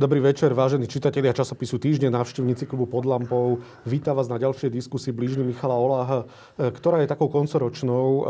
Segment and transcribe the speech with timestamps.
[0.00, 3.60] Dobrý večer, vážení čitatelia časopisu Týždeň, návštevníci klubu pod lampou.
[3.84, 6.24] Vítam vás na ďalšej diskusii blížny Michala Oláha,
[6.56, 8.08] e, ktorá je takou koncoročnou.
[8.08, 8.22] E,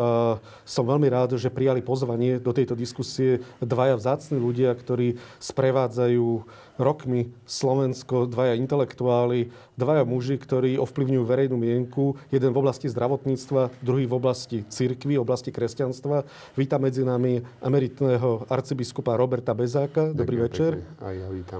[0.66, 6.42] som veľmi rád, že prijali pozvanie do tejto diskusie dvaja vzácni ľudia, ktorí sprevádzajú
[6.74, 14.10] rokmi Slovensko, dvaja intelektuáli, dvaja muži, ktorí ovplyvňujú verejnú mienku, jeden v oblasti zdravotníctva, druhý
[14.10, 16.26] v oblasti cirkvy, oblasti kresťanstva.
[16.58, 20.10] Vítam medzi nami emeritného arcibiskupa Roberta Bezáka.
[20.10, 20.72] Dobrý Ďakujem večer.
[20.98, 21.59] Aj ja vítam.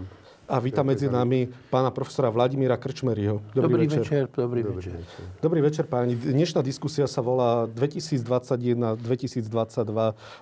[0.50, 3.38] A vítam medzi nami pána profesora Vladimíra Krčmeryho.
[3.54, 4.02] Dobrý, dobrý večer.
[4.02, 4.24] večer.
[4.34, 4.92] Dobrý, dobrý večer.
[4.98, 5.22] večer.
[5.38, 6.18] Dobrý večer, páni.
[6.18, 8.98] Dnešná diskusia sa volá 2021-2022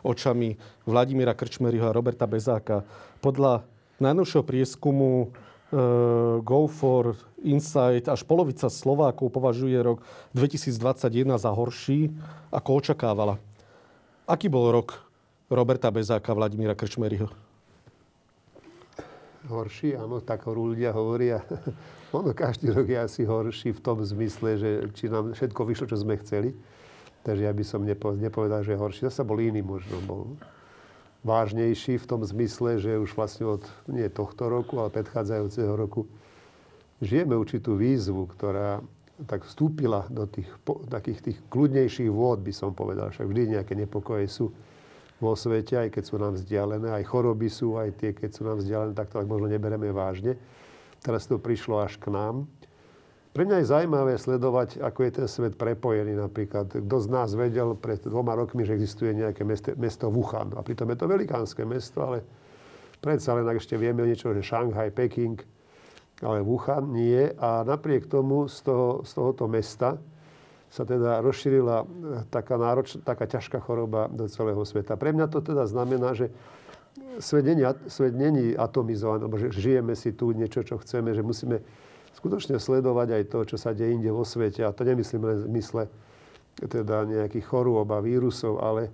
[0.01, 0.57] očami
[0.89, 2.89] Vladimíra Krčmeryho a Roberta Bezáka.
[3.21, 3.69] Podľa
[4.01, 7.13] najnovšieho prieskumu uh, Go for
[7.45, 10.01] Insight až polovica Slovákov považuje rok
[10.33, 12.17] 2021 za horší,
[12.49, 13.37] ako očakávala.
[14.25, 15.05] Aký bol rok
[15.53, 17.48] Roberta Bezáka a Vladimíra Krčmeryho?
[19.49, 21.43] Horší, áno, tak ľudia hovoria.
[22.17, 25.97] ono každý rok je asi horší v tom zmysle, že či nám všetko vyšlo, čo
[25.99, 26.53] sme chceli.
[27.25, 29.01] Takže ja by som nepovedal, že je horší.
[29.09, 29.99] Zase bol iný možno.
[30.07, 30.39] Bol
[31.27, 36.07] vážnejší v tom zmysle, že už vlastne od nie tohto roku, ale predchádzajúceho roku
[37.03, 38.81] žijeme určitú výzvu, ktorá
[39.27, 40.47] tak vstúpila do tých
[40.87, 43.11] takých tých kľudnejších vôd, by som povedal.
[43.11, 44.55] Však vždy nejaké nepokoje sú
[45.19, 48.63] vo svete, aj keď sú nám vzdialené, aj choroby sú, aj tie, keď sú nám
[48.63, 50.39] vzdialené, tak to tak možno nebereme vážne.
[51.03, 52.47] Teraz to prišlo až k nám.
[53.35, 56.75] Pre mňa je zaujímavé sledovať, ako je ten svet prepojený napríklad.
[56.75, 60.59] Kto z nás vedel pred dvoma rokmi, že existuje nejaké mesto, mesto Wuhan.
[60.59, 62.27] A pritom je to velikánske mesto, ale
[62.99, 65.39] predsa len ak ešte vieme niečo, že Šanghaj, Peking,
[66.19, 67.31] ale Wuhan nie.
[67.39, 70.03] A napriek tomu z, toho, z tohoto mesta
[70.69, 71.87] sa teda rozšírila eh,
[72.29, 74.97] taká, nároč, taká ťažká choroba do celého sveta.
[75.01, 76.29] Pre mňa to teda znamená, že
[77.19, 81.65] svet není, svet není atomizovaný, alebo že žijeme si tu niečo, čo chceme, že musíme
[82.17, 84.67] skutočne sledovať aj to, čo sa deje inde vo svete.
[84.67, 85.83] A to nemyslím len v zmysle
[86.59, 88.91] teda nejakých chorôb a vírusov, ale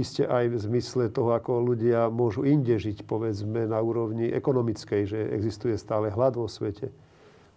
[0.00, 5.20] iste aj v zmysle toho, ako ľudia môžu inde žiť, povedzme, na úrovni ekonomickej, že
[5.36, 6.88] existuje stále hlad vo svete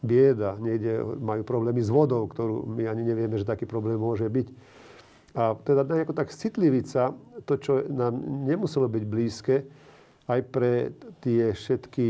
[0.03, 4.47] bieda, nejde, majú problémy s vodou, ktorú my ani nevieme, že taký problém môže byť.
[5.33, 6.85] A teda nejako tak citliviť
[7.47, 8.13] to, čo nám
[8.45, 9.65] nemuselo byť blízke,
[10.29, 10.93] aj pre
[11.23, 12.07] tie všetky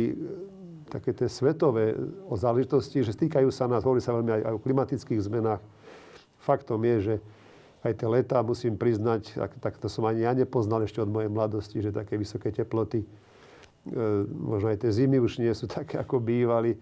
[0.91, 1.97] také tie svetové
[2.29, 5.61] záležitosti, že stýkajú sa nás, hovorí sa veľmi aj, aj o klimatických zmenách.
[6.43, 7.15] Faktom je, že
[7.81, 11.33] aj tie letá, musím priznať, tak, tak to som ani ja nepoznal ešte od mojej
[11.33, 13.07] mladosti, že také vysoké teploty, e,
[14.29, 16.77] možno aj tie zimy už nie sú také, ako bývali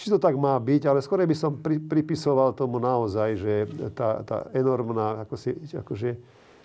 [0.00, 3.54] či to tak má byť, ale skôr by som pri, pripisoval tomu naozaj, že
[3.92, 6.16] tá, tá enormná, ako si, akože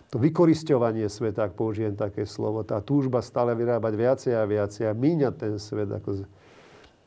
[0.08, 4.96] to vykorisťovanie sveta, ak použijem také slovo, tá túžba stále vyrábať viacej a viacej a
[4.96, 6.24] míňať ten svet, ako,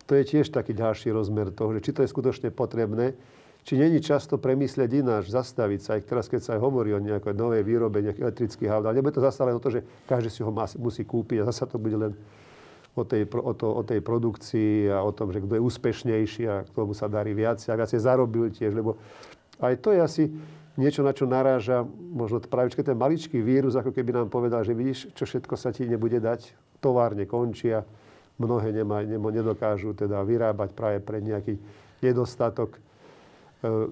[0.05, 3.17] to je tiež taký ďalší rozmer toho, že či to je skutočne potrebné,
[3.65, 7.33] či není často premyslieť ináč, zastaviť sa, aj teraz, keď sa aj hovorí o nejakej
[7.33, 10.45] novej výrobe nejakých elektrických aut, ale nebude to zase len o to, že každý si
[10.45, 12.13] ho musí kúpiť a zase to bude len
[12.99, 16.67] o tej, o, to, o tej produkcii a o tom, že kto je úspešnejší a
[16.67, 18.99] k tomu sa darí viac a viacej zarobil tiež, lebo
[19.63, 20.25] aj to je asi
[20.79, 21.83] niečo, na čo naráža
[22.15, 25.87] možno práve ten maličký vírus, ako keby nám povedal, že vidíš, čo všetko sa ti
[25.87, 27.83] nebude dať, továrne končia,
[28.39, 31.59] mnohé nemá, nemo, nedokážu teda vyrábať práve pre nejaký
[31.99, 32.81] nedostatok e,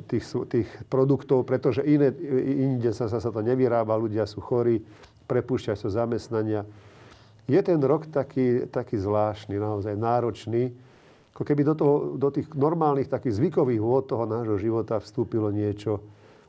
[0.07, 2.15] tých, tých produktov, pretože iné,
[2.55, 4.79] inde sa, sa to nevyrába, ľudia sú chorí,
[5.27, 6.63] prepúšťajú sa zamestnania
[7.47, 10.75] je ten rok taký, taký zvláštny, naozaj náročný.
[11.31, 16.03] Ako keby do, toho, do tých normálnych takých zvykových vôd toho nášho života vstúpilo niečo,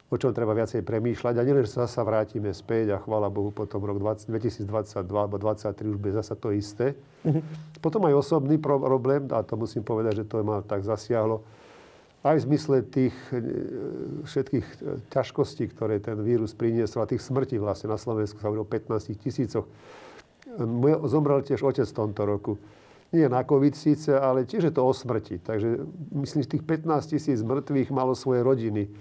[0.10, 1.38] o čom treba viacej premýšľať.
[1.38, 5.38] A nielen, že sa zasa vrátime späť a chvála Bohu, potom rok 20, 2022 alebo
[5.38, 6.98] 2023 už bude zasa to isté.
[7.28, 7.44] Mm-hmm.
[7.84, 11.46] Potom aj osobný problém, a to musím povedať, že to ma tak zasiahlo,
[12.26, 13.40] aj v zmysle tých e,
[14.26, 14.76] všetkých e,
[15.14, 19.14] ťažkostí, ktoré ten vírus priniesol a tých smrti vlastne na Slovensku sa hovorí o 15
[19.22, 19.70] tisícoch
[21.06, 22.54] zomrel tiež otec v tomto roku.
[23.16, 25.40] Nie na COVID síce, ale tiež je to o smrti.
[25.40, 25.80] Takže
[26.12, 28.92] myslím, že tých 15 tisíc mŕtvych malo svoje rodiny.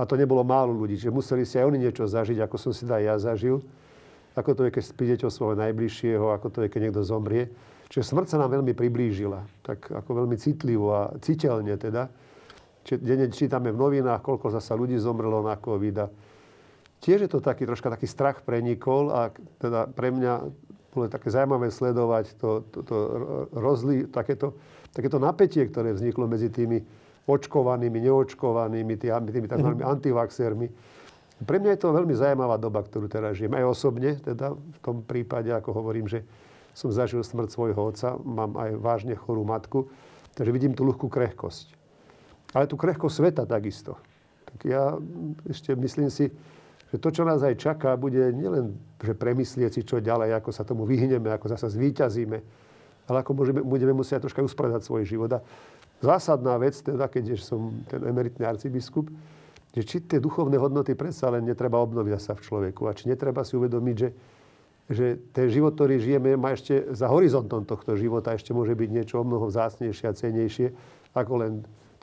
[0.00, 0.96] A to nebolo málo ľudí.
[0.96, 3.60] Čiže museli si aj oni niečo zažiť, ako som si aj ja zažil.
[4.34, 7.52] Ako to je, keď prídete o svojho najbližšieho, ako to je, keď niekto zomrie.
[7.92, 9.44] Čiže smrť sa nám veľmi priblížila.
[9.62, 12.10] Tak ako veľmi citlivo a citeľne teda.
[12.82, 16.10] Čiže denne čítame v novinách, koľko zasa ľudí zomrelo na COVID.
[17.04, 19.28] Tiež je to taký troška taký strach prenikol a
[19.60, 20.32] teda pre mňa
[20.94, 22.96] bolo také zaujímavé sledovať to, to, to
[23.50, 24.54] rozli, takéto,
[24.94, 26.80] takéto napätie, ktoré vzniklo medzi tými
[27.26, 29.68] očkovanými, neočkovanými, tými, tými tzv.
[29.74, 29.90] Mm-hmm.
[29.90, 30.68] antivaxermi.
[31.44, 33.58] Pre mňa je to veľmi zaujímavá doba, ktorú teraz žijem.
[33.58, 36.22] Aj osobne, teda v tom prípade, ako hovorím, že
[36.76, 39.90] som zažil smrť svojho otca, mám aj vážne chorú matku,
[40.38, 41.74] takže vidím tú ľahkú krehkosť.
[42.54, 43.98] Ale tú krehkosť sveta takisto.
[44.46, 44.94] Tak ja
[45.50, 46.30] ešte myslím si,
[46.94, 50.64] že to, čo nás aj čaká, bude nielen, že premyslieť si, čo ďalej, ako sa
[50.64, 52.38] tomu vyhneme, ako zase zvíťazíme,
[53.04, 55.30] ale ako môžeme, budeme musieť troška uspredať svoj život.
[55.36, 55.44] A
[56.00, 59.12] zásadná vec, teda, keď som ten emeritný arcibiskup,
[59.74, 63.44] že či tie duchovné hodnoty predsa len netreba obnoviť sa v človeku a či netreba
[63.44, 64.08] si uvedomiť, že
[64.84, 69.16] že ten život, ktorý žijeme, má ešte za horizontom tohto života ešte môže byť niečo
[69.16, 70.76] o mnoho vzácnejšie a cenejšie,
[71.16, 71.52] ako len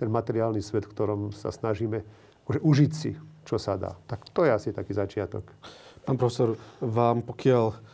[0.01, 2.01] ten materiálny svet, v ktorom sa snažíme
[2.50, 3.13] užiť si,
[3.45, 3.94] čo sa dá.
[4.09, 5.45] Tak to je asi taký začiatok.
[6.06, 7.92] Pán profesor, vám pokiaľ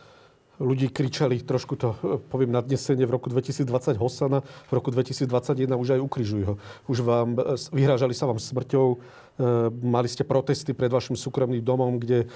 [0.58, 1.94] ľudí kričali, trošku to
[2.32, 6.54] poviem nadnesenie, v roku 2020 Hosana, v roku 2021 už aj ukrižujú ho.
[6.90, 7.38] Už vám,
[7.70, 8.98] vyhrážali sa vám smrťou,
[9.38, 12.28] Eh, mali ste protesty pred vašim súkromným domom, kde eh,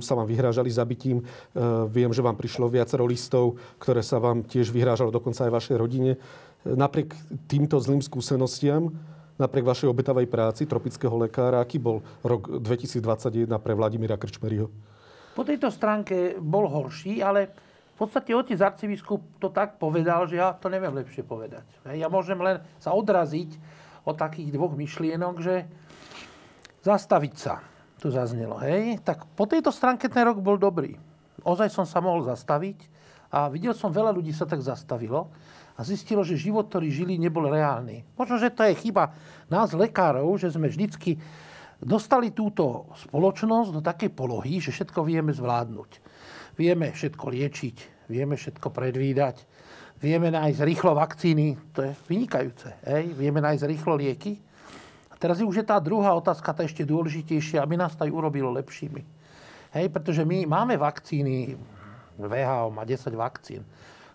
[0.00, 1.20] sa vám vyhrážali zabitím.
[1.20, 1.60] Eh,
[1.92, 6.16] viem, že vám prišlo viacero listov, ktoré sa vám tiež vyhrážalo dokonca aj vašej rodine.
[6.64, 7.12] Napriek
[7.52, 8.96] týmto zlým skúsenostiam,
[9.38, 14.68] napriek vašej obetavej práci tropického lekára, aký bol rok 2021 pre Vladimíra Krčmeryho?
[15.38, 17.54] Po tejto stránke bol horší, ale
[17.94, 21.66] v podstate otec arcibiskup to tak povedal, že ja to neviem lepšie povedať.
[21.94, 23.54] Ja môžem len sa odraziť
[24.02, 25.66] o takých dvoch myšlienok, že
[26.82, 27.62] zastaviť sa,
[27.98, 29.02] tu zaznelo, hej.
[29.02, 30.94] Tak po tejto stránke ten rok bol dobrý.
[31.42, 32.78] Ozaj som sa mohol zastaviť
[33.30, 35.30] a videl som, veľa ľudí sa tak zastavilo
[35.78, 38.02] a zistilo, že život, ktorý žili, nebol reálny.
[38.18, 39.14] Možno, že to je chyba
[39.46, 41.22] nás, lekárov, že sme vždycky
[41.78, 45.90] dostali túto spoločnosť do takej polohy, že všetko vieme zvládnuť.
[46.58, 47.76] Vieme všetko liečiť,
[48.10, 49.46] vieme všetko predvídať,
[49.98, 52.70] Vieme nájsť rýchlo vakcíny, to je vynikajúce.
[52.86, 53.18] Hej?
[53.18, 54.38] Vieme nájsť rýchlo lieky.
[55.10, 58.54] A teraz už je tá druhá otázka, tá ešte dôležitejšia, aby nás to aj urobilo
[58.54, 59.02] lepšími.
[59.74, 59.86] Hej?
[59.90, 61.58] Pretože my máme vakcíny,
[62.14, 63.66] VHO má 10 vakcín.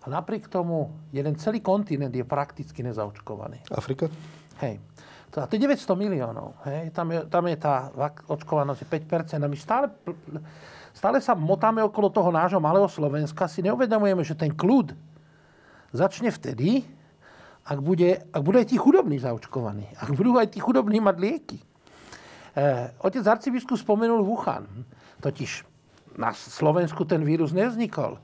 [0.03, 3.63] A napriek tomu jeden celý kontinent je prakticky nezaočkovaný.
[3.71, 4.11] Afrika?
[4.59, 4.83] Hej.
[5.33, 6.53] To, je 900 miliónov.
[6.67, 6.93] Hej.
[6.93, 7.89] Tam, je, tam je tá
[8.29, 9.41] očkovanosť 5%.
[9.41, 9.89] A my stále,
[10.93, 13.49] stále sa motáme okolo toho nášho malého Slovenska.
[13.49, 14.93] Si neuvedomujeme, že ten kľud,
[15.89, 16.85] začne vtedy,
[17.63, 19.87] ak, bude, ak budú aj tí chudobní zaočkovaní.
[19.97, 21.57] Ak budú aj tí chudobní mať lieky.
[21.57, 24.67] E, otec arcibiskup spomenul Wuhan.
[25.23, 25.63] Totiž
[26.19, 28.19] na Slovensku ten vírus nevznikol.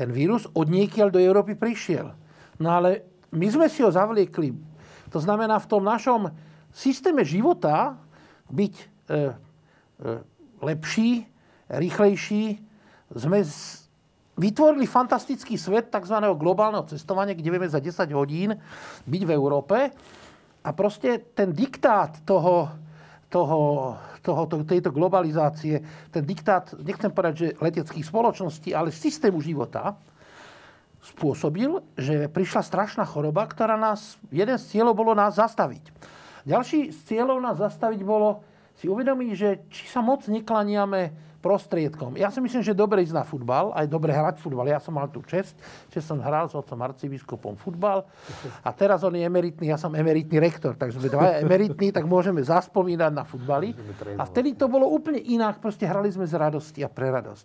[0.00, 0.72] Ten vírus od
[1.12, 2.16] do Európy prišiel.
[2.56, 3.04] No ale
[3.36, 4.56] my sme si ho zavliekli.
[5.12, 6.32] To znamená v tom našom
[6.72, 8.00] systéme života
[8.48, 9.18] byť e, e,
[10.64, 11.28] lepší,
[11.68, 12.64] rýchlejší,
[13.12, 13.44] sme
[14.40, 16.16] vytvorili fantastický svet tzv.
[16.32, 18.56] globálneho cestovania, kde vieme za 10 hodín
[19.04, 19.92] byť v Európe.
[20.64, 22.72] A proste ten diktát toho,
[23.30, 23.94] toho,
[24.26, 25.80] toho, tejto globalizácie,
[26.10, 29.96] ten diktát, nechcem povedať, že leteckých spoločností, ale systému života,
[31.00, 35.80] spôsobil, že prišla strašná choroba, ktorá nás, jeden z cieľov bolo nás zastaviť.
[36.44, 38.44] Ďalší z cieľov nás zastaviť bolo
[38.76, 42.20] si uvedomiť, že či sa moc neklaniame prostriedkom.
[42.20, 44.68] Ja si myslím, že dobre ísť na futbal, aj dobre hrať futbal.
[44.68, 45.56] Ja som mal tú čest,
[45.88, 48.04] že som hral s otcom arcibiskupom futbal
[48.60, 52.44] a teraz on je emeritný, ja som emeritný rektor, takže sme dva emeritní, tak môžeme
[52.44, 53.72] zaspomínať na futbali.
[54.20, 57.44] A vtedy to bolo úplne inak, proste hrali sme z radosti a pre radosť.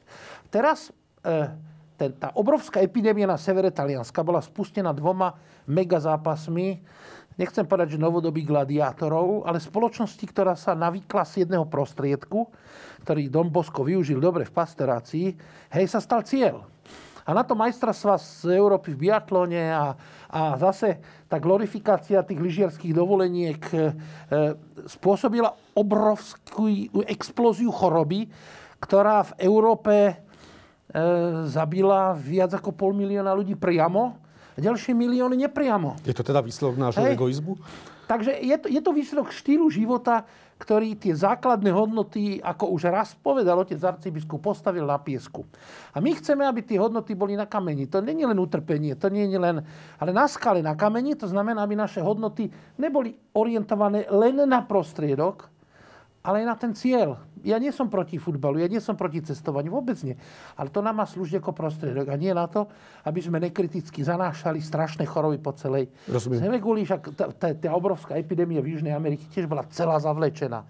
[0.52, 0.92] Teraz
[1.24, 1.48] e,
[1.96, 6.84] ten, tá obrovská epidémia na severe Talianska bola spustená dvoma mega zápasmi
[7.36, 12.48] nechcem povedať, že novodobých gladiátorov, ale spoločnosti, ktorá sa navykla z jedného prostriedku,
[13.04, 15.28] ktorý Don Bosco využil dobre v pasterácii,
[15.72, 16.64] hej, sa stal cieľ.
[17.26, 19.98] A na to majstrovstva z Európy v biatlone a,
[20.30, 23.82] a zase tá glorifikácia tých lyžiarských dovoleniek e, e,
[24.86, 26.70] spôsobila obrovskú
[27.10, 28.30] explóziu choroby,
[28.78, 30.14] ktorá v Európe e,
[31.50, 34.25] zabila viac ako pol milióna ľudí priamo
[34.56, 36.00] a ďalšie milióny nepriamo.
[36.08, 37.20] Je to teda výsledok nášho Hej.
[37.20, 37.60] egoizmu?
[38.06, 40.24] Takže je to, je to výsledok štýlu života,
[40.56, 45.44] ktorý tie základné hodnoty, ako už raz povedal otec arcibiskup, postavil na piesku.
[45.92, 47.92] A my chceme, aby tie hodnoty boli na kameni.
[47.92, 49.60] To nie je len utrpenie, to nie je len...
[50.00, 52.48] Ale na skale na kameni, to znamená, aby naše hodnoty
[52.80, 55.52] neboli orientované len na prostriedok,
[56.26, 57.22] ale aj na ten cieľ.
[57.46, 60.18] Ja nie som proti futbalu, ja nie som proti cestovaniu, vôbec nie.
[60.58, 62.66] Ale to nám má slúžiť ako prostriedok a nie na to,
[63.06, 66.42] aby sme nekriticky zanášali strašné choroby po celej Rozumiem.
[66.42, 66.58] zeme.
[66.58, 70.66] Kvôli, však tá, obrovská epidémia v Južnej Amerike tiež bola celá zavlečená.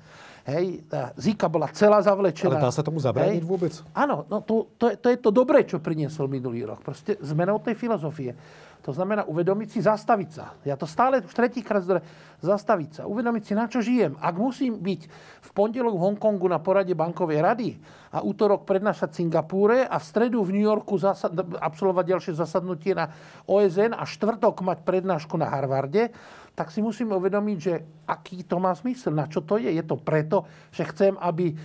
[0.45, 0.85] Hej,
[1.17, 2.61] Zika bola celá zavlečená.
[2.61, 3.73] Ale dá sa tomu zabrániť vôbec?
[3.97, 6.85] Áno, no to, to, to je to dobré, čo priniesol minulý rok.
[6.85, 8.37] Proste zmenou tej filozofie.
[8.85, 10.53] To znamená uvedomiť si, zastaviť sa.
[10.61, 12.05] Ja to stále už tretíkrát zdre,
[12.45, 13.03] zastaviť sa.
[13.09, 14.13] Uvedomiť si, na čo žijem.
[14.21, 15.01] Ak musím byť
[15.41, 17.69] v pondelok v Hongkongu na porade bankovej rady
[18.13, 22.93] a útorok prednášať v Singapúre a v stredu v New Yorku zasad, absolvovať ďalšie zasadnutie
[22.93, 23.09] na
[23.49, 26.13] OSN a štvrtok mať prednášku na Harvarde,
[26.53, 27.73] tak si musím uvedomiť, že
[28.05, 29.73] aký to má zmysel, na čo to je.
[29.73, 31.57] Je to preto, že chcem, aby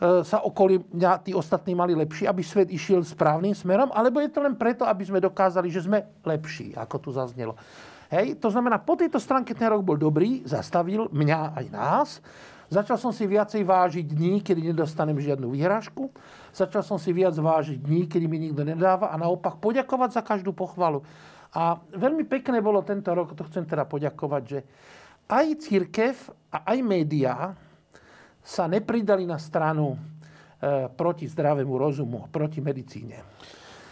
[0.00, 4.42] sa okolí mňa tí ostatní mali lepší, aby svet išiel správnym smerom, alebo je to
[4.42, 7.54] len preto, aby sme dokázali, že sme lepší, ako tu zaznelo.
[8.10, 12.08] Hej, to znamená, po tejto stránke ten rok bol dobrý, zastavil mňa aj nás.
[12.68, 16.10] Začal som si viacej vážiť dní, kedy nedostanem žiadnu výhražku.
[16.50, 20.50] Začal som si viac vážiť dní, kedy mi nikto nedáva a naopak poďakovať za každú
[20.50, 21.06] pochvalu.
[21.54, 24.58] A veľmi pekné bolo tento rok, to chcem teda poďakovať, že
[25.30, 26.14] aj církev
[26.50, 27.54] a aj médiá
[28.44, 29.98] sa nepridali na stranu e,
[30.92, 33.24] proti zdravému rozumu, proti medicíne.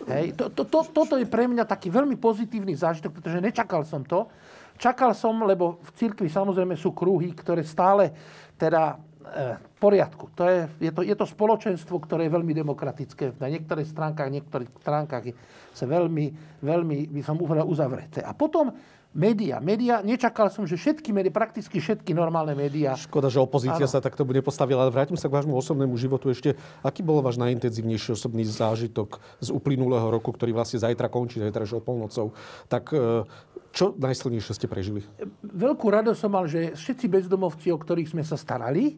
[0.04, 0.36] Hej.
[0.36, 4.28] To, to, to, toto je pre mňa taký veľmi pozitívny zážitok, pretože nečakal som to.
[4.76, 8.12] Čakal som, lebo v cirkvi samozrejme sú krúhy, ktoré stále
[8.58, 10.28] teda e, v poriadku.
[10.36, 13.32] To je, je, to, je to spoločenstvo, ktoré je veľmi demokratické.
[13.40, 15.34] Na niektorých stránkach, niektorých stránkach je
[15.72, 18.20] sa veľmi, veľmi, by som povedal, uzavreté.
[18.20, 18.68] A potom
[19.12, 19.60] média.
[19.60, 22.96] Média, nečakal som, že všetky médiá, prakticky všetky normálne médiá.
[22.96, 23.92] Škoda, že opozícia ano.
[23.92, 26.56] sa takto bude postavila, ale vrátim sa k vášmu osobnému životu ešte.
[26.80, 31.84] Aký bol váš najintenzívnejší osobný zážitok z uplynulého roku, ktorý vlastne zajtra končí, zajtra o
[31.84, 32.32] polnocou?
[32.72, 33.28] Tak e,
[33.76, 35.04] čo najsilnejšie ste prežili?
[35.44, 38.96] Veľkú radosť som mal, že všetci bezdomovci, o ktorých sme sa starali,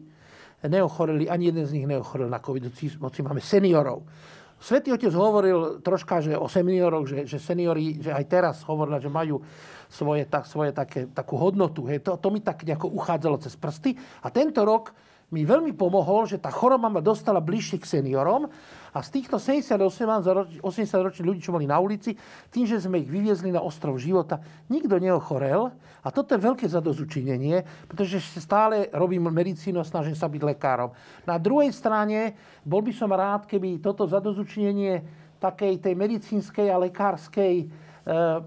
[0.63, 2.71] neochoreli, ani jeden z nich neochorel na COVID,
[3.03, 4.07] hoci máme seniorov.
[4.55, 9.11] Svetý otec hovoril troška že o senioroch, že, že seniori, že aj teraz hovorila, že
[9.11, 9.43] majú
[9.91, 11.85] svoje, tak, svoje také, takú hodnotu.
[11.85, 12.01] Hej.
[12.07, 13.93] To, to mi tak nejako uchádzalo cez prsty.
[14.23, 14.95] A tento rok
[15.33, 18.45] mi veľmi pomohol, že tá choroba ma dostala bližšie k seniorom
[18.93, 20.61] a z týchto 78 80
[21.09, 22.13] ročných ľudí, čo boli na ulici,
[22.53, 24.39] tým, že sme ich vyviezli na ostrov života,
[24.69, 25.73] nikto neochorel
[26.05, 30.93] a toto je veľké zadozučinenie, pretože stále robím medicínu a snažím sa byť lekárom.
[31.25, 35.01] Na druhej strane bol by som rád, keby toto zadozučinenie
[35.41, 38.37] takej tej medicínskej a lekárskej Eh,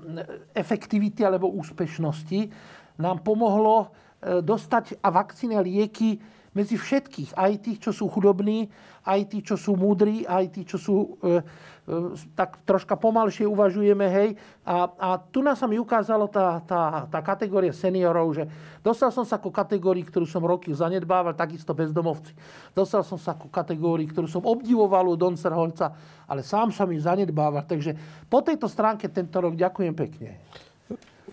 [0.54, 2.46] efektivity alebo úspešnosti
[2.94, 3.90] nám pomohlo
[4.22, 6.14] eh, dostať a vakcíny a lieky
[6.58, 7.38] medzi všetkých.
[7.38, 8.66] Aj tých, čo sú chudobní,
[9.06, 14.10] aj tí, čo sú múdri, aj tí, čo sú e, e, tak troška pomalšie uvažujeme,
[14.10, 14.34] hej.
[14.66, 18.44] A, a tu nás sa mi ukázalo tá, tá, tá kategória seniorov, že
[18.82, 22.34] dostal som sa ku kategórii, ktorú som roky zanedbával, takisto bezdomovci.
[22.74, 25.94] Dostal som sa ku kategórii, ktorú som obdivoval u Don Serholca,
[26.26, 27.62] ale sám som ju zanedbával.
[27.62, 27.94] Takže
[28.26, 30.42] po tejto stránke tento rok ďakujem pekne.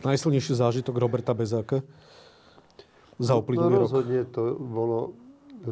[0.05, 1.81] Najsilnejší zážitok Roberta Bezáka
[3.19, 5.15] za uplynulý no, rozhodne to bolo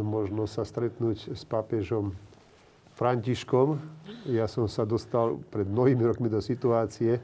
[0.01, 2.17] možno sa stretnúť s pápežom
[2.97, 3.77] Františkom.
[4.25, 7.21] Ja som sa dostal pred mnohými rokmi do situácie,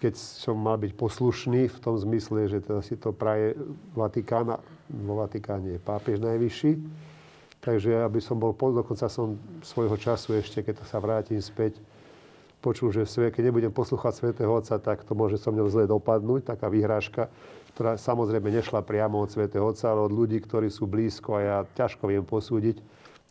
[0.00, 3.54] keď som mal byť poslušný v tom zmysle, že teda si to praje
[3.92, 6.72] Vatikána, vo Vatikáne je pápež najvyšší.
[7.62, 11.78] Takže aby som bol, dokonca som svojho času ešte, keď sa vrátim späť,
[12.58, 16.66] počul, že keď nebudem poslúchať svätého Otca, tak to môže so mnou zle dopadnúť, taká
[16.66, 17.30] vyhrážka
[17.72, 21.58] ktorá samozrejme nešla priamo od svätého Otca, ale od ľudí, ktorí sú blízko a ja
[21.64, 22.76] ťažko viem posúdiť,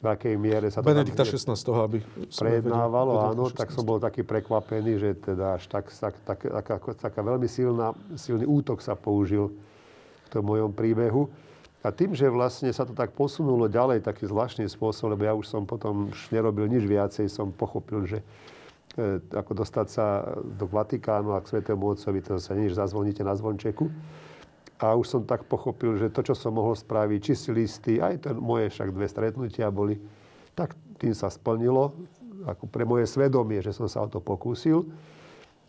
[0.02, 1.46] v akej miere sa to Benedikta 16.
[1.78, 2.02] aby
[2.34, 7.22] prejednávalo, áno, tak som bol taký prekvapený, že teda až tak, tak, tak, taká, taká
[7.22, 9.54] veľmi silná, silný útok sa použil
[10.26, 11.30] v tom mojom príbehu.
[11.86, 15.46] A tým, že vlastne sa to tak posunulo ďalej taký zvláštny spôsob, lebo ja už
[15.50, 18.20] som potom už nerobil nič viacej, som pochopil, že
[18.98, 20.06] e, ako dostať sa
[20.46, 23.90] do Vatikánu a k Svetému Otcovi, to sa nič zazvoníte na zvončeku.
[24.82, 28.26] A už som tak pochopil, že to, čo som mohol spraviť, či si listy, aj
[28.26, 30.02] to moje však dve stretnutia boli,
[30.58, 31.94] tak tým sa splnilo,
[32.50, 34.90] ako pre moje svedomie, že som sa o to pokúsil.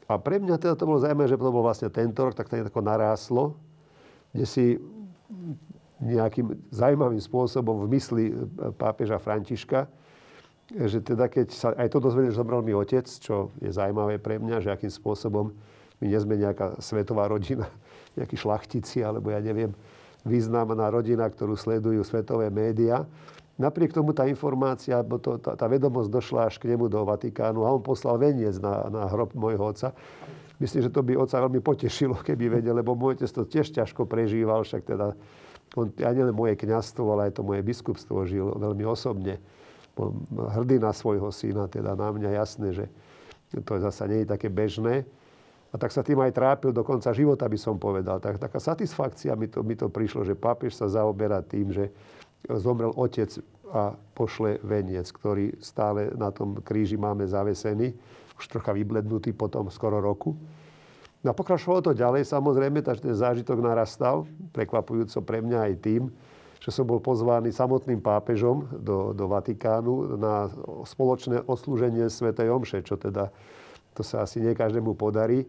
[0.09, 2.57] A pre mňa teda to bolo zaujímavé, že to bol vlastne tento rok, tak to
[2.57, 3.53] ako naráslo,
[4.33, 4.65] kde si
[6.03, 8.25] nejakým zaujímavým spôsobom v mysli
[8.81, 9.87] pápeža Františka,
[10.73, 14.41] že teda keď sa aj to dozvedel, že zomrel mi otec, čo je zaujímavé pre
[14.41, 15.53] mňa, že akým spôsobom
[16.01, 17.69] my nie sme nejaká svetová rodina,
[18.17, 19.73] nejakí šlachtici, alebo ja neviem,
[20.23, 23.03] významná rodina, ktorú sledujú svetové médiá.
[23.61, 27.75] Napriek tomu tá informácia, to, tá, tá vedomosť došla až k nemu do Vatikánu a
[27.75, 29.93] on poslal veniec na, na hrob môjho otca.
[30.57, 34.07] Myslím, že to by otca veľmi potešilo, keby vedel, lebo môj otec to tiež ťažko
[34.07, 35.13] prežíval, však teda
[35.77, 39.41] on, ja nielen moje kniazstvo, ale aj to moje biskupstvo žil veľmi osobne.
[39.93, 42.85] Bol hrdý na svojho syna, teda na mňa jasné, že
[43.53, 45.05] to zasa nie je také bežné.
[45.73, 48.21] A tak sa tým aj trápil do konca života, by som povedal.
[48.21, 51.89] Tak, taká satisfakcia mi to, mi to prišlo, že pápež sa zaoberá tým, že
[52.45, 53.33] zomrel otec
[53.73, 57.97] a pošle veniec, ktorý stále na tom kríži máme zavesený,
[58.37, 60.37] už trocha vyblednutý po tom skoro roku.
[61.25, 66.03] No a pokračovalo to ďalej, samozrejme, takže ten zážitok narastal, prekvapujúco pre mňa aj tým,
[66.63, 70.51] že som bol pozvaný samotným pápežom do, do Vatikánu na
[70.85, 73.33] spoločné odslúženie Svetej Omše, čo teda
[73.97, 75.47] to sa asi nie každému podarí,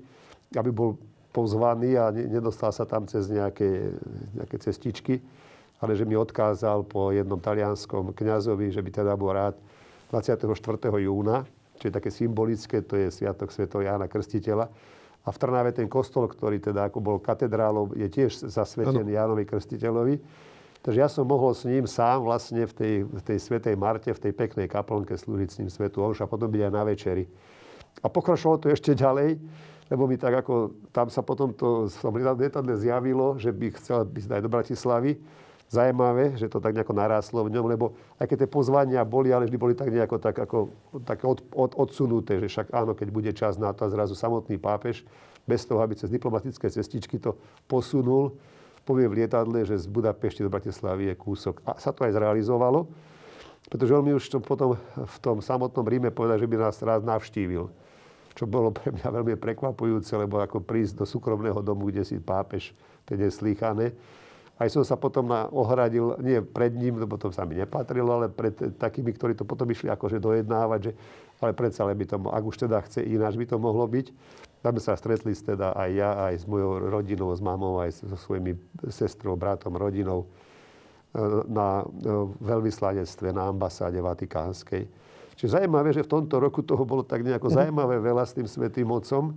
[0.56, 0.98] aby bol
[1.34, 3.94] pozvaný a nedostal sa tam cez nejaké,
[4.38, 5.18] nejaké cestičky,
[5.82, 9.58] ale že mi odkázal po jednom talianskom kňazovi, že by teda bol rád
[10.14, 10.46] 24.
[11.02, 11.44] júna,
[11.82, 13.66] čo je také symbolické, to je Sviatok Sv.
[13.66, 14.70] Jána Krstiteľa,
[15.24, 19.40] a v Trnave ten kostol, ktorý teda ako bol katedrálou, je tiež zasvetený ano.
[19.40, 20.16] Jánovi Krstiteľovi.
[20.84, 24.20] Takže ja som mohol s ním sám vlastne v tej, v tej Svetej Marte, v
[24.20, 27.24] tej peknej kaplnke slúžiť s ním Svetu Omšu a potom byť aj na večeri.
[28.04, 29.40] A pokračovalo to ešte ďalej,
[29.92, 34.24] lebo mi tak ako, tam sa potom to som letadle zjavilo, že by chcel byť
[34.30, 35.20] aj do Bratislavy.
[35.74, 39.50] Zajímavé, že to tak nejako naráslo v ňom, lebo aj keď tie pozvania boli, ale
[39.50, 40.70] vždy boli tak nejako tak, ako,
[41.02, 44.62] tak od, od, odsunuté, že však áno, keď bude čas na to a zrazu samotný
[44.62, 45.02] pápež,
[45.50, 47.36] bez toho, aby cez diplomatické cestičky to
[47.68, 48.38] posunul,
[48.84, 51.64] povie v lietadle, že z Budapešti do Bratislavy je kúsok.
[51.64, 52.88] A sa to aj zrealizovalo,
[53.68, 57.08] pretože on mi už to potom v tom samotnom Ríme povedal, že by nás rád
[57.08, 57.72] navštívil.
[58.34, 62.74] Čo bolo pre mňa veľmi prekvapujúce, lebo ako prísť do súkromného domu, kde si pápež,
[63.06, 63.94] to je slýchané.
[64.54, 68.28] Aj som sa potom na, ohradil, nie pred ním, lebo to sa mi nepatrilo, ale
[68.30, 70.92] pred takými, ktorí to potom išli akože dojednávať, že
[71.44, 74.08] ale predsa by to, ak už teda chce ináč, by to mohlo byť.
[74.64, 78.56] Tam sa stretli teda aj ja, aj s mojou rodinou, s mamou, aj so svojimi
[78.88, 80.28] sestrou, bratom, rodinou e,
[81.52, 81.86] na e,
[82.40, 84.88] veľvyslanectve, na ambasáde vatikánskej.
[85.38, 87.56] Čiže zaujímavé, že v tomto roku toho bolo tak nejako mhm.
[87.56, 89.34] zaujímavé veľa s tým Svetým Otcom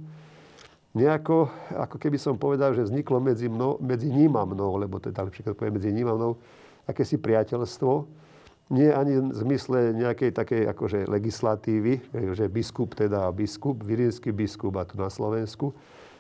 [0.97, 5.13] nejako, ako keby som povedal, že vzniklo medzi, mnou, medzi ním a mnou, lebo to
[5.13, 6.41] je lepšie, keď poviem medzi ním a mnou,
[6.89, 8.25] akési priateľstvo.
[8.73, 12.01] Nie ani v zmysle nejakej takej akože legislatívy,
[12.35, 15.71] že biskup teda biskup, virínsky biskup a tu na Slovensku,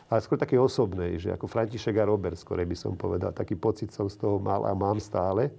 [0.07, 3.35] ale skôr také osobnej, že ako František a Robert, skôr by som povedal.
[3.35, 5.51] Taký pocit som z toho mal a mám stále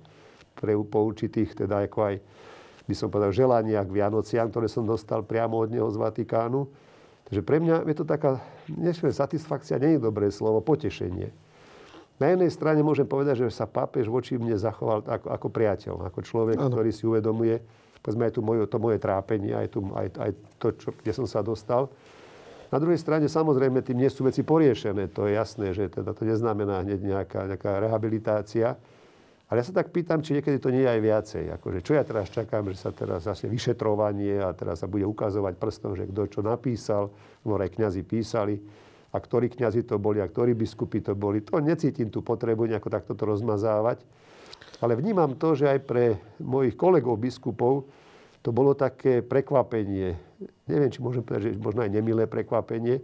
[0.55, 2.15] pre, po určitých, teda ako aj
[2.87, 6.87] by som povedal, želaniach k Vianociam, ktoré som dostal priamo od neho z Vatikánu
[7.27, 8.39] Takže pre mňa je to taká,
[8.71, 11.27] nešme, satisfakcia, nie je dobré slovo, potešenie.
[12.17, 16.19] Na jednej strane môžem povedať, že sa pápež voči mne zachoval ako, ako priateľ, ako
[16.23, 16.71] človek, ano.
[16.71, 17.59] ktorý si uvedomuje,
[17.99, 21.27] povedzme aj tu moje, to moje trápenie, aj, tu, aj, aj to, čo, kde som
[21.27, 21.91] sa dostal.
[22.71, 25.11] Na druhej strane samozrejme tým nie sú veci poriešené.
[25.11, 28.79] To je jasné, že teda to neznamená hneď nejaká, nejaká rehabilitácia.
[29.47, 31.43] Ale ja sa tak pýtam, či niekedy to nie je aj viacej.
[31.55, 35.55] Akože, čo ja teraz čakám, že sa teraz zase vyšetrovanie a teraz sa bude ukazovať
[35.55, 37.15] prstom, že kto čo napísal,
[37.47, 38.59] aj kňazi písali
[39.07, 41.39] a ktorí kňazi to boli a ktorí biskupy to boli.
[41.47, 44.03] To necítim tú potrebu nejako takto to rozmazávať.
[44.83, 47.87] Ale vnímam to, že aj pre mojich kolegov biskupov
[48.43, 50.19] to bolo také prekvapenie.
[50.67, 52.99] Neviem, či môžem povedať, že možno aj nemilé prekvapenie,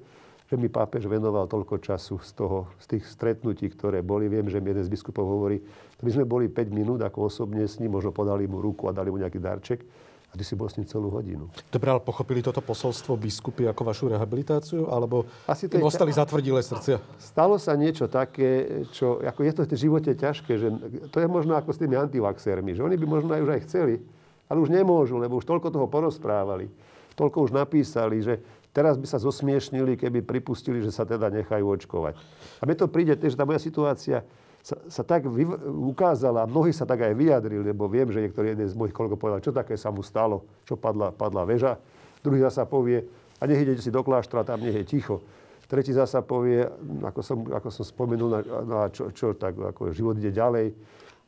[0.54, 4.30] že mi pápež venoval toľko času z, toho, z tých stretnutí, ktoré boli.
[4.30, 5.58] Viem, že mi jeden z biskupov hovorí,
[6.06, 9.10] my sme boli 5 minút ako osobne s ním, možno podali mu ruku a dali
[9.10, 9.82] mu nejaký darček.
[10.30, 11.50] A ty si bol s ním celú hodinu.
[11.70, 14.90] Dobre, ale pochopili toto posolstvo biskupy ako vašu rehabilitáciu?
[14.90, 16.26] Alebo Asi to im ostali ťa...
[16.26, 16.98] zatvrdilé srdcia?
[17.22, 20.68] Stalo sa niečo také, čo ako je to v živote ťažké, že
[21.14, 24.02] to je možno ako s tými antivaxérmi, že oni by možno aj už aj chceli,
[24.50, 26.66] ale už nemôžu, lebo už toľko toho porozprávali,
[27.14, 28.42] toľko už napísali, že
[28.74, 32.18] Teraz by sa zosmiešnili, keby pripustili, že sa teda nechajú očkovať.
[32.58, 34.26] A mne to príde, že tá moja situácia
[34.66, 35.46] sa, sa tak vy,
[35.94, 39.22] ukázala, a mnohí sa tak aj vyjadrili, lebo viem, že niektorý jeden z mojich kolegov
[39.22, 41.78] povedal, čo také sa mu stalo, čo padla, padla väža.
[42.26, 43.06] Druhý zasa povie,
[43.38, 45.22] a nech idete si do kláštora, tam nech je ticho.
[45.70, 46.66] Tretí zasa povie,
[47.04, 50.72] ako som, ako som spomenul, na, na čo, čo, tak ako život ide ďalej.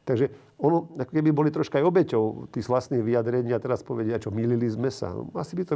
[0.08, 0.32] Takže
[0.62, 4.70] ono, ako keby boli troška aj obeťou tých vlastných vyjadrení a teraz povedia, čo milili
[4.70, 5.12] sme sa.
[5.36, 5.76] Asi by to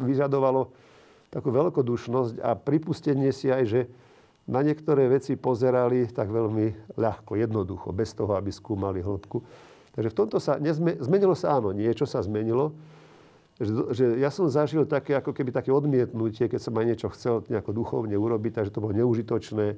[0.00, 0.74] vyžadovalo
[1.30, 3.80] takú veľkodušnosť a pripustenie si aj, že
[4.46, 9.42] na niektoré veci pozerali tak veľmi ľahko, jednoducho, bez toho, aby skúmali hĺbku.
[9.96, 12.76] Takže v tomto sa nezme, zmenilo sa áno, niečo sa zmenilo.
[13.56, 17.42] Že, že ja som zažil také, ako keby také odmietnutie, keď som aj niečo chcel
[17.48, 19.74] nejako duchovne urobiť, takže to bolo neužitočné.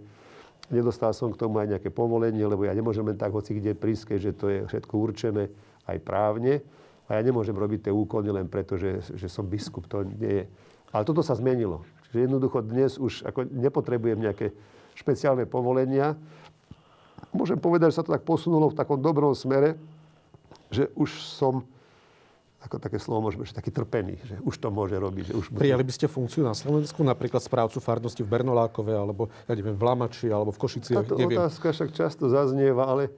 [0.74, 4.18] Nedostal som k tomu aj nejaké povolenie, lebo ja nemôžem len tak hoci kde prísť,
[4.18, 5.48] že to je všetko určené
[5.87, 6.61] aj právne.
[7.08, 9.88] A ja nemôžem robiť tie úkony len preto, že, že som biskup.
[9.88, 10.46] To nie je.
[10.92, 11.85] Ale toto sa zmenilo.
[12.09, 14.57] Čiže jednoducho dnes už ako nepotrebujem nejaké
[14.96, 16.16] špeciálne povolenia.
[17.37, 19.77] Môžem povedať, že sa to tak posunulo v takom dobrom smere,
[20.72, 21.64] že už som
[22.59, 25.31] ako také slovo môžeme, že taký trpený, že už to môže robiť.
[25.31, 25.62] Že už bude...
[25.62, 29.83] Prijali by ste funkciu na Slovensku, napríklad správcu farnosti v Bernolákove, alebo ja neviem, v
[29.87, 31.38] Lamači, alebo v Košiciach, Táto neviem.
[31.38, 33.14] otázka však často zaznieva, ale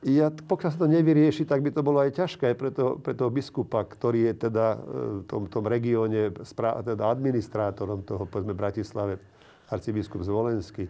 [0.00, 3.28] ja, pokiaľ sa to nevyrieši, tak by to bolo aj ťažké pre, to, pre toho
[3.28, 4.78] biskupa, ktorý je teda e,
[5.20, 9.20] v tom, tom regióne teda administrátorom toho, povedzme, Bratislave.
[9.68, 10.88] arcibiskup Zvolenský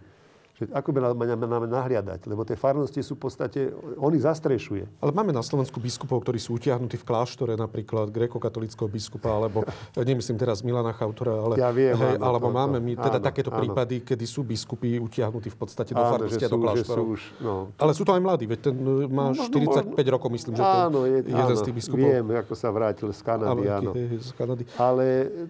[0.61, 3.59] že ako máme, nahliadať, lebo tie farnosti sú v podstate,
[3.97, 5.01] on ich zastrešuje.
[5.01, 9.65] Ale máme na Slovensku biskupov, ktorí sú utiahnutí v kláštore, napríklad grekokatolického biskupa, alebo
[9.97, 13.25] nemyslím teraz Milana Chautora, ale, ja viem, hej, áno, alebo to, máme my teda áno,
[13.25, 13.57] takéto áno.
[13.57, 17.01] prípady, kedy sú biskupy utiahnutí v podstate do farnosti a do kláštorov.
[17.01, 17.53] sú už, no.
[17.81, 20.53] Ale sú to aj mladí, veď ten e, má No, no, 45 no, rokov, myslím,
[20.59, 22.03] že Áno, je, jeden áno, z tých biskupov.
[22.03, 24.19] viem, ako sa vrátil z Kanady, Áno, áno.
[24.19, 24.63] z Kanady.
[24.75, 25.05] Ale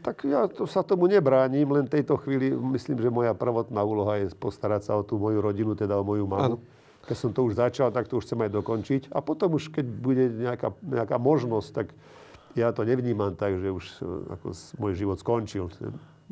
[0.06, 4.30] tak ja to sa tomu nebránim, len tejto chvíli myslím, že moja prvotná úloha je
[4.38, 6.58] postarať sa o tú moju rodinu, teda o moju mamu.
[6.58, 6.58] Áno.
[7.02, 9.02] Keď som to už začal, tak to už chcem aj dokončiť.
[9.10, 11.88] A potom už, keď bude nejaká, nejaká možnosť, tak
[12.54, 15.72] ja to nevnímam tak, že už e, ako môj život skončil.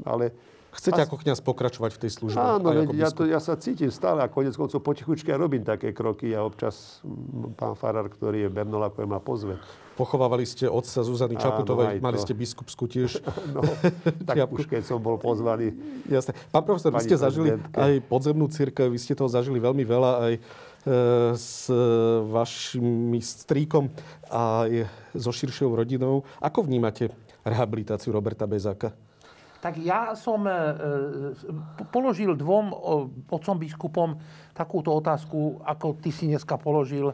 [0.06, 0.32] Ale
[0.70, 2.38] Chcete ako kňaz pokračovať v tej službe?
[2.38, 5.90] Áno, ako ja, to, ja sa cítim stále a konec koncov potichučky ja robím také
[5.90, 7.02] kroky a občas
[7.58, 9.58] pán Farar, ktorý je Bernolakové, ma pozve.
[10.00, 12.24] Pochovávali ste otca Zuzany Áno, Čaputovej, aj mali to.
[12.24, 13.20] ste biskupskú tiež.
[13.52, 13.66] No,
[14.24, 15.76] tak už keď som bol pozvaný,
[16.08, 16.32] Jasné.
[16.54, 20.34] Pán profesor, vy ste zažili aj podzemnú církev, vy ste toho zažili veľmi veľa aj
[20.38, 20.40] e,
[21.36, 21.76] s e,
[22.30, 23.92] vašim strýkom
[24.32, 24.70] a
[25.18, 26.24] so širšou rodinou.
[26.40, 27.12] Ako vnímate
[27.44, 28.94] rehabilitáciu Roberta Bezáka?
[29.60, 30.56] Tak ja som e,
[31.92, 32.72] položil dvom
[33.28, 34.16] otcom biskupom
[34.56, 37.12] takúto otázku, ako ty si dneska položil,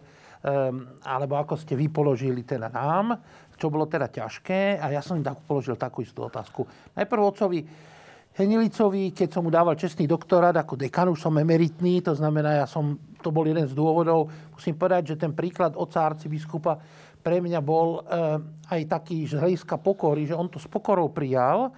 [1.06, 3.16] alebo ako ste vy položili teda nám,
[3.56, 4.82] čo bolo teda ťažké.
[4.82, 6.68] A ja som im tak položil takú istú otázku.
[6.98, 7.60] Najprv otcovi
[8.36, 12.68] Henilicovi, keď som mu dával čestný doktorát ako dekan, už som emeritný, to znamená, ja
[12.68, 16.76] som, to bol jeden z dôvodov, musím povedať, že ten príklad otca arcibiskupa
[17.24, 18.12] pre mňa bol e,
[18.76, 21.72] aj taký z hľadiska pokory, že on to s pokorou prijal,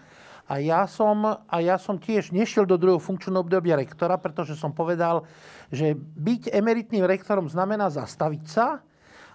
[0.47, 4.71] a ja, som, a ja som tiež nešiel do druhého funkčného obdobia rektora, pretože som
[4.71, 5.27] povedal,
[5.73, 8.79] že byť emeritným rektorom znamená zastaviť sa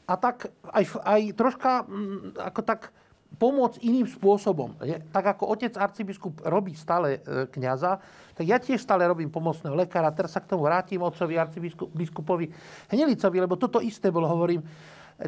[0.08, 2.90] a tak aj, aj troška mm, ako tak
[3.40, 4.76] pomôcť iným spôsobom.
[5.08, 7.96] Tak ako otec arcibiskup robí stále e, kniaza,
[8.36, 10.12] tak ja tiež stále robím pomocného lekára.
[10.12, 12.52] Teraz sa k tomu vrátim otcovi arcibiskupovi
[12.92, 14.60] Hnelicovi, lebo toto isté bolo, hovorím,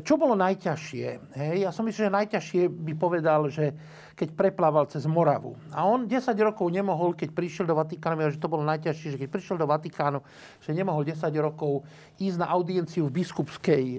[0.02, 1.06] čo bolo najťažšie?
[1.38, 1.54] Hej?
[1.62, 3.70] Ja som myslel, že najťažšie by povedal, že
[4.14, 5.54] keď preplával cez Moravu.
[5.70, 9.28] A on 10 rokov nemohol, keď prišiel do Vatikánu, že to bolo najťažšie, že keď
[9.30, 10.18] prišiel do Vatikánu,
[10.62, 11.86] že nemohol 10 rokov
[12.18, 13.98] ísť na audienciu v biskupskej e,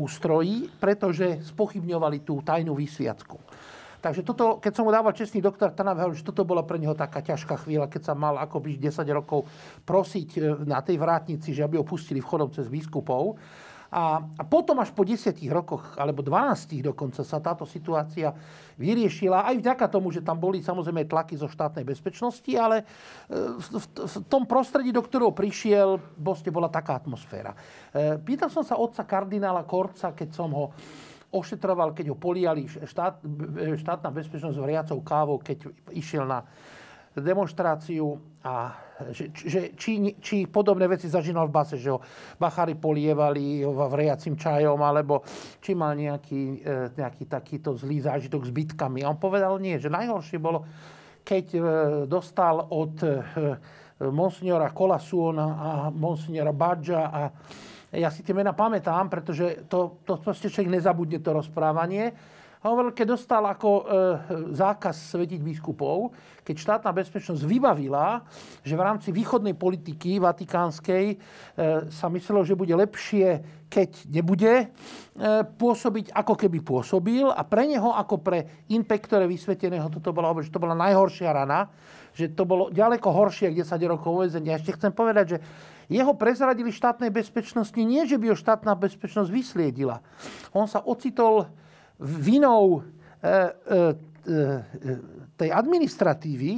[0.00, 3.36] ústroji, pretože spochybňovali tú tajnú vysviacku.
[4.02, 7.22] Takže toto, keď som mu dával čestný doktor, hovoril, že toto bola pre neho taká
[7.22, 9.46] ťažká chvíľa, keď sa mal akoby 10 rokov
[9.86, 13.38] prosiť e, na tej vrátnici, že aby ho pustili vchodom cez biskupov.
[13.92, 18.32] A, a potom až po 10 rokoch, alebo 12 dokonca sa táto situácia
[18.80, 22.84] vyriešila, aj vďaka tomu, že tam boli samozrejme tlaky zo štátnej bezpečnosti, ale e,
[23.60, 27.52] v, v, v tom prostredí, do ktorého prišiel, proste bola taká atmosféra.
[27.92, 30.72] E, Pýtal som sa otca kardinála Korca, keď som ho
[31.28, 33.20] ošetroval, keď ho poliali štát,
[33.76, 36.44] štátna bezpečnosť vriacou kávou, keď išiel na
[37.20, 38.72] demonstráciu a
[39.10, 41.98] že, že, či, či podobné veci zažínal v base, že ho
[42.38, 45.26] bachári polievali vriacim čajom, alebo
[45.58, 49.02] či mal nejaký, e, nejaký takýto zlý zážitok s bytkami.
[49.02, 50.62] A on povedal nie, že najhoršie bolo,
[51.26, 51.60] keď e,
[52.06, 53.10] dostal od e,
[54.10, 57.20] monsignora Kolasuona a monsignora Badža a
[57.92, 62.16] ja si tie mená pamätám, pretože to, to proste človek nezabudne to rozprávanie.
[62.62, 63.82] Hovoril, keď dostal ako e,
[64.54, 66.14] zákaz svetiť biskupov,
[66.46, 68.22] keď štátna bezpečnosť vybavila,
[68.62, 71.16] že v rámci východnej politiky vatikánskej e,
[71.90, 74.66] sa myslelo, že bude lepšie, keď nebude e,
[75.58, 77.26] pôsobiť, ako keby pôsobil.
[77.34, 81.66] A pre neho, ako pre inpektore vysveteného, toto bola, že to bola najhoršia rana,
[82.14, 84.62] že to bolo ďaleko horšie, ako 10 rokov uväzenia.
[84.62, 85.38] Ešte chcem povedať, že
[85.90, 89.98] jeho prezradili štátnej bezpečnosti nie, že by ho štátna bezpečnosť vysliedila.
[90.54, 91.50] On sa ocitol
[92.00, 93.36] vinou e, e,
[94.24, 94.52] e,
[95.36, 96.52] tej administratívy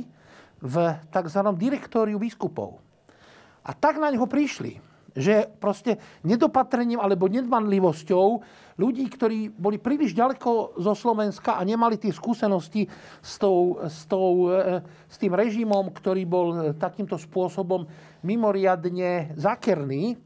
[0.65, 0.75] v
[1.09, 1.41] tzv.
[1.57, 2.79] direktóriu biskupov.
[3.65, 4.81] A tak na ňo prišli,
[5.15, 8.27] že proste nedopatrením alebo nedbanlivosťou
[8.75, 12.91] ľudí, ktorí boli príliš ďaleko zo Slovenska a nemali tie skúsenosti
[13.23, 14.51] s, tou, s, tou,
[15.07, 17.87] s tým režimom, ktorý bol takýmto spôsobom
[18.27, 20.19] mimoriadne zákerný,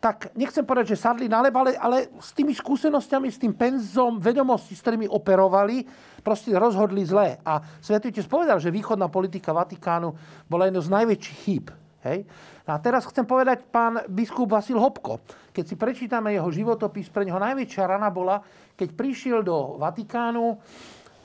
[0.00, 4.16] tak nechcem povedať, že sadli na leb, ale, ale s tými skúsenostiami, s tým penzom
[4.16, 5.84] vedomostí, s ktorými operovali,
[6.24, 7.36] proste rozhodli zle.
[7.44, 10.16] A Svetujte povedal, že východná politika Vatikánu
[10.48, 11.68] bola jedno z najväčších chýb.
[12.00, 12.24] Hej?
[12.64, 15.20] A teraz chcem povedať pán biskup Vasil Hopko.
[15.52, 18.40] Keď si prečítame jeho životopis, pre neho najväčšia rana bola,
[18.80, 20.56] keď prišiel do Vatikánu,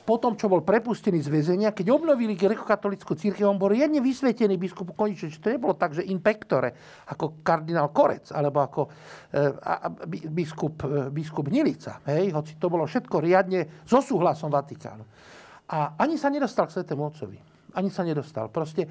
[0.06, 4.54] po tom, čo bol prepustený z väzenia, keď obnovili grekokatolickú církev, on bol riadne vysvetený
[4.54, 6.70] biskup konečne, že to nebolo tak, že in pectore,
[7.10, 8.86] ako kardinál Korec, alebo ako
[9.34, 11.98] e, biskup, e, biskup Nilica.
[12.06, 12.30] Hej?
[12.30, 15.02] Hoci to bolo všetko riadne so súhlasom Vatikánu.
[15.74, 17.42] A ani sa nedostal k Svetému Otcovi.
[17.74, 18.46] Ani sa nedostal.
[18.48, 18.86] Proste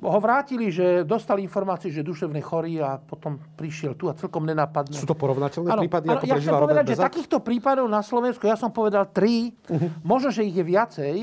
[0.00, 4.48] ho vrátili, že dostali informáciu, že je duševne chorý a potom prišiel tu a celkom
[4.48, 4.96] nenápadne.
[4.96, 8.00] Sú to porovnateľné Áno, prípady, áno, ako ja chcem povedať, Robert že takýchto prípadov na
[8.00, 9.52] Slovensku, ja som povedal tri,
[10.00, 11.16] možno, že ich je viacej.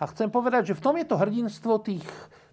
[0.00, 2.06] A chcem povedať, že v tom je to hrdinstvo tých,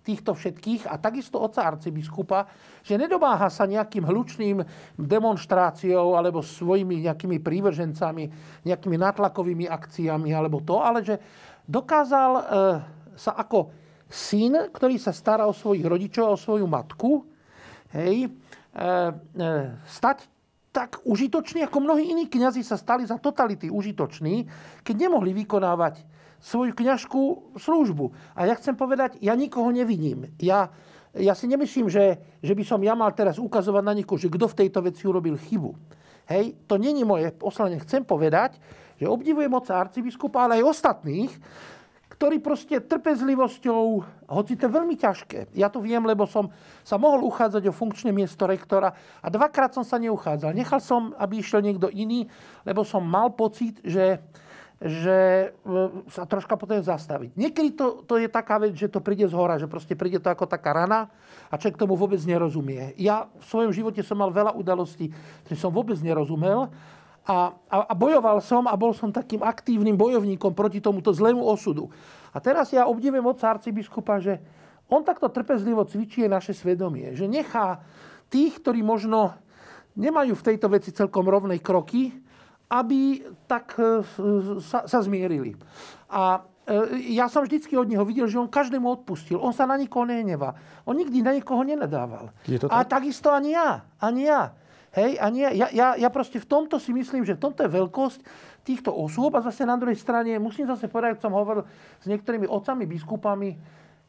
[0.03, 2.47] týchto všetkých a takisto oca arcibiskupa,
[2.83, 4.63] že nedomáha sa nejakým hlučným
[4.99, 8.23] demonstráciou alebo svojimi nejakými prívržencami,
[8.67, 11.15] nejakými natlakovými akciami alebo to, ale že
[11.67, 12.41] dokázal e,
[13.15, 17.27] sa ako syn, ktorý sa stará o svojich rodičov, o svoju matku,
[17.91, 19.49] hej, e, e,
[19.83, 20.27] stať
[20.71, 24.45] tak užitočný, ako mnohí iní kňazi sa stali za totality užitoční,
[24.85, 26.05] keď nemohli vykonávať
[26.37, 28.13] svoju kňažskú službu.
[28.37, 30.29] A ja chcem povedať, ja nikoho neviním.
[30.37, 30.69] Ja,
[31.17, 34.45] ja si nemyslím, že, že by som ja mal teraz ukazovať na niekoho, že kto
[34.45, 35.73] v tejto veci urobil chybu.
[36.29, 37.81] Hej, to není moje poslanie.
[37.81, 38.61] Chcem povedať,
[39.01, 41.31] že obdivujem moca arcibiskupa, ale aj ostatných,
[42.17, 43.83] ktorí proste trpezlivosťou,
[44.33, 46.49] hoci to je veľmi ťažké, ja to viem, lebo som
[46.81, 48.89] sa mohol uchádzať o funkčné miesto rektora
[49.21, 50.57] a dvakrát som sa neuchádzal.
[50.57, 52.25] Nechal som, aby išiel niekto iný,
[52.65, 54.17] lebo som mal pocit, že,
[54.81, 55.17] že
[55.53, 55.77] e,
[56.09, 57.37] sa troška potom zastaviť.
[57.37, 60.33] Niekedy to, to je taká vec, že to príde z hora, že proste príde to
[60.33, 61.13] ako taká rana
[61.53, 62.97] a človek tomu vôbec nerozumie.
[62.97, 65.13] Ja v svojom živote som mal veľa udalostí,
[65.45, 66.73] ktoré som vôbec nerozumel
[67.27, 71.91] a, a, a bojoval som a bol som takým aktívnym bojovníkom proti tomuto zlému osudu.
[72.31, 74.39] A teraz ja obdivujem od arcibiskupa, že
[74.87, 77.11] on takto trpezlivo cvičí naše svedomie.
[77.11, 77.83] Že nechá
[78.31, 79.35] tých, ktorí možno
[79.99, 82.15] nemajú v tejto veci celkom rovnej kroky,
[82.71, 84.03] aby tak e,
[84.63, 85.55] sa, sa zmierili.
[86.07, 89.39] A e, ja som vždycky od neho videl, že on každému odpustil.
[89.39, 90.55] On sa na nikoho nehnevá.
[90.87, 92.31] On nikdy na nikoho nenadával.
[92.47, 92.99] Je to A tak?
[93.03, 93.83] takisto ani ja.
[93.99, 94.55] Ani ja.
[94.97, 97.69] Hej, a nie, ja, ja, ja proste v tomto si myslím, že v tomto je
[97.69, 98.19] veľkosť
[98.65, 101.61] týchto osôb a zase na druhej strane musím zase povedať, som hovoril
[102.01, 103.53] s niektorými otcami, biskupami,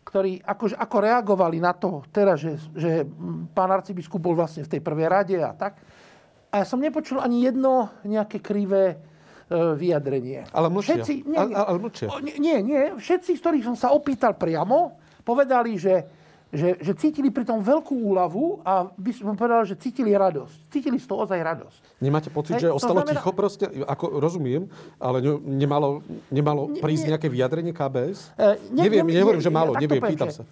[0.09, 3.05] ktorí akože, ako reagovali na to teraz, že, že
[3.53, 5.77] pán arcibiskup bol vlastne v tej prvej rade a tak.
[6.49, 8.97] A ja som nepočul ani jedno nejaké krivé e,
[9.77, 10.49] vyjadrenie.
[10.49, 11.05] Ale mlčia.
[11.05, 12.09] Všetci, nie, Ale- ale mlčia.
[12.41, 16.18] Nie, nie, všetci, z ktorých som sa opýtal priamo, povedali, že,
[16.49, 20.73] že, že cítili pri tom veľkú úľavu a by som povedal, že cítili radosť.
[20.73, 21.81] Cítili z toho ozaj radosť.
[22.01, 23.65] Nemáte pocit, Hej, že ostalo znamená- ticho proste?
[23.85, 24.65] Ako rozumiem,
[24.97, 26.01] ale ne- nemalo,
[26.33, 27.11] nemalo Nie, prísť nie.
[27.13, 28.33] nejaké vyjadrenie KBS?
[28.33, 30.43] E, nie- Neviem, nie- nehovorím, že málo, takto neviem, pýtam sa.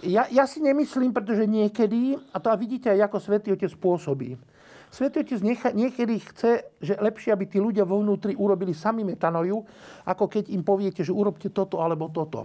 [0.00, 4.40] Ja, ja si nemyslím, pretože niekedy, a to a vidíte aj ako Svetý Otec pôsobí,
[4.88, 9.64] Svetý Otec necha, niekedy chce, že lepšie, aby tí ľudia vo vnútri urobili sami metanoju,
[10.04, 12.44] ako keď im poviete, že urobte toto alebo toto.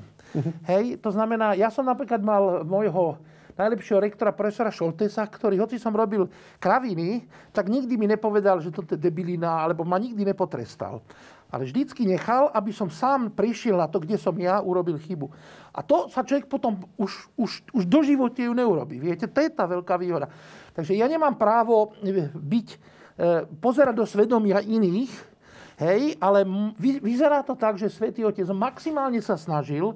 [0.69, 3.17] Hej, to znamená, ja som napríklad mal môjho
[3.58, 6.30] najlepšieho rektora, profesora Šoltesa, ktorý, hoci som robil
[6.62, 11.02] kraviny, tak nikdy mi nepovedal, že toto je debilina, alebo ma nikdy nepotrestal.
[11.47, 15.32] Ale vždycky nechal, aby som sám prišiel na to, kde som ja urobil chybu.
[15.73, 19.00] A to sa človek potom už, už, už do živote ju neurobi.
[19.00, 20.28] Viete, to je tá veľká výhoda.
[20.76, 22.78] Takže ja nemám právo e, byť, e,
[23.63, 25.13] pozerať do svedomia iných,
[25.80, 26.43] hej, ale
[26.78, 29.95] vyzerá to tak, že Svätý Otec maximálne sa snažil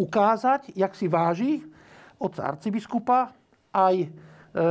[0.00, 1.60] ukázať, jak si váži
[2.16, 3.36] od arcibiskupa
[3.68, 4.64] aj e, e,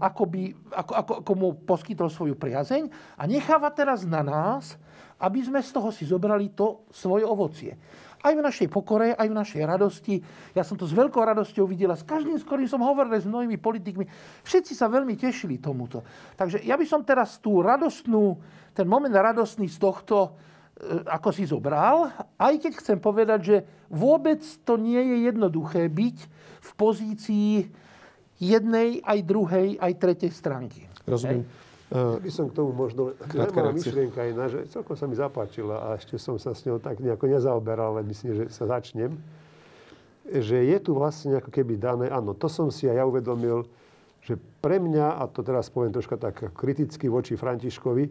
[0.00, 2.88] ako, by, ako, ako, ako mu poskytol svoju priazeň
[3.20, 4.80] a necháva teraz na nás,
[5.20, 7.76] aby sme z toho si zobrali to svoje ovocie.
[8.20, 10.20] Aj v našej pokore, aj v našej radosti.
[10.52, 11.96] Ja som to s veľkou radosťou videla.
[11.96, 14.04] S každým, s ktorým som hovoril, s mnohými politikmi,
[14.44, 16.04] všetci sa veľmi tešili tomuto.
[16.36, 18.36] Takže ja by som teraz tú radostnú,
[18.76, 20.36] ten moment radostný z tohto
[21.04, 22.08] ako si zobral,
[22.40, 23.56] aj keď chcem povedať, že
[23.92, 26.16] vôbec to nie je jednoduché byť
[26.60, 27.52] v pozícii
[28.40, 30.88] jednej, aj druhej, aj tretej stránky.
[31.04, 31.44] Rozumiem.
[31.90, 33.18] Ja by som k tomu možno...
[33.18, 33.74] Reakcia.
[33.74, 37.26] myšlienka iná, že celkom sa mi zapáčila a ešte som sa s ňou tak nejako
[37.26, 39.18] nezaoberal, ale myslím, že sa začnem.
[40.30, 43.66] Že je tu vlastne ako keby dané, áno, to som si aj ja uvedomil,
[44.22, 48.04] že pre mňa, a to teraz poviem troška tak kriticky voči Františkovi,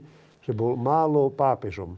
[0.44, 1.96] že bol málo pápežom.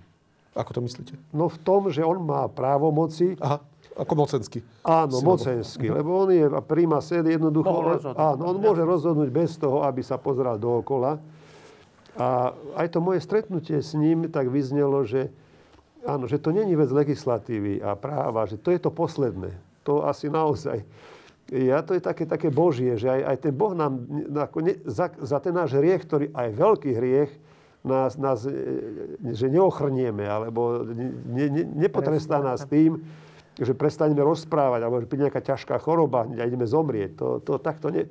[0.52, 1.16] Ako to myslíte?
[1.32, 3.64] No v tom, že on má právomoci, Aha,
[3.96, 4.60] ako mocenský.
[4.84, 5.40] Áno, Silovo.
[5.40, 7.72] mocenský, lebo on je príma sed jednoducho.
[7.72, 8.20] Mohol on- rozhodnúť.
[8.20, 11.20] Áno, on môže rozhodnúť bez toho, aby sa pozeral dookola.
[12.20, 15.32] A aj to moje stretnutie s ním tak vyznelo, že,
[16.04, 19.56] áno, že to není vec legislatívy a práva, že to je to posledné.
[19.88, 20.84] To asi naozaj.
[21.52, 25.12] Ja to je také, také božie, že aj, aj ten Boh nám ako ne, za,
[25.20, 27.32] za ten náš hriech, ktorý aj veľký hriech,
[27.82, 28.54] nás, nás e,
[29.34, 33.02] že neochrnieme, alebo ne, ne, nepotrestá nás tým,
[33.58, 37.12] že prestaneme rozprávať, alebo že príde nejaká ťažká choroba a ideme zomrieť.
[37.20, 38.08] To, to takto ne...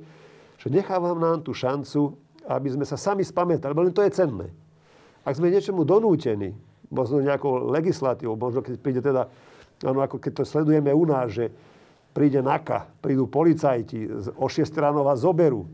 [0.61, 2.13] Že nechávam nám tú šancu,
[2.45, 4.53] aby sme sa sami spamätali, lebo len to je cenné.
[5.25, 6.53] Ak sme niečomu donútení,
[6.93, 9.25] možno nejakou legislatívou, možno keď príde teda,
[9.81, 11.49] áno, ako keď to sledujeme u nás, že
[12.13, 14.05] príde NAKA, prídu policajti,
[14.37, 15.65] o 6 ráno vás zoberú,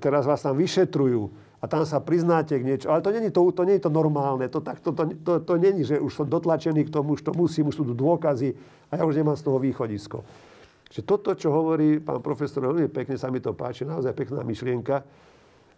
[0.00, 1.30] teraz vás tam vyšetrujú
[1.60, 2.88] a tam sa priznáte k niečo.
[2.88, 4.48] Ale to není to, to, to normálne.
[4.48, 7.36] To, tak, to, to, to, to není, že už som dotlačený k tomu, už to
[7.36, 8.56] musím, už sú tu dôkazy
[8.88, 10.24] a ja už nemám z toho východisko.
[10.90, 15.04] Že toto, čo hovorí pán profesor, veľmi pekne sa mi to páči, naozaj pekná myšlienka.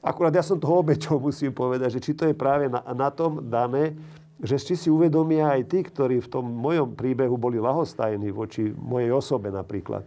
[0.02, 3.42] Akurát ja som toho obeťou, musím povedať, že či to je práve na, na tom
[3.50, 3.98] dané,
[4.38, 9.10] že či si uvedomia aj tí, ktorí v tom mojom príbehu boli lahostajní voči mojej
[9.10, 10.02] osobe napríklad.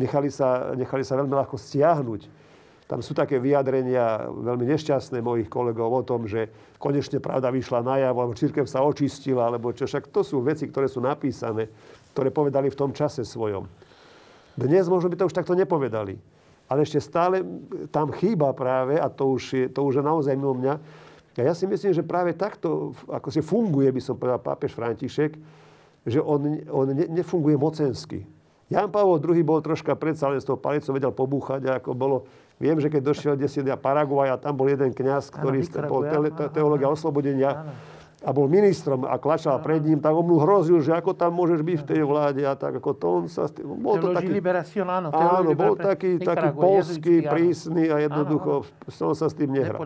[0.00, 2.43] Nechali sa, nechali sa veľmi ľahko stiahnuť.
[2.84, 8.18] Tam sú také vyjadrenia veľmi nešťastné mojich kolegov o tom, že konečne pravda vyšla najavo,
[8.20, 9.88] alebo církev sa očistila, alebo čo.
[9.88, 11.72] Však to sú veci, ktoré sú napísané,
[12.12, 13.64] ktoré povedali v tom čase svojom.
[14.54, 16.20] Dnes možno by to už takto nepovedali.
[16.68, 17.40] Ale ešte stále
[17.88, 20.74] tam chýba práve, a to už je, to už je naozaj mimo mňa,
[21.34, 25.34] a ja si myslím, že práve takto ako si funguje, by som povedal, pápež František,
[26.06, 28.22] že on, on ne, nefunguje mocensky.
[28.70, 32.16] Jan Pavel II bol troška predsa len s tou palicou vedel pobúchať, ako bolo,
[32.58, 36.02] viem, že keď došiel desi na Paraguaj a tam bol jeden kňaz, ktorý bol
[36.52, 37.74] teológia oslobodenia,
[38.24, 41.60] a bol ministrom a klačal pred ním, tak on mu hrozil, že ako tam môžeš
[41.60, 43.52] byť v tej vláde a tak ako to on sa...
[43.60, 44.40] Bol to taký,
[44.88, 49.76] áno, áno bol taký, taký polský, prísny a jednoducho áno, on sa s tým nehral.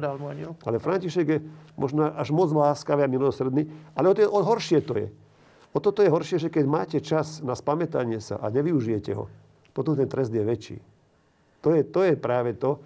[0.62, 1.38] Ale František je
[1.74, 3.66] možno až moc láskavý a milosrdný,
[3.98, 5.08] ale o, to je, o horšie to je.
[5.74, 9.26] O toto je horšie, že keď máte čas na spamätanie sa a nevyužijete ho,
[9.74, 10.78] potom ten trest je väčší.
[11.62, 12.78] To je, to je práve to,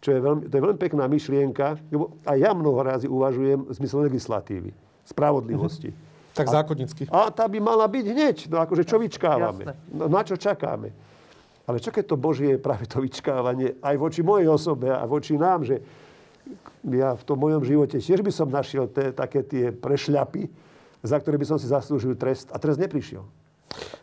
[0.00, 3.72] čo je veľmi, to je veľmi pekná myšlienka, lebo aj ja mnoho razy uvažujem v
[3.76, 4.70] zmysle legislatívy
[5.04, 5.92] spravodlivosti.
[5.92, 6.08] Mm-hmm.
[6.32, 7.02] Tak zákonnícky.
[7.10, 8.36] A, a tá by mala byť hneď.
[8.48, 9.74] No akože čo vyčkávame?
[9.90, 10.94] No, na čo čakáme?
[11.66, 15.36] Ale čo keď to Božie je práve to vyčkávanie aj voči mojej osobe a voči
[15.36, 15.82] nám, že
[16.86, 20.48] ja v tom mojom živote tiež by som našiel te, také tie prešľapy,
[21.04, 23.22] za ktoré by som si zaslúžil trest a trest neprišiel.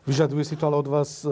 [0.07, 1.29] Vyžaduje si to ale od vás e,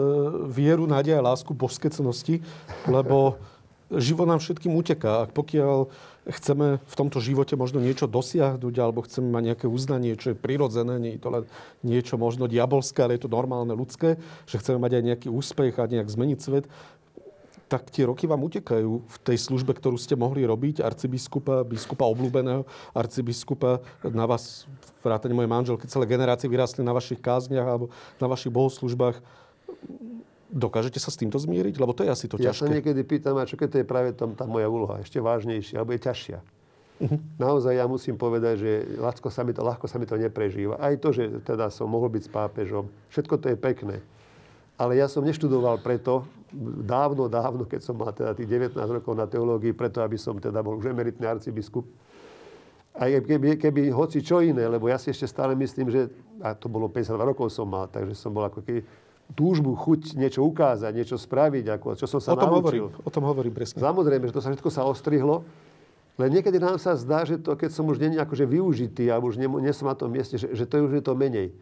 [0.52, 2.44] vieru, nádej a lásku božské cnosti,
[2.84, 3.40] lebo
[3.88, 5.24] život nám všetkým uteká.
[5.24, 5.88] Ak pokiaľ
[6.26, 10.98] chceme v tomto živote možno niečo dosiahnuť, alebo chceme mať nejaké uznanie, čo je prirodzené,
[10.98, 11.44] nie je to len
[11.86, 15.86] niečo možno diabolské, ale je to normálne ľudské, že chceme mať aj nejaký úspech a
[15.86, 16.66] nejak zmeniť svet,
[17.66, 22.62] tak tie roky vám utekajú v tej službe, ktorú ste mohli robiť, arcibiskupa, biskupa obľúbeného,
[22.94, 24.70] arcibiskupa, na vás,
[25.02, 27.90] vrátane mojej manželky, celé generácie vyrastli na vašich kázniach alebo
[28.22, 29.18] na vašich bohoslužbách
[30.46, 31.74] Dokážete sa s týmto zmieriť?
[31.74, 32.64] Lebo to je asi to ja ťažké.
[32.64, 35.18] Ja sa niekedy pýtam, a čo keď to je práve tam tá moja úloha, ešte
[35.18, 36.38] vážnejšia, alebo je ťažšia.
[36.96, 37.18] Uh-huh.
[37.36, 40.78] Naozaj ja musím povedať, že ľahko sa, mi to, ľahko sa mi to neprežíva.
[40.80, 43.96] Aj to, že teda som mohol byť s pápežom, všetko to je pekné.
[44.80, 46.24] Ale ja som neštudoval preto,
[46.86, 50.62] dávno, dávno, keď som mal teda tých 19 rokov na teológii, preto, aby som teda
[50.62, 51.86] bol už emeritný arcibiskup.
[52.96, 56.08] A keby, keby hoci čo iné, lebo ja si ešte stále myslím, že,
[56.40, 58.80] a to bolo 52 rokov som mal, takže som bol ako keby
[59.36, 62.88] túžbu, chuť niečo ukázať, niečo spraviť, ako, čo som sa o tom naučil.
[62.88, 63.82] Hovorím, o tom hovorím presne.
[63.82, 65.44] Samozrejme, že to sa všetko sa ostrihlo,
[66.16, 69.36] len niekedy nám sa zdá, že to, keď som už není akože využitý a už
[69.36, 71.52] nie, nie som na tom mieste, že, že to je už je to menej.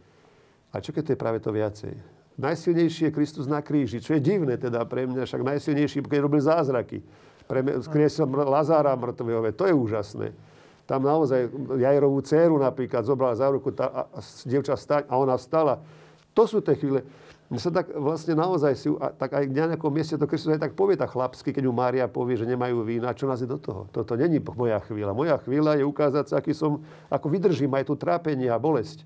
[0.71, 2.14] A čo keď to je práve to viacej?
[2.35, 6.43] Najsilnejší je Kristus na kríži, čo je divné teda pre mňa, však najsilnejší, keď robil
[6.43, 6.99] zázraky.
[7.47, 10.27] Pre mňa, skriesil Lazára mŕtvého, to je úžasné.
[10.85, 15.39] Tam naozaj Jajerovú dceru napríklad zobral za ruku tá, a, a dievča stať a ona
[15.39, 15.81] vstala.
[16.35, 17.01] To sú tie chvíle.
[17.47, 20.65] Mne sa tak vlastne naozaj si, a tak aj na nejakom mieste to Kristus aj
[20.65, 23.61] tak povie tak chlapsky, keď mu Mária povie, že nemajú vína, čo nás je do
[23.61, 23.85] toho.
[23.93, 25.13] Toto není moja chvíľa.
[25.13, 29.05] Moja chvíľa je ukázať sa, aký som, ako vydržím aj tu trápenie a bolesť.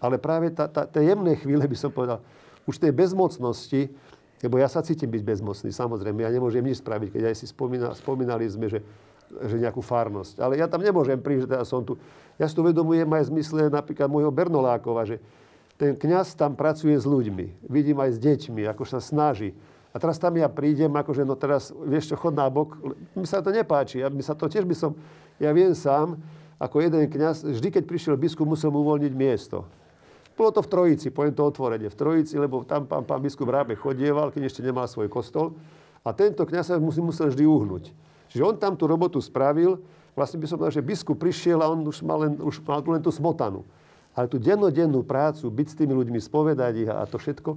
[0.00, 2.24] Ale práve tá, tie jemné chvíle by som povedal,
[2.64, 3.92] už tej bezmocnosti,
[4.40, 7.92] lebo ja sa cítim byť bezmocný, samozrejme, ja nemôžem nič spraviť, keď aj si spomína,
[7.92, 8.80] spomínali sme, že,
[9.44, 10.40] že nejakú farnosť.
[10.40, 12.00] Ale ja tam nemôžem prísť, že teda som tu.
[12.40, 15.20] Ja si to uvedomujem aj v zmysle napríklad môjho Bernolákova, že
[15.76, 17.68] ten kňaz tam pracuje s ľuďmi.
[17.68, 19.52] Vidím aj s deťmi, ako sa snaží.
[19.92, 22.78] A teraz tam ja prídem, akože no teraz, vieš čo, chod bok.
[23.16, 24.00] Mi sa to nepáči.
[24.00, 24.94] Ja, mi sa to tiež by som,
[25.42, 26.20] ja viem sám,
[26.60, 29.64] ako jeden kňaz, vždy keď prišiel biskup, musel mu uvoľniť miesto.
[30.34, 33.76] Bolo to v Trojici, poviem to otvorene, v Trojici, lebo tam pán, pán biskup Rábe
[33.76, 35.52] chodieval, keď ešte nemal svoj kostol.
[36.00, 37.92] A tento kňaz sa musel, musel vždy uhnúť.
[38.32, 39.76] Čiže on tam tú robotu spravil,
[40.16, 43.02] vlastne by som povedal, že biskup prišiel a on už mal len, už mal len
[43.04, 43.66] tú smotanu.
[44.16, 47.50] Ale tú dennodennú prácu, byť s tými ľuďmi, spovedať ich a to všetko,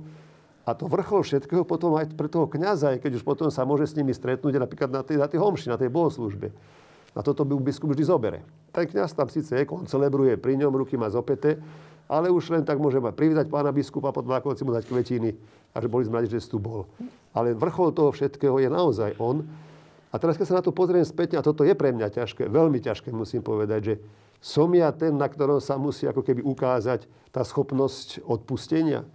[0.64, 3.98] a to vrchol všetkého potom aj pre toho kniaza, keď už potom sa môže s
[4.00, 6.56] nimi stretnúť napríklad na tej, na tej homši, na tej bohoslužbe.
[7.14, 8.40] A toto by biskup vždy zobere.
[8.72, 11.60] Ten kniaz tam síce je, on celebruje pri ňom, ruky má zopeté,
[12.08, 15.34] ale už len tak môže privítať pána biskupa, potom ako si mu dať kvetiny
[15.74, 16.86] a že boli sme že si tu bol.
[17.34, 19.42] Ale vrchol toho všetkého je naozaj on.
[20.14, 22.78] A teraz, keď sa na to pozriem späť, a toto je pre mňa ťažké, veľmi
[22.78, 23.96] ťažké musím povedať, že
[24.44, 29.08] som ja ten, na ktorom sa musí ako keby ukázať tá schopnosť odpustenia.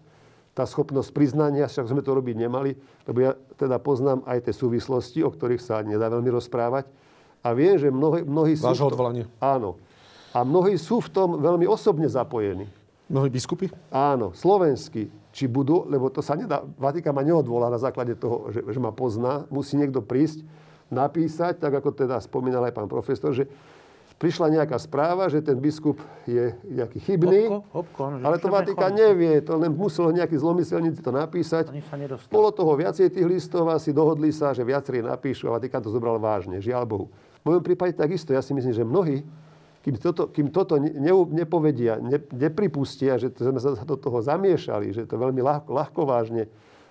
[0.58, 2.74] tá schopnosť priznania, však sme to robiť nemali,
[3.06, 6.90] lebo ja teda poznám aj tie súvislosti, o ktorých sa nedá veľmi rozprávať.
[7.46, 8.66] A viem, že mnohí, mnohí sú...
[8.66, 9.30] Vášho odvolanie.
[9.38, 9.78] Áno.
[10.34, 12.66] A mnohí sú v tom veľmi osobne zapojení.
[13.08, 13.72] Mnohí biskupy?
[13.88, 15.08] Áno, slovenskí.
[15.32, 18.92] Či budú, lebo to sa nedá, Vatikán ma neodvolá na základe toho, že, že ma
[18.92, 19.48] pozná.
[19.48, 20.44] Musí niekto prísť,
[20.88, 23.44] napísať, tak ako teda spomínal aj pán profesor, že
[24.18, 29.38] prišla nejaká správa, že ten biskup je nejaký chybný, Hopko, hopko, ale to Vatikán nevie,
[29.46, 31.70] to len muselo nejaký zlomyselníci to napísať.
[32.26, 36.18] Bolo toho viacej tých listov, asi dohodli sa, že viacerí napíšu a Vatikán to zobral
[36.18, 37.06] vážne, žiaľ Bohu.
[37.46, 39.22] V mojom prípade takisto, ja si myslím, že mnohí,
[39.88, 44.20] kým toto, kým toto ne, ne- nepovedia, ne, nepripustia, že to sme sa do toho
[44.20, 46.44] zamiešali, že to veľmi ľahko, ľahko vážne,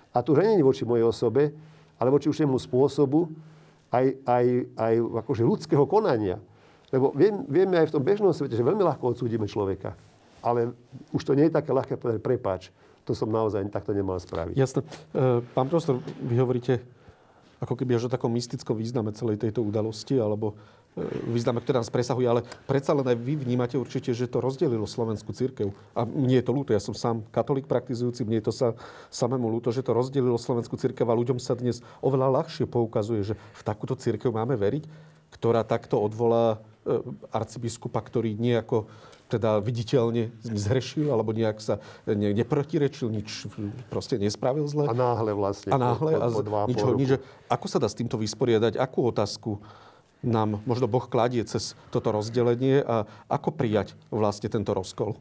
[0.09, 1.53] a tu už nie je voči mojej osobe,
[2.01, 3.29] ale voči určitému spôsobu
[3.93, 6.41] aj, aj, aj akože ľudského konania.
[6.89, 9.93] Lebo viem, vieme aj v tom bežnom svete, že veľmi ľahko odsúdime človeka.
[10.41, 10.73] Ale
[11.13, 12.73] už to nie je také ľahké povedať, prepáč,
[13.05, 14.57] to som naozaj takto nemal spraviť.
[14.57, 14.81] Jasné.
[15.13, 16.81] E, Pán profesor, vy hovoríte
[17.61, 20.57] ako keby až o takom mystickom význame celej tejto udalosti, alebo
[21.29, 25.29] význame, ktorý nás presahuje, ale predsa len aj vy vnímate určite, že to rozdelilo slovenskú
[25.29, 25.69] církev.
[25.93, 28.67] A mne je to ľúto, ja som sám katolík praktizujúci, mne je to sa
[29.13, 33.33] samému ľúto, že to rozdelilo slovenskú církev a ľuďom sa dnes oveľa ľahšie poukazuje, že
[33.37, 34.89] v takúto církev máme veriť,
[35.37, 36.97] ktorá takto odvolá e,
[37.29, 38.89] arcibiskupa, ktorý nejako
[39.27, 43.51] teda viditeľne zhrešil, alebo nejak sa ne, neprotirečil, nič
[43.91, 44.87] proste nespravil zle.
[44.87, 45.75] A náhle vlastne.
[45.75, 47.19] A náhle po, po, po a pol nič, nič,
[47.51, 48.79] ako sa dá s týmto vysporiadať?
[48.79, 49.59] Akú otázku
[50.25, 55.17] nám možno Boh kladie cez toto rozdelenie a ako prijať vlastne tento rozkol?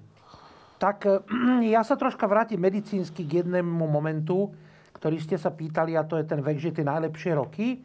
[0.76, 1.08] Tak
[1.74, 4.52] ja sa troška vrátim medicínsky k jednému momentu,
[4.96, 7.84] ktorý ste sa pýtali, a to je ten vek, že tie najlepšie roky.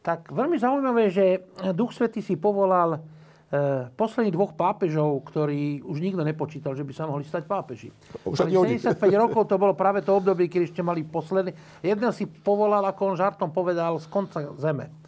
[0.00, 1.42] Tak veľmi zaujímavé, že
[1.74, 7.04] Duch Svetý si povolal eh, posledných dvoch pápežov, ktorí už nikto nepočítal, že by sa
[7.10, 7.90] mohli stať pápeži.
[8.24, 8.96] Už ani Mali oni.
[8.96, 11.52] 75 rokov, to bolo práve to obdobie, keď ešte mali posledný.
[11.84, 15.05] Jeden si povolal, ako on žartom povedal, z konca zeme.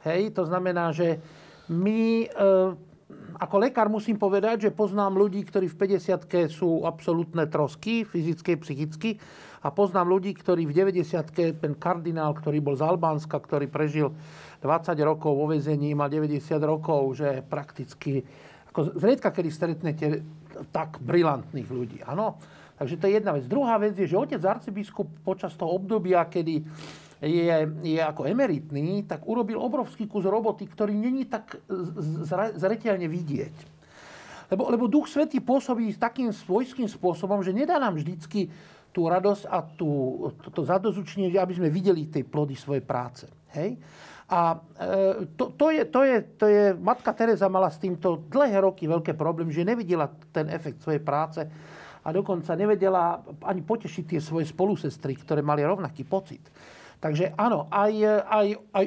[0.00, 1.20] Hej, to znamená, že
[1.68, 2.48] my, e,
[3.36, 9.10] ako lekár musím povedať, že poznám ľudí, ktorí v 50 sú absolútne trosky, fyzicky, psychicky.
[9.60, 14.08] A poznám ľudí, ktorí v 90 ten kardinál, ktorý bol z Albánska, ktorý prežil
[14.64, 18.24] 20 rokov vo vezení, má 90 rokov, že prakticky,
[18.72, 20.06] ako zriedka, kedy stretnete
[20.72, 21.98] tak brilantných ľudí.
[22.08, 22.40] Áno?
[22.80, 23.44] Takže to je jedna vec.
[23.44, 26.64] Druhá vec je, že otec arcibiskup počas toho obdobia, kedy
[27.20, 31.60] je, je ako emeritný, tak urobil obrovský kus roboty, ktorý není tak
[32.56, 33.56] zreteľne vidieť.
[34.50, 38.50] Lebo, lebo Duch Svetý pôsobí takým svojským spôsobom, že nedá nám vždycky
[38.90, 39.90] tú radosť a tú,
[40.42, 43.30] to, to zadozučenie, aby sme videli tej plody svojej práce.
[43.54, 43.78] Hej?
[44.26, 48.58] A e, to, to, je, to, je, to je, matka Teresa mala s týmto dlhé
[48.62, 51.46] roky veľké problém, že nevidela ten efekt svojej práce
[52.02, 56.42] a dokonca nevedela ani potešiť tie svoje spolusestry, ktoré mali rovnaký pocit.
[57.00, 57.92] Takže áno, aj,
[58.28, 58.46] aj,
[58.76, 58.84] aj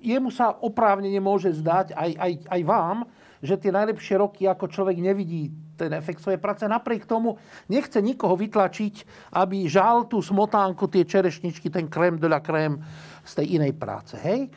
[0.00, 2.98] jemu sa oprávnene môže zdať, aj, aj, aj vám,
[3.44, 7.36] že tie najlepšie roky, ako človek nevidí ten efekt svojej práce, napriek tomu
[7.68, 9.04] nechce nikoho vytlačiť,
[9.36, 12.80] aby žal tú smotánku, tie čerešničky, ten krém de la krém
[13.20, 14.16] z tej inej práce.
[14.16, 14.48] Hej?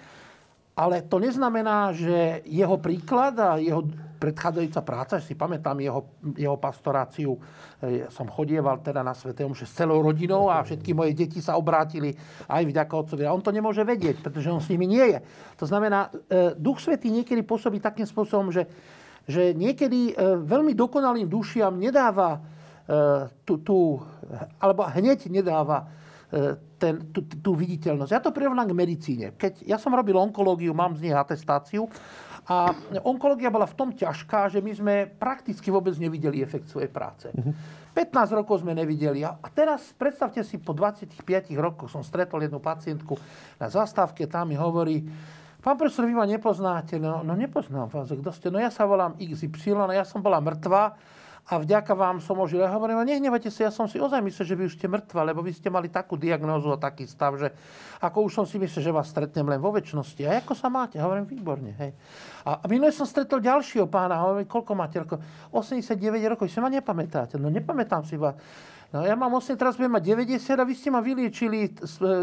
[0.78, 3.82] Ale to neznamená, že jeho príklad a jeho
[4.18, 6.06] predchádzajúca práca, si pamätám jeho,
[6.38, 7.38] jeho pastoráciu,
[7.82, 9.34] e, som chodieval teda na Sv.
[9.34, 12.18] Omše s celou rodinou a všetky moje deti sa obrátili
[12.50, 13.24] aj vďaka otcovi.
[13.26, 15.20] A on to nemôže vedieť, pretože on s nimi nie je.
[15.62, 18.66] To znamená, e, Duch Svetý niekedy pôsobí takým spôsobom, že,
[19.30, 20.14] že niekedy e,
[20.46, 22.42] veľmi dokonalým dušiam nedáva
[23.44, 24.00] tú, tú,
[24.64, 25.92] alebo hneď nedáva
[26.78, 28.12] ten, tú, tú viditeľnosť.
[28.14, 29.26] Ja to prirovnám k medicíne.
[29.34, 31.90] Keď ja som robil onkológiu, mám z nej atestáciu
[32.48, 32.72] a
[33.04, 37.28] onkológia bola v tom ťažká, že my sme prakticky vôbec nevideli efekt svojej práce.
[37.92, 39.26] 15 rokov sme nevideli.
[39.26, 43.20] A a teraz predstavte si, po 25 rokoch som stretol jednu pacientku
[43.60, 45.04] na zastávke, tam mi hovorí,
[45.58, 46.96] Pán profesor, vy ma nepoznáte.
[46.96, 48.48] No, no nepoznám vás, kto ste.
[48.48, 50.96] No ja sa volám XY, no ja som bola mŕtva
[51.48, 52.60] a vďaka vám som ožil.
[52.60, 55.40] Ja hovorím, nehnevajte sa, ja som si ozaj myslel, že vy už ste mŕtva, lebo
[55.40, 57.56] vy ste mali takú diagnózu a taký stav, že
[58.04, 60.28] ako už som si myslel, že vás stretnem len vo väčšnosti.
[60.28, 61.00] A ako sa máte?
[61.00, 61.72] Hovorím, výborne.
[61.80, 61.96] Hej.
[62.44, 65.24] A, a minulé som stretol ďalšieho pána, hovorím, koľko máte rokov?
[65.56, 67.40] 89 rokov, si ma nepamätáte.
[67.40, 68.36] No nepamätám si vás.
[68.92, 71.76] No ja mám 8, teraz budem mať 90 a vy ste ma vyliečili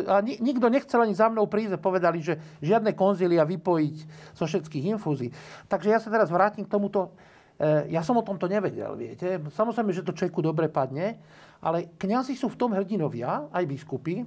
[0.08, 1.76] a ni- nikto nechcel ani za mnou prísť.
[1.76, 3.96] Povedali, že žiadne konzília vypojiť
[4.32, 5.28] zo všetkých infúzií.
[5.68, 7.12] Takže ja sa teraz vrátim k tomuto.
[7.58, 9.38] E, Ja som o tomto nevedel, viete.
[9.38, 11.18] Samozrejme, že to človeku dobre padne,
[11.62, 14.26] ale kňazi sú v tom hrdinovia, aj biskupy,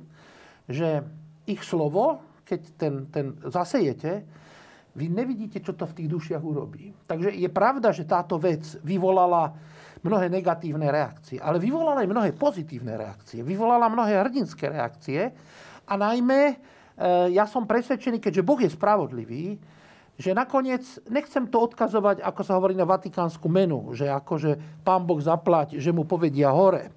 [0.67, 1.03] že
[1.47, 4.23] ich slovo, keď ten, ten zasejete,
[4.97, 6.89] vy nevidíte, čo to v tých dušiach urobí.
[7.05, 9.53] Takže je pravda, že táto vec vyvolala
[10.01, 13.45] mnohé negatívne reakcie, ale vyvolala aj mnohé pozitívne reakcie.
[13.45, 15.29] Vyvolala mnohé hrdinské reakcie
[15.85, 16.55] a najmä e,
[17.37, 19.61] ja som presvedčený, keďže Boh je spravodlivý,
[20.17, 25.21] že nakoniec, nechcem to odkazovať, ako sa hovorí na vatikánsku menu, že akože pán Boh
[25.21, 26.89] zaplať, že mu povedia hore.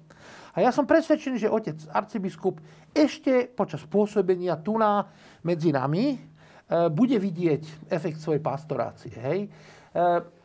[0.51, 2.59] A ja som presvedčený, že otec arcibiskup
[2.91, 5.07] ešte počas pôsobenia tuná
[5.47, 6.17] medzi nami e,
[6.91, 9.15] bude vidieť efekt svojej pastorácie.
[9.15, 9.39] Hej?
[9.47, 9.49] E,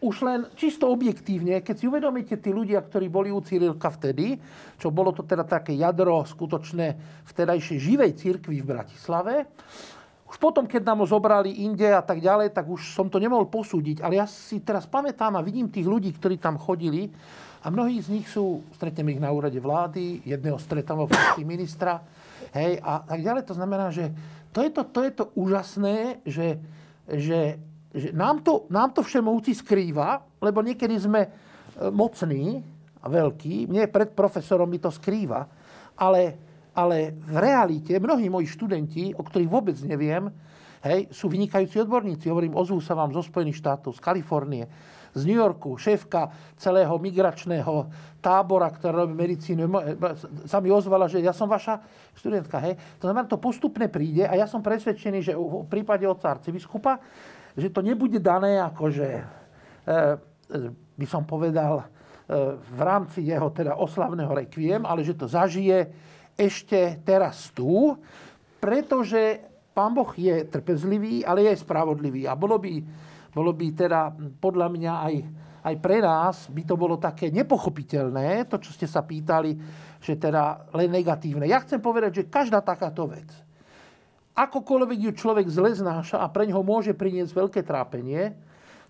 [0.07, 4.39] už len čisto objektívne, keď si uvedomíte tí ľudia, ktorí boli u Cyrilka vtedy,
[4.79, 6.87] čo bolo to teda také jadro skutočné
[7.27, 9.51] vtedajšej živej cirkvi v Bratislave,
[10.27, 13.47] už potom, keď nám ho zobrali inde a tak ďalej, tak už som to nemohol
[13.47, 14.03] posúdiť.
[14.03, 17.15] Ale ja si teraz pamätám a vidím tých ľudí, ktorí tam chodili
[17.63, 21.11] a mnohí z nich sú, stretnem ich na úrade vlády, jedného stretám vo
[21.43, 22.03] ministra,
[22.55, 23.43] hej, a tak ďalej.
[23.47, 24.11] To znamená, že
[24.51, 26.63] to je to, to, je to úžasné, že,
[27.11, 27.59] že,
[27.91, 31.31] že nám, to, nám to všemovci skrýva, lebo niekedy sme e,
[31.91, 32.63] mocní
[33.03, 35.47] a veľkí, mne pred profesorom mi to skrýva,
[35.99, 36.46] ale
[36.77, 40.29] ale v realite mnohí moji študenti, o ktorých vôbec neviem,
[40.85, 42.29] hej, sú vynikajúci odborníci.
[42.29, 44.65] Hovorím, ozvú sa vám zo Spojených štátov, z Kalifornie,
[45.17, 46.29] z New Yorku, šéfka
[46.61, 47.89] celého migračného
[48.21, 49.65] tábora, ktorá robí medicínu,
[50.45, 51.81] sa mi ozvala, že ja som vaša
[52.13, 52.61] študentka.
[52.61, 52.77] Hej.
[53.01, 57.01] To znamená, to postupne príde a ja som presvedčený, že v prípade otca arcibiskupa,
[57.57, 59.25] že to nebude dané akože, e,
[61.01, 61.85] by som povedal, e,
[62.61, 65.89] v rámci jeho teda oslavného rekviem, ale že to zažije
[66.37, 67.97] ešte teraz tu,
[68.61, 69.41] pretože
[69.73, 72.25] Pán Boh je trpezlivý, ale je spravodlivý.
[72.29, 72.81] A bolo by,
[73.33, 75.15] bolo by teda podľa mňa aj,
[75.69, 79.53] aj pre nás by to bolo také nepochopiteľné, to, čo ste sa pýtali,
[80.01, 81.45] že teda len negatívne.
[81.45, 83.29] Ja chcem povedať, že každá takáto vec,
[84.37, 88.37] akokoľvek ju človek zle znáša a pre ňoho môže priniesť veľké trápenie,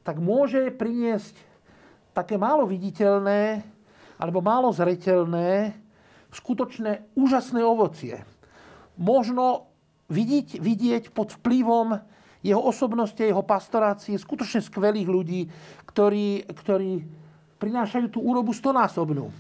[0.03, 1.35] tak môže priniesť
[2.15, 3.63] také málo viditeľné
[4.19, 5.75] alebo málo zretelné
[6.35, 8.23] skutočné úžasné ovocie.
[8.97, 9.71] Možno
[10.09, 12.01] vidieť, vidieť pod vplyvom
[12.47, 15.41] jeho osobnosti, jeho pastorácie skutočne skvelých ľudí,
[15.91, 17.03] ktorí, ktorí
[17.59, 19.35] prinášajú tú úrobu stonásobnú.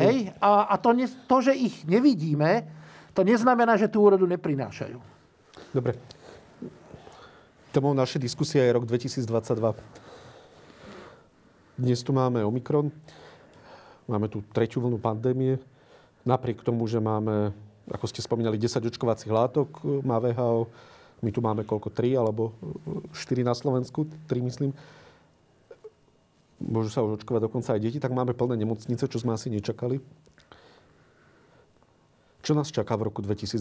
[0.00, 0.34] Hej?
[0.42, 2.66] A, a to, ne, to, že ich nevidíme,
[3.14, 4.98] to neznamená, že tú úrodu neprinášajú.
[5.70, 5.94] Dobre.
[7.70, 9.30] Témou našej diskusie je rok 2022.
[11.78, 12.90] Dnes tu máme Omikron.
[14.10, 15.54] Máme tu tretiu vlnu pandémie.
[16.24, 17.56] Napriek tomu, že máme,
[17.88, 20.68] ako ste spomínali, 10 očkovacích látok, má VHO,
[21.20, 21.92] my tu máme koľko?
[21.92, 22.56] 3 alebo
[23.12, 24.08] 4 na Slovensku?
[24.28, 24.72] 3 myslím.
[26.60, 30.00] Môžu sa už očkovať dokonca aj deti, tak máme plné nemocnice, čo sme asi nečakali.
[32.40, 33.60] Čo nás čaká v roku 2022?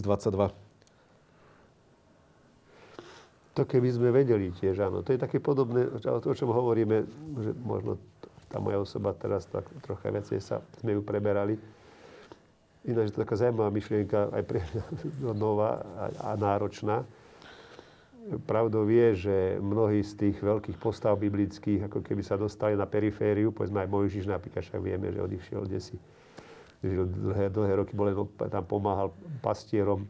[3.55, 5.03] To keby sme vedeli tiež, áno.
[5.03, 7.03] To je také podobné, o čom hovoríme,
[7.43, 7.99] že možno
[8.47, 11.59] tá moja osoba teraz tak trocha viacej sa, sme ju preberali
[12.87, 14.83] Ináč to taká zaujímavá myšlienka, aj pre mňa
[15.35, 17.03] nová a, a náročná.
[18.45, 23.49] Pravdou je, že mnohí z tých veľkých postav biblických, ako keby sa dostali na perifériu,
[23.49, 25.97] povedzme aj Mojžiš napríklad, však vieme, že odišiel desi.
[26.79, 28.07] Žil dlhé, dlhé roky, bol
[28.37, 29.11] tam pomáhal
[29.43, 30.07] pastierom,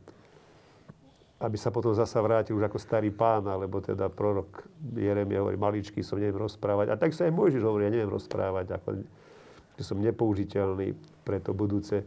[1.40, 6.04] aby sa potom zasa vrátil už ako starý pán, alebo teda prorok Jeremia hovorí, maličký
[6.04, 6.92] som, neviem rozprávať.
[6.92, 9.00] A tak sa aj Mojžiš hovorí, ja neviem rozprávať, ako,
[9.80, 10.94] že som nepoužiteľný
[11.24, 12.04] pre to budúce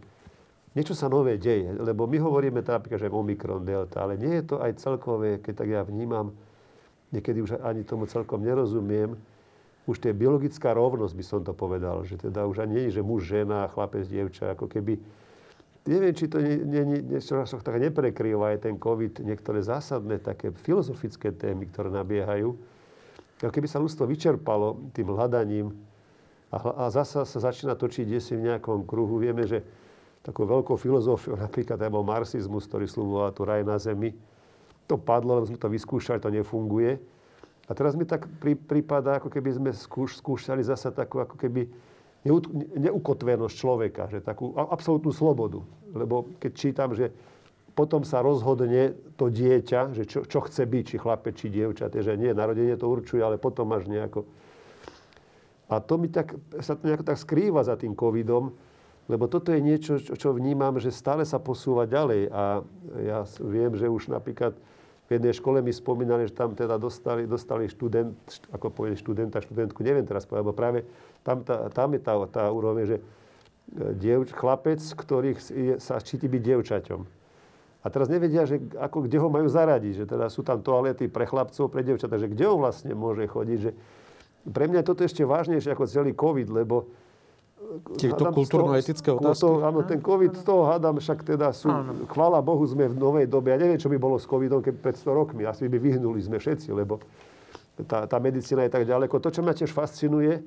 [0.73, 1.73] niečo sa nové deje.
[1.77, 5.55] Lebo my hovoríme teda napríklad, že Omikron, Delta, ale nie je to aj celkové, keď
[5.65, 6.33] tak ja vnímam,
[7.13, 9.17] niekedy už ani tomu celkom nerozumiem,
[9.85, 12.99] už to je biologická rovnosť, by som to povedal, že teda už ani nie je,
[12.99, 14.97] že muž, žena, chlapec, dievča, ako keby...
[15.83, 21.35] Neviem, či to nie, nie, niečo tak neprekrýva aj ten COVID, niektoré zásadné také filozofické
[21.35, 22.55] témy, ktoré nabiehajú.
[23.43, 25.75] Ako keby sa ľudstvo vyčerpalo tým hľadaním
[26.55, 29.19] a, a zasa sa začína točiť desi v nejakom kruhu.
[29.19, 29.67] Vieme, že
[30.23, 34.15] takou veľkou filozofiou, napríklad aj bol marxizmus, ktorý slúboval tu raj na zemi.
[34.87, 36.99] To padlo, lebo sme to vyskúšali, to nefunguje.
[37.67, 41.71] A teraz mi tak pri, prípada, ako keby sme skúš, skúšali zasa takú ako keby
[42.79, 45.59] neukotvenosť človeka, že takú absolútnu slobodu.
[45.91, 47.11] Lebo keď čítam, že
[47.75, 52.15] potom sa rozhodne to dieťa, že čo, čo chce byť, či chlapec, či dievča, že
[52.15, 54.29] nie, narodenie to určuje, ale potom máš nejako...
[55.73, 58.53] A to mi tak, sa nejako tak skrýva za tým covidom,
[59.13, 62.33] lebo toto je niečo, čo vnímam, že stále sa posúva ďalej.
[62.33, 62.65] A
[63.05, 64.57] ja viem, že už napríklad
[65.05, 68.17] v jednej škole mi spomínali, že tam teda dostali, dostali študent,
[68.49, 70.89] ako poviem študenta, študentku, neviem teraz povedať, lebo práve
[71.21, 73.03] tam, tá, tam je tá, tá úroveň, že e,
[73.93, 75.37] dievč, chlapec, ktorý
[75.77, 77.01] sa cíti byť dievčaťom.
[77.83, 81.29] A teraz nevedia, že ako, kde ho majú zaradiť, že teda sú tam toalety pre
[81.29, 83.59] chlapcov, pre dievčatá, že kde on vlastne môže chodiť.
[83.59, 83.71] Že
[84.49, 86.89] pre mňa je toto ešte vážnejšie ako celý COVID, lebo
[87.97, 89.43] Tieto kultúrno-etické otázky?
[89.45, 92.05] To, áno, ten COVID, z toho hádam, však teda sú, Áno.
[92.09, 93.53] chvála Bohu, sme v novej dobe.
[93.53, 95.43] Ja neviem, čo by bolo s COVIDom, keď pred 100 rokmi.
[95.47, 97.01] Asi by vyhnuli sme všetci, lebo
[97.89, 99.17] tá, tá medicína je tak ďaleko.
[99.17, 100.45] To, čo ma tiež fascinuje,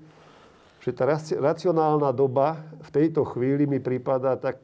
[0.86, 4.61] že tá raci- racionálna doba v tejto chvíli mi prípada tak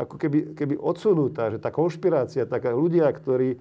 [0.00, 3.60] ako keby, keby odsunutá, že tá konšpirácia, taká ľudia, ktorí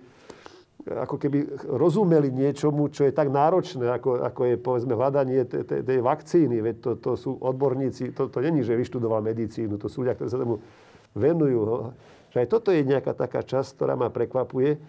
[0.82, 1.46] ako keby
[1.78, 6.58] rozumeli niečomu, čo je tak náročné, ako, ako je povedzme hľadanie te- te- tej vakcíny.
[6.58, 10.30] Veď to, to sú odborníci, to, to není, že vyštudoval medicínu, to sú ľudia, ktorí
[10.34, 10.58] sa tomu
[11.14, 11.94] venujú.
[12.34, 14.82] Že aj toto je nejaká taká časť, ktorá ma prekvapuje,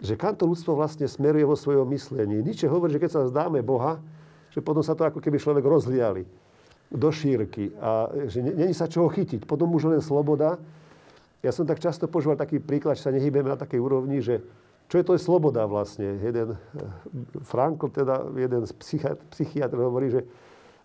[0.00, 2.40] že kam to ľudstvo vlastne smeruje vo svojom myslení.
[2.40, 4.00] Nietzsche hovorí, že keď sa vzdáme Boha,
[4.48, 6.24] že potom sa to ako keby človek rozliali
[6.90, 9.44] do šírky a že ne- není sa čoho chytiť.
[9.44, 10.56] Potom už len sloboda.
[11.44, 14.40] Ja som tak často používal taký príklad, že sa nehybeme na takej úrovni, že
[14.90, 16.18] čo je to je sloboda vlastne.
[16.18, 16.58] Jeden, eh,
[17.46, 20.26] Frankl, teda jeden z psychiat- psychiatrov hovorí, že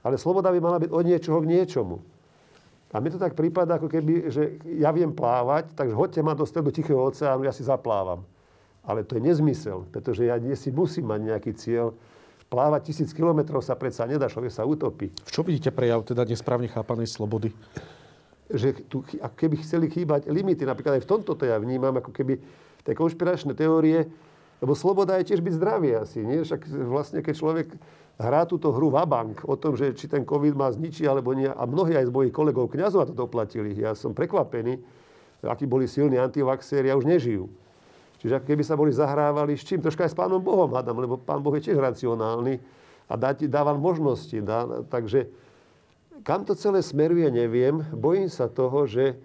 [0.06, 1.98] ale sloboda by mala byť od niečoho k niečomu.
[2.94, 6.46] A mi to tak prípada, ako keby, že ja viem plávať, takže hoďte ma do
[6.46, 8.24] stredu Tichého oceánu, ja si zaplávam.
[8.86, 11.98] Ale to je nezmysel, pretože ja si musím mať nejaký cieľ.
[12.46, 15.10] Plávať tisíc kilometrov sa predsa nedá, človek sa utopí.
[15.26, 17.50] V čo vidíte prejav teda nesprávne chápanej slobody?
[18.46, 20.70] že tu, ako keby chceli chýbať limity.
[20.70, 22.38] Napríklad aj v tomto to ja vnímam, ako keby
[22.86, 24.06] tie konšpiračné teórie,
[24.62, 26.24] lebo sloboda je tiež byť zdravý asi.
[26.24, 26.46] Nie?
[26.46, 27.68] Však vlastne, keď človek
[28.16, 31.64] hrá túto hru vabank o tom, že či ten COVID má zničí alebo nie, a
[31.68, 33.76] mnohí aj z mojich kolegov kňazov to doplatili.
[33.76, 34.80] Ja som prekvapený,
[35.44, 37.52] akí boli silní antivaxéri a už nežijú.
[38.24, 39.84] Čiže keby sa boli zahrávali s čím?
[39.84, 42.58] Troška aj s pánom Bohom, hádam, lebo pán Boh je tiež racionálny
[43.06, 43.46] a dá ti,
[43.78, 44.40] možnosti.
[44.42, 45.30] Dá, takže
[46.26, 47.84] kam to celé smeruje, neviem.
[47.94, 49.20] Bojím sa toho, že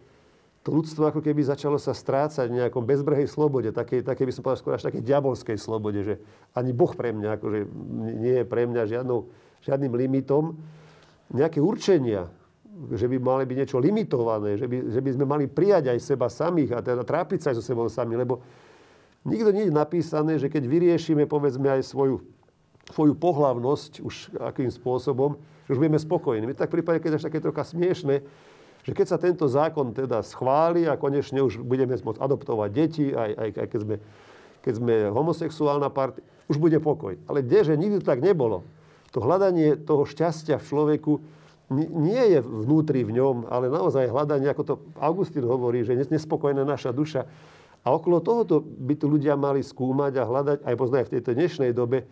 [0.61, 4.43] to ľudstvo ako keby začalo sa strácať v nejakom bezbrehej slobode, takej, takej by som
[4.45, 6.15] povedal skôr až takej diabolskej slobode, že
[6.53, 7.59] ani Boh pre mňa akože
[8.21, 9.25] nie je pre mňa žiadnou,
[9.65, 10.61] žiadnym limitom.
[11.33, 12.29] Nejaké určenia,
[12.93, 16.29] že by mali byť niečo limitované, že by, že by sme mali prijať aj seba
[16.29, 18.45] samých a teda trápiť sa aj so sebou sami, lebo
[19.25, 22.21] nikto nie je napísané, že keď vyriešime povedzme aj svoju
[22.91, 26.45] svoju pohlavnosť už akým spôsobom, že už budeme spokojní.
[26.51, 28.27] Mi tak prípade, keď až také trocha smiešne,
[28.85, 33.31] že keď sa tento zákon teda schváli a konečne už budeme môcť adoptovať deti, aj,
[33.37, 33.97] aj, aj keď, sme,
[34.65, 37.21] keď sme homosexuálna partia, už bude pokoj.
[37.29, 38.65] Ale kdeže nikdy tak nebolo.
[39.15, 41.13] To hľadanie toho šťastia v človeku
[41.71, 46.11] ni- nie je vnútri v ňom, ale naozaj hľadanie, ako to Augustín hovorí, že je
[46.11, 47.27] nespokojná naša duša.
[47.81, 51.31] A okolo tohoto by tu ľudia mali skúmať a hľadať, aj možno aj v tejto
[51.33, 52.05] dnešnej dobe,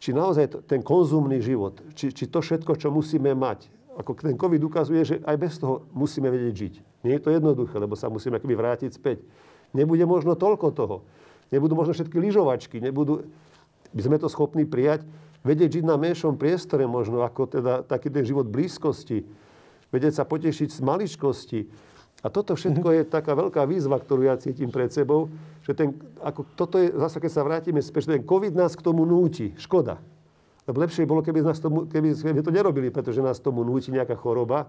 [0.00, 4.62] či naozaj ten konzumný život, či, či to všetko, čo musíme mať, ako ten COVID
[4.62, 6.74] ukazuje, že aj bez toho musíme vedieť žiť.
[7.04, 9.24] Nie je to jednoduché, lebo sa musíme akoby vrátiť späť.
[9.72, 10.96] Nebude možno toľko toho.
[11.48, 13.24] Nebudú možno všetky lyžovačky, nebudú,
[13.94, 15.06] by sme to schopní prijať,
[15.46, 19.22] vedieť žiť na menšom priestore možno, ako teda taký ten život blízkosti,
[19.94, 21.60] vedieť sa potešiť z maličkosti.
[22.24, 25.30] A toto všetko je taká veľká výzva, ktorú ja cítim pred sebou,
[25.62, 29.06] že ten, ako, toto je, zase keď sa vrátime späť, ten COVID nás k tomu
[29.06, 29.54] núti.
[29.54, 30.02] Škoda.
[30.66, 34.18] Lebo lepšie bolo, keby, nás tomu, keby sme to nerobili, pretože nás tomu núti nejaká
[34.18, 34.66] choroba.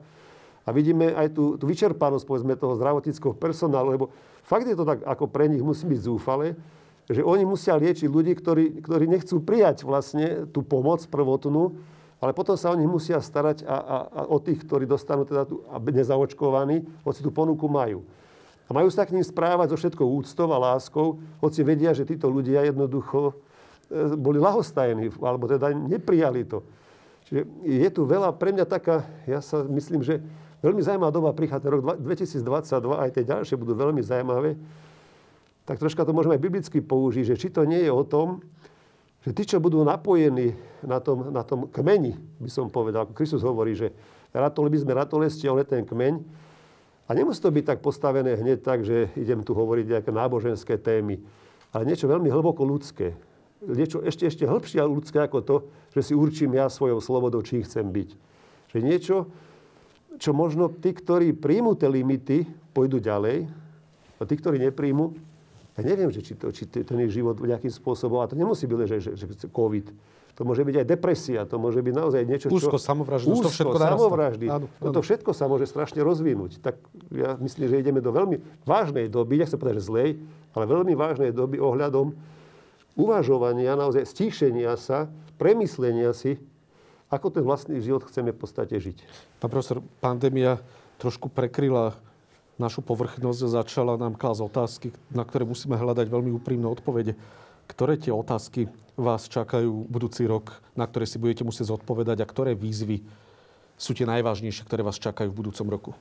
[0.68, 4.06] A vidíme aj tú, tú vyčerpanosť, povedzme, toho zdravotníckého personálu, lebo
[4.45, 6.54] fakt je to tak, ako pre nich musí byť zúfale,
[7.08, 11.80] že oni musia liečiť ľudí, ktorí, ktorí nechcú prijať vlastne tú pomoc prvotnú,
[12.20, 15.48] ale potom sa o nich musia starať a, a, a o tých, ktorí dostanú teda
[15.48, 18.04] tú, a nezaočkovaní, hoci tú ponuku majú.
[18.68, 22.28] A majú sa k ním správať so všetkou úctou a láskou, hoci vedia, že títo
[22.28, 23.39] ľudia jednoducho
[24.16, 26.64] boli lahostajní, alebo teda neprijali to.
[27.28, 30.24] Čiže je tu veľa, pre mňa taká, ja sa myslím, že
[30.64, 34.56] veľmi zaujímavá doba prichádza, rok dva- 2022, aj tie ďalšie budú veľmi zaujímavé,
[35.68, 38.40] tak troška to môžeme aj biblicky použiť, že či to nie je o tom,
[39.28, 40.56] že tí, čo budú napojení
[40.88, 43.92] na tom, na tom kmeni, by som povedal, ako Kristus hovorí, že
[44.32, 46.24] ratole by sme ratolesti, ale ten kmeň.
[47.08, 51.20] A nemusí to byť tak postavené hneď tak, že idem tu hovoriť nejaké náboženské témy,
[51.72, 53.16] ale niečo veľmi hlboko ľudské.
[53.66, 55.55] Niečo ešte, ešte hĺbšie a ľudské ako to,
[55.97, 58.10] že si určím ja svojou slobodou, či chcem byť.
[58.70, 59.16] Že niečo,
[60.22, 63.49] čo možno tí, ktorí príjmú tie limity, pôjdu ďalej,
[64.18, 65.14] a tí, ktorí nepríjmu,
[65.78, 68.78] ja neviem, že či, to, či ten ich život nejakým spôsobom, a to nemusí byť,
[68.89, 69.93] že, že, že COVID,
[70.38, 72.62] to môže byť aj depresia, to môže byť naozaj niečo, čo...
[72.62, 73.97] Úzko, samovraždnosť, to Úzko, všetko narastá.
[73.97, 74.45] samovraždy.
[74.53, 75.05] Áno, Toto áno.
[75.05, 76.62] všetko sa môže strašne rozvinúť.
[76.62, 76.78] Tak
[77.10, 80.10] ja myslím, že ideme do veľmi vážnej doby, nechcem povedať, že zlej,
[80.53, 82.14] ale veľmi vážnej doby ohľadom
[82.98, 86.41] uvažovania, naozaj stíšenia sa, premyslenia si,
[87.08, 88.98] ako ten vlastný život chceme v podstate žiť.
[89.39, 90.60] Pán profesor, pandémia
[91.00, 91.95] trošku prekryla
[92.58, 97.14] našu povrchnosť a začala nám klásť otázky, na ktoré musíme hľadať veľmi úprimné odpovede.
[97.70, 98.68] Ktoré tie otázky
[98.98, 103.06] vás čakajú budúci rok, na ktoré si budete musieť zodpovedať a ktoré výzvy
[103.78, 105.91] sú tie najvážnejšie, ktoré vás čakajú v budúcom roku?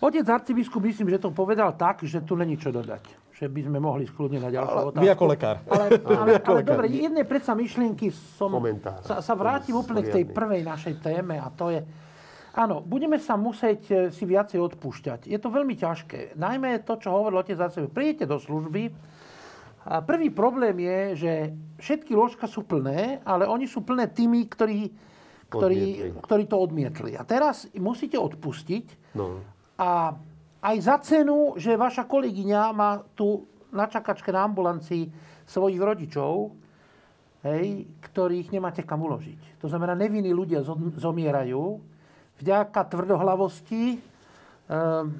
[0.00, 3.19] Otec arcibiskup myslím, že to povedal tak, že tu není čo dodať.
[3.40, 5.00] Že by sme mohli skľudne na ďalšiu Ale otázku.
[5.00, 5.56] vy ako lekár.
[5.64, 6.60] Ale, ale, ale lekár.
[6.60, 8.52] dobre, jednej predsa myšlienky som...
[8.52, 9.00] Komentár.
[9.00, 11.80] Sa, sa vrátim úplne k tej prvej našej téme a to je...
[12.52, 15.24] Áno, budeme sa musieť e, si viacej odpúšťať.
[15.24, 16.34] Je to veľmi ťažké.
[16.34, 17.88] Najmä to, čo hovoril otec za sebe.
[17.88, 18.90] Prídete do služby
[19.80, 21.32] a prvý problém je, že
[21.80, 24.92] všetky lôžka sú plné, ale oni sú plné tými, ktorí,
[25.48, 25.82] ktorí,
[26.20, 27.16] ktorí to odmietli.
[27.16, 29.40] A teraz musíte odpustiť, No.
[29.80, 30.12] a
[30.60, 35.08] aj za cenu, že vaša kolegyňa má tu na čakačke na ambulancii
[35.48, 36.52] svojich rodičov,
[37.46, 39.62] hej, ktorých nemáte kam uložiť.
[39.64, 41.80] To znamená, nevinní ľudia zom- zomierajú
[42.40, 44.00] vďaka tvrdohlavosti,
[44.68, 45.12] um,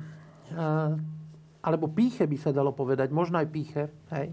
[1.60, 3.84] alebo píche by sa dalo povedať, možno aj píche.
[4.16, 4.32] Hej.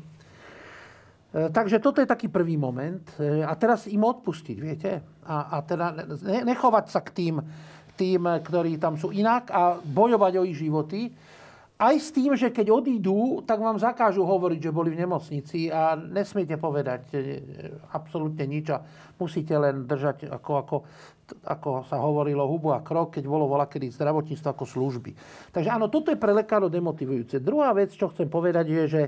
[1.35, 3.03] E, Takže toto je taký prvý moment.
[3.19, 5.03] E, A teraz im odpustiť, viete?
[5.27, 5.91] A, a teda
[6.23, 7.35] ne- nechovať sa k tým,
[7.97, 11.09] tým, ktorí tam sú inak a bojovať o ich životy.
[11.77, 15.93] Aj s tým, že keď odídu, tak vám zakážu hovoriť, že boli v nemocnici a
[15.93, 17.17] nesmiete povedať e,
[17.93, 18.81] absolútne nič a
[19.21, 20.77] musíte len držať, ako, ako,
[21.45, 25.11] ako sa hovorilo, hubu a krok, keď bolo vola kedy zdravotníctvo ako služby.
[25.53, 27.45] Takže áno, toto je pre lekárov demotivujúce.
[27.45, 29.01] Druhá vec, čo chcem povedať, je, že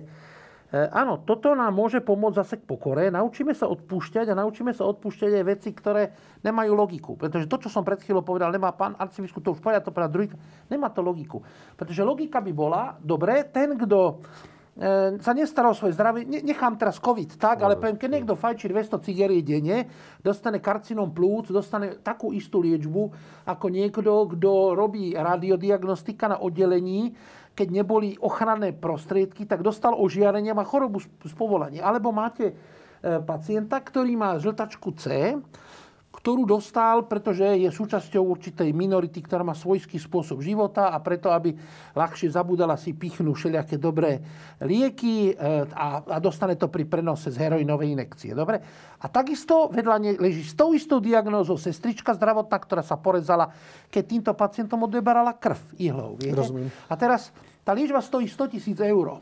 [0.70, 3.10] Áno, toto nám môže pomôcť zase k pokore.
[3.10, 6.14] Naučíme sa odpúšťať a naučíme sa odpúšťať aj veci, ktoré
[6.46, 7.18] nemajú logiku.
[7.18, 10.14] Pretože to, čo som pred chvíľou povedal, nemá pán arcibiskup, to už povedal, to povedal
[10.14, 10.30] druhý,
[10.70, 11.42] nemá to logiku.
[11.74, 14.22] Pretože logika by bola, dobre, ten, kto
[14.78, 18.38] e, sa nestará o svoje zdravie, ne, nechám teraz COVID tak, ale poviem, keď niekto
[18.38, 19.90] fajčí 200 cigarií denne,
[20.22, 23.10] dostane karcinom plúc, dostane takú istú liečbu,
[23.50, 27.18] ako niekto, kto robí radiodiagnostika na oddelení,
[27.60, 31.84] keď neboli ochranné prostriedky, tak dostal ožiarenie a chorobu z, povolania.
[31.84, 32.54] Alebo máte e,
[33.20, 35.36] pacienta, ktorý má žltačku C,
[36.10, 41.56] ktorú dostal, pretože je súčasťou určitej minority, ktorá má svojský spôsob života a preto, aby
[41.96, 44.20] ľahšie zabudala si pichnú všelijaké dobré
[44.60, 45.34] lieky e,
[45.72, 48.36] a, a dostane to pri prenose z heroinovej inekcie.
[48.36, 48.60] Dobre?
[49.00, 53.56] A takisto vedľa nej leží s tou istou diagnózou sestrička zdravotná, ktorá sa porezala,
[53.88, 56.20] keď týmto pacientom odeberala krv ihlou.
[56.20, 56.36] Viete?
[56.36, 56.68] Rozumiem.
[56.92, 57.32] A teraz
[57.64, 59.18] tá liečba stojí 100 tisíc eur.
[59.18, 59.20] E,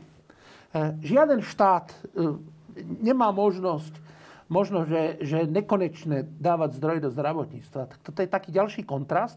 [1.02, 1.96] Žiaden štát e,
[3.02, 3.94] nemá možnosť,
[4.48, 7.80] možno, že, že nekonečne dávať zdroje do zdravotníctva.
[7.94, 9.36] Tak toto je taký ďalší kontrast.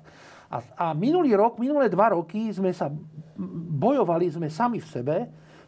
[0.51, 2.91] A, a minulý rok, minulé dva roky sme sa
[3.71, 5.17] bojovali sme sami v sebe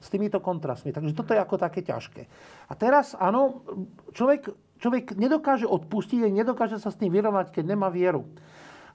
[0.04, 0.92] s týmito kontrastmi.
[0.92, 2.28] Takže toto je ako také ťažké.
[2.68, 3.64] A teraz, áno,
[4.12, 4.52] človek,
[4.84, 8.28] človek nedokáže odpustiť nedokáže sa s tým vyrovnať, keď nemá vieru.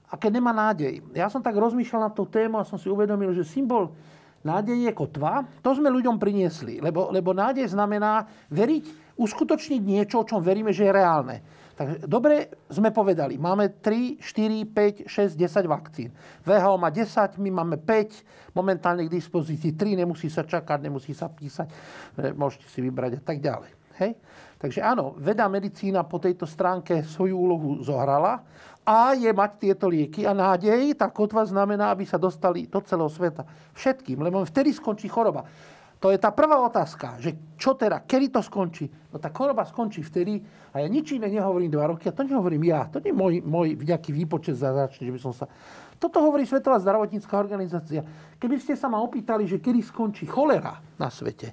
[0.09, 1.01] A keď nemá nádej.
[1.17, 3.93] Ja som tak rozmýšľal na tú tému a som si uvedomil, že symbol
[4.43, 5.47] nádeje je kotva.
[5.63, 6.79] To sme ľuďom priniesli.
[6.79, 11.37] Lebo, lebo nádej znamená veriť, uskutočniť niečo, o čom veríme, že je reálne.
[11.79, 16.09] Takže dobre sme povedali, máme 3, 4, 5, 6, 10 vakcín.
[16.43, 21.31] VHO má 10, my máme 5, momentálne k dispozícii 3, nemusí sa čakať, nemusí sa
[21.31, 21.71] písať,
[22.35, 23.71] môžete si vybrať a tak ďalej.
[23.95, 24.11] Hej?
[24.59, 28.43] Takže áno, veda medicína po tejto stránke svoju úlohu zohrala
[28.83, 33.07] a je mať tieto lieky a nádej, tá kotva znamená, aby sa dostali do celého
[33.07, 33.47] sveta.
[33.71, 35.47] Všetkým, lebo vtedy skončí choroba.
[35.99, 38.87] To je tá prvá otázka, že čo teda, kedy to skončí?
[39.11, 40.39] No tá choroba skončí vtedy
[40.71, 42.87] a ja nič iné nehovorím dva roky a to nehovorím ja.
[42.91, 45.47] To nie je môj, môj nejaký výpočet zázračný, že by som sa...
[45.99, 48.07] Toto hovorí Svetová zdravotnícká organizácia.
[48.39, 51.51] Keby ste sa ma opýtali, že kedy skončí cholera na svete,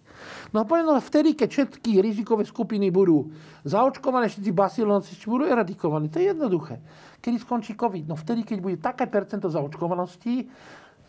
[0.55, 3.35] no poviem, no vtedy, keď všetky rizikové skupiny budú
[3.67, 6.07] zaočkované, všetci basilonci budú eradikovaní.
[6.15, 6.79] To je jednoduché.
[7.19, 8.07] Kedy skončí COVID?
[8.07, 10.47] No vtedy, keď bude také percento zaočkovanosti,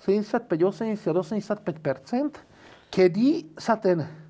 [0.02, 2.58] 75, 80, 85
[2.90, 4.27] kedy sa ten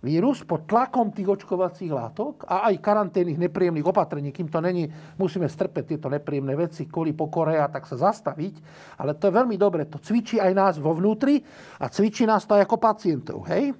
[0.00, 4.88] vírus pod tlakom tých očkovacích látok a aj karanténnych nepríjemných opatrení, kým to není,
[5.20, 8.54] musíme strpeť tieto nepríjemné veci kvôli pokore a tak sa zastaviť.
[8.96, 11.44] Ale to je veľmi dobre, to cvičí aj nás vo vnútri
[11.80, 13.44] a cvičí nás to aj ako pacientov.
[13.52, 13.76] Hej?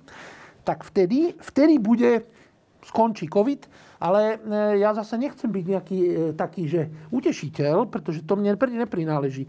[0.60, 2.28] Tak vtedy, vtedy bude,
[2.84, 3.68] skončí COVID,
[4.00, 9.44] ale e, ja zase nechcem byť nejaký e, taký, že utešiteľ, pretože to mne neprináleží.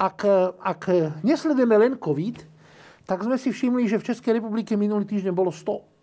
[0.00, 0.82] Ak, e, ak
[1.20, 2.40] nesledujeme len COVID,
[3.04, 5.52] tak sme si všimli, že v Českej republike minulý týždeň bolo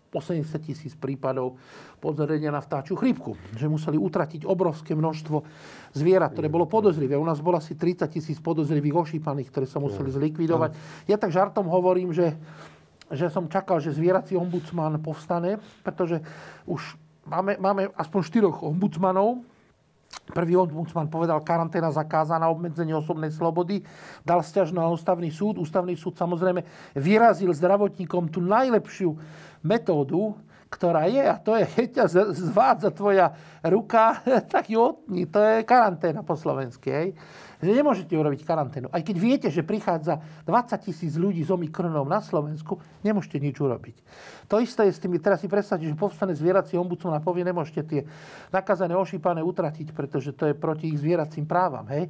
[0.08, 1.60] 180 tisíc prípadov
[2.00, 3.36] pozorenia na vtáčiu chrípku.
[3.52, 5.44] Že museli utratiť obrovské množstvo
[5.92, 7.12] zvierat, ktoré bolo podozrivé.
[7.12, 10.70] U nás bolo asi 30 tisíc podozrivých ošípaných, ktoré sa museli zlikvidovať.
[11.04, 12.40] Ja tak žartom hovorím, že,
[13.12, 16.24] že som čakal, že zvierací ombudsman povstane, pretože
[16.64, 16.96] už
[17.28, 19.44] máme, máme aspoň štyroch ombudsmanov,
[20.28, 23.80] Prvý ombudsman povedal, karanténa zakázaná, obmedzenie osobnej slobody,
[24.24, 25.56] dal sťažno na ústavný súd.
[25.56, 26.64] Ústavný súd samozrejme
[26.96, 29.16] vyrazil zdravotníkom tú najlepšiu
[29.64, 30.36] metódu,
[30.68, 32.04] ktorá je, a to je, keď ťa
[32.36, 33.32] zvádza tvoja
[33.64, 34.20] ruka,
[34.52, 35.24] tak ju otni.
[35.32, 37.16] To je karanténa po slovensky.
[37.58, 38.88] Že nemôžete urobiť karanténu.
[38.94, 43.96] Aj keď viete, že prichádza 20 tisíc ľudí s Omikronom na Slovensku, nemôžete nič urobiť.
[44.48, 47.82] To isté je s tými, teraz si predstavte, že povstane zvierací ombudsman a povie, nemôžete
[47.84, 48.00] tie
[48.54, 51.84] nakazané ošípané utratiť, pretože to je proti ich zvieracím právam.
[51.90, 52.08] Hej?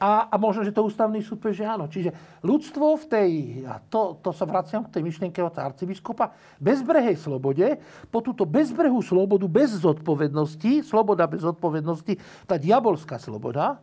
[0.00, 1.84] A, a možno, že to ústavný súd povie, že áno.
[1.84, 3.30] Čiže ľudstvo v tej,
[3.68, 7.76] a to, to sa vraciam k tej myšlienke od arcibiskupa, bezbrehej slobode,
[8.08, 12.16] po túto bezbrehú slobodu bez zodpovednosti, sloboda bez zodpovednosti,
[12.48, 13.76] tá diabolská sloboda,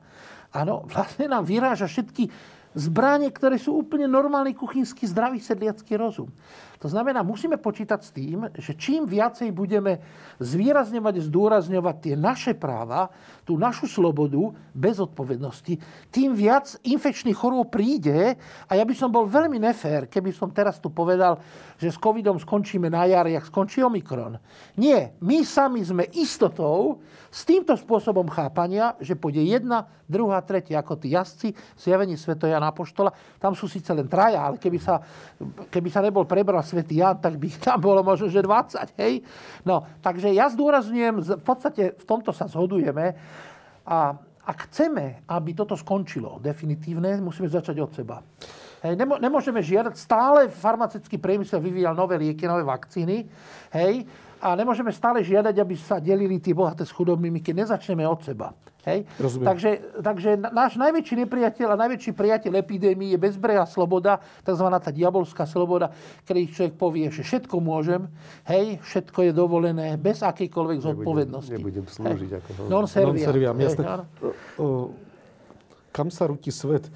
[0.54, 2.30] áno, vlastne nám vyráža všetky
[2.78, 6.30] zbranie, ktoré sú úplne normálny kuchynský zdravý sedliacký rozum.
[6.78, 10.00] To znamená, musíme počítať s tým, že čím viacej budeme
[10.38, 13.10] zvýrazňovať, zdôrazňovať tie naše práva,
[13.42, 15.80] tú našu slobodu bez odpovednosti,
[16.14, 18.38] tým viac infekčných chorôb príde.
[18.70, 21.42] A ja by som bol veľmi nefér, keby som teraz tu povedal,
[21.82, 24.38] že s covidom skončíme na jar, jak skončí Omikron.
[24.78, 27.02] Nie, my sami sme istotou
[27.34, 33.12] s týmto spôsobom chápania, že pôjde jedna, druhá, tretia, ako tí jazdci zjavení Svetojana Apoštola.
[33.38, 35.04] Tam sú síce len traja, ale keby sa,
[35.68, 39.24] keby sa nebol prebral svätý Jan, tak by tam bolo možno, že 20, hej?
[39.63, 43.15] No, takže ja zdôrazňujem, v podstate v tomto sa zhodujeme
[43.88, 48.20] a ak chceme, aby toto skončilo definitívne, musíme začať od seba.
[48.84, 53.26] Hej, nemôžeme žiadať, stále farmaceutický priemysel vyvíjal nové lieky, nové vakcíny,
[53.74, 54.05] hej,
[54.38, 58.53] a nemôžeme stále žiadať, aby sa delili tie bohaté s chudobnými, keď nezačneme od seba.
[58.88, 59.04] Hej?
[59.20, 64.64] Takže, takže náš najväčší nepriateľ a najväčší priateľ epidémie je bezbrehá sloboda, tzv.
[64.64, 65.92] tá diabolská sloboda,
[66.24, 68.08] kedy človek povie, že všetko môžem,
[68.48, 71.52] hej, všetko je dovolené, bez akejkoľvek zodpovednosti.
[71.52, 72.40] Nebudem, nebudem slúžiť hej.
[72.40, 73.12] ako Non serviam.
[73.12, 73.84] Non serviam, jasne.
[75.92, 76.88] Kam sa rúti svet?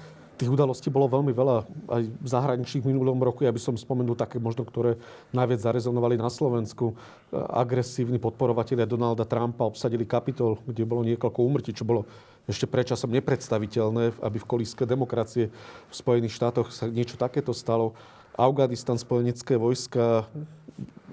[0.42, 3.46] Tých udalostí bolo veľmi veľa aj v zahraničných minulom roku.
[3.46, 4.98] Ja by som spomenul také možno, ktoré
[5.30, 6.98] najviac zarezonovali na Slovensku.
[7.30, 12.10] Agresívni podporovatelia Donalda Trumpa obsadili kapitol, kde bolo niekoľko úmrtí, čo bolo
[12.50, 15.46] ešte predčasom nepredstaviteľné, aby v kolíske demokracie
[15.86, 17.94] v Spojených štátoch sa niečo takéto stalo.
[18.34, 20.26] Afganistan, spojenecké vojska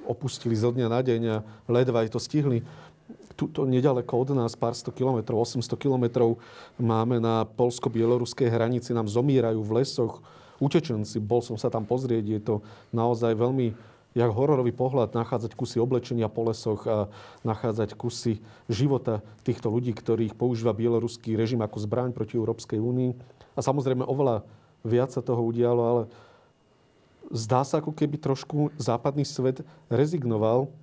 [0.09, 2.65] opustili zo dňa na deň a ledva aj to stihli
[3.39, 6.43] tuto nedaleko od nás, pár sto kilometrov, 800 kilometrov,
[6.75, 10.19] máme na polsko-bieloruskej hranici, nám zomierajú v lesoch
[10.59, 11.23] utečenci.
[11.23, 12.55] Bol som sa tam pozrieť, je to
[12.91, 13.71] naozaj veľmi
[14.17, 17.07] jak hororový pohľad nachádzať kusy oblečenia po lesoch a
[17.45, 23.13] nachádzať kusy života týchto ľudí, ktorých používa bieloruský režim ako zbraň proti Európskej únii.
[23.53, 24.43] A samozrejme oveľa
[24.81, 26.03] viac sa toho udialo, ale
[27.29, 29.61] zdá sa, ako keby trošku západný svet
[29.93, 30.73] rezignoval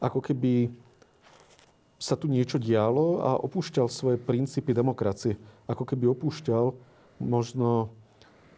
[0.00, 0.72] ako keby
[2.00, 5.36] sa tu niečo dialo a opúšťal svoje princípy demokracie.
[5.68, 6.72] Ako keby opúšťal
[7.20, 7.92] možno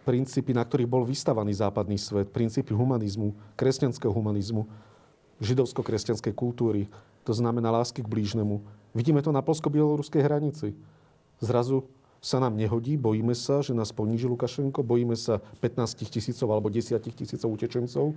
[0.07, 4.71] princípy, na ktorých bol vystavaný západný svet, princípy humanizmu, kresťanského humanizmu,
[5.43, 6.87] židovsko-kresťanskej kultúry,
[7.27, 8.63] to znamená lásky k blížnemu.
[8.95, 10.79] Vidíme to na polsko-bieloruskej hranici.
[11.43, 11.83] Zrazu
[12.23, 16.95] sa nám nehodí, bojíme sa, že nás poníži Lukašenko, bojíme sa 15 tisícov alebo 10
[17.03, 18.15] tisícov utečencov.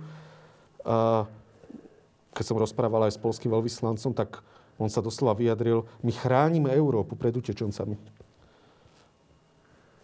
[0.86, 1.26] A
[2.36, 4.44] keď som rozprával aj s polským veľvyslancom, tak
[4.76, 7.96] on sa doslova vyjadril, my chránime Európu pred utečencami.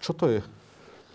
[0.01, 0.41] Čo to je?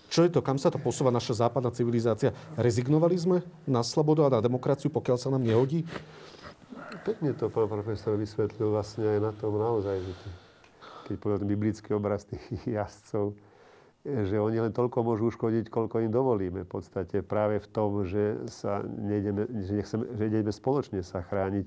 [0.08, 0.46] Čo je to?
[0.46, 2.32] Kam sa to posúva naša západná civilizácia?
[2.56, 3.38] Rezignovali sme
[3.68, 5.84] na slobodu a na demokraciu, pokiaľ sa nám nehodí?
[7.04, 10.14] Pekne to pán profesor vysvetlil vlastne aj na tom naozaj, že
[11.12, 12.46] keď povedal biblický obraz tých
[12.78, 13.36] jazdcov,
[14.06, 16.64] že oni len toľko môžu uškodiť, koľko im dovolíme.
[16.64, 21.66] V podstate práve v tom, že, sa nejdeme, že, nechceme, že ideme spoločne sa chrániť.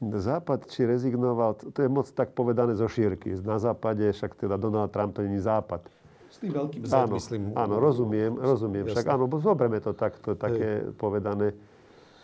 [0.00, 3.36] Západ či rezignoval, to je moc tak povedané zo šírky.
[3.44, 5.84] Na západe však teda Donald Trump není západ.
[6.30, 7.42] S tým veľkým Z, áno, myslím.
[7.58, 8.84] Áno, rozumiem, rozumiem.
[8.88, 10.96] Však áno, zoberme to takto, také Hej.
[10.96, 11.52] povedané,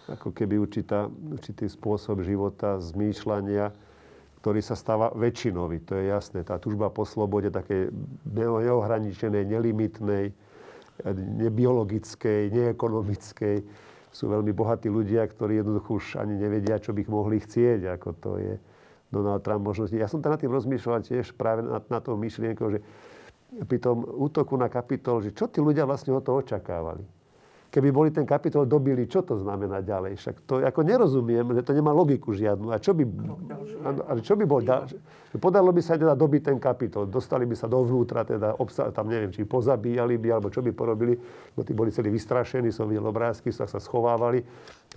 [0.07, 3.75] ako keby určitá, určitý spôsob života, zmýšľania
[4.47, 5.83] ktorý sa stáva väčšinový.
[5.91, 6.47] To je jasné.
[6.47, 7.91] Tá tužba po slobode také
[8.31, 10.31] neohraničenej, nelimitnej,
[11.43, 13.67] nebiologickej, neekonomickej.
[14.15, 18.09] Sú veľmi bohatí ľudia, ktorí jednoducho už ani nevedia, čo by ich mohli chcieť, ako
[18.23, 18.55] to je
[19.11, 19.99] Donald Trump možnosti.
[19.99, 22.87] Ja som tam nad tým rozmýšľal tiež práve nad, na tom myšlienkou, že
[23.67, 27.16] pri tom útoku na kapitol, že čo tí ľudia vlastne o to očakávali
[27.71, 30.17] keby boli ten kapitol dobili, čo to znamená ďalej?
[30.17, 32.73] Však to ako nerozumiem, že to nemá logiku žiadnu.
[32.73, 33.05] A čo by,
[34.07, 34.99] a čo by bol ďalšie?
[35.37, 39.29] Podalo by sa teda dobiť ten kapitol, dostali by sa dovnútra, teda obsa, tam neviem,
[39.29, 41.13] či pozabíjali by, alebo čo by porobili,
[41.53, 44.41] bo tí boli celí vystrašení, som videl obrázky, sa, sa schovávali,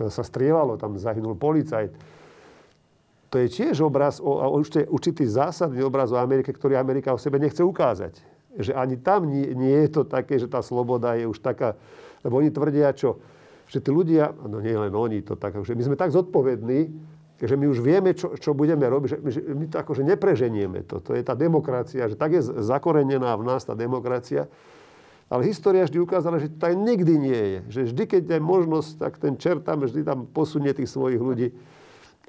[0.00, 1.92] sa strievalo, tam zahynul policajt.
[3.30, 7.38] To je tiež obraz, o, určite, určitý zásadný obraz o Amerike, ktorý Amerika o sebe
[7.38, 8.18] nechce ukázať.
[8.58, 11.78] Že ani tam nie, nie je to také, že tá sloboda je už taká
[12.24, 13.20] lebo oni tvrdia, čo?
[13.70, 16.90] že tí ľudia, no nie len oni, to tak, že my sme tak zodpovední,
[17.40, 20.98] že my už vieme, čo, čo budeme robiť, že, že my to akože nepreženieme to.
[21.00, 24.50] To je tá demokracia, že tak je zakorenená v nás tá demokracia.
[25.30, 27.58] Ale história vždy ukázala, že to tak nikdy nie je.
[27.70, 31.54] Že vždy, keď je možnosť, tak ten čert tam vždy tam posunie tých svojich ľudí.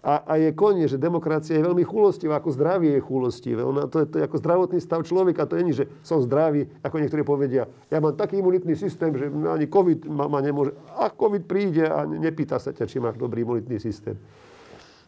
[0.02, 3.62] A, a je koniec, že demokracia je veľmi chulostivá, ako zdravie je chulostivé.
[3.62, 5.46] Ona, to, je, to je ako zdravotný stav človeka.
[5.46, 7.70] To nie, že som zdravý, ako niektorí povedia.
[7.94, 10.74] Ja mám taký imunitný systém, že ani COVID ma, ma nemôže.
[10.98, 14.18] A COVID príde a nepýta sa ťa, či máš dobrý imunitný systém.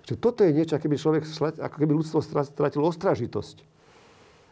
[0.06, 1.26] Že toto je niečo, keby človek,
[1.58, 3.66] ako keby ľudstvo stratilo ostražitosť.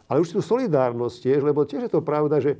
[0.09, 2.57] Ale tu solidárnosť tiež, lebo tiež je to pravda, že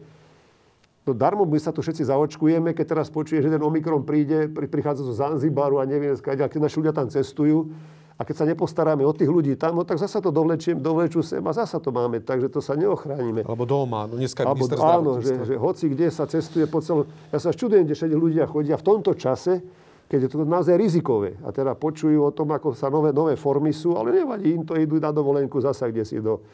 [1.02, 5.02] No darmo my sa tu všetci zaočkujeme, keď teraz počuje, že ten Omikron príde, prichádza
[5.02, 7.74] zo Zanzibaru a neviem, skáď, keď naši ľudia tam cestujú.
[8.18, 11.42] A keď sa nepostaráme o tých ľudí tam, no tak zasa to dovlečiem, dovlečú sem
[11.42, 13.42] a zasa to máme, takže to sa neochránime.
[13.50, 17.10] Alebo doma, no dneska Alebo, Áno, že, že, hoci kde sa cestuje po celom...
[17.34, 19.66] Ja sa čudujem, kde všetci ľudia chodia v tomto čase,
[20.06, 21.34] keď je to naozaj rizikové.
[21.42, 24.78] A teda počujú o tom, ako sa nové, nové formy sú, ale nevadí, im to
[24.78, 26.46] idú na dovolenku zasa kde si do,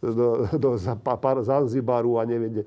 [0.00, 2.64] do, do, do Zanzibaru a neviem kde.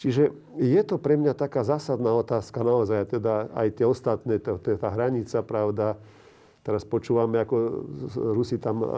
[0.00, 4.72] Čiže je to pre mňa taká zásadná otázka naozaj, teda aj tie ostatné, to, to
[4.72, 6.00] je tá hranica, pravda.
[6.64, 7.84] Teraz počúvame, ako
[8.32, 8.88] Rusi tam e,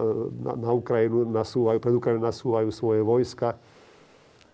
[0.46, 3.58] na, na Ukrajinu nasúvajú, pred Ukrajinu nasúvajú svoje vojska.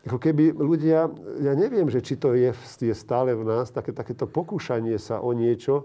[0.08, 1.12] Ako keby ľudia,
[1.44, 2.48] ja neviem, že či to je,
[2.80, 5.84] je stále v nás, také, takéto pokúšanie sa o niečo,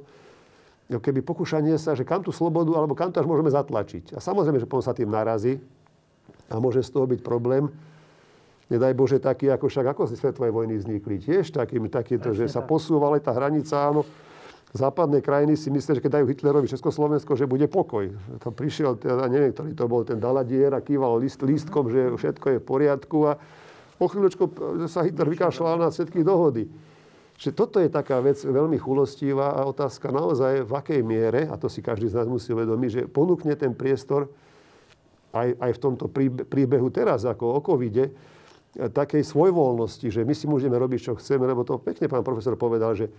[0.88, 4.16] ako keby pokúšanie sa, že kam tú slobodu, alebo kam to až môžeme zatlačiť.
[4.16, 5.59] A samozrejme, že potom sa tým narazí
[6.47, 7.68] a môže z toho byť problém
[8.72, 11.20] nedaj Bože, taký, ako však ako si svetové vojny vznikli.
[11.20, 14.07] Tiež takým, takýto, že sa posúvala tá hranica, áno.
[14.74, 18.09] Západné krajiny si myslia, že keď dajú Hitlerovi Československo, že bude pokoj.
[18.41, 22.45] To prišiel, teda, neviem, ktorý to bol, ten Daladier a kýval list, lístkom, že všetko
[22.49, 23.38] je v poriadku a
[24.01, 24.43] po chvíľočku
[24.89, 26.66] sa Hitler vykašľal na všetky dohody.
[27.38, 31.70] Že toto je taká vec veľmi chulostivá a otázka naozaj v akej miere, a to
[31.70, 34.26] si každý z nás musí uvedomiť, že ponúkne ten priestor
[35.38, 36.09] aj, aj v tomto
[36.49, 38.09] príbehu teraz, ako o covide,
[38.74, 42.97] takej svojvoľnosti, že my si môžeme robiť, čo chceme, lebo to pekne pán profesor povedal,
[42.97, 43.09] že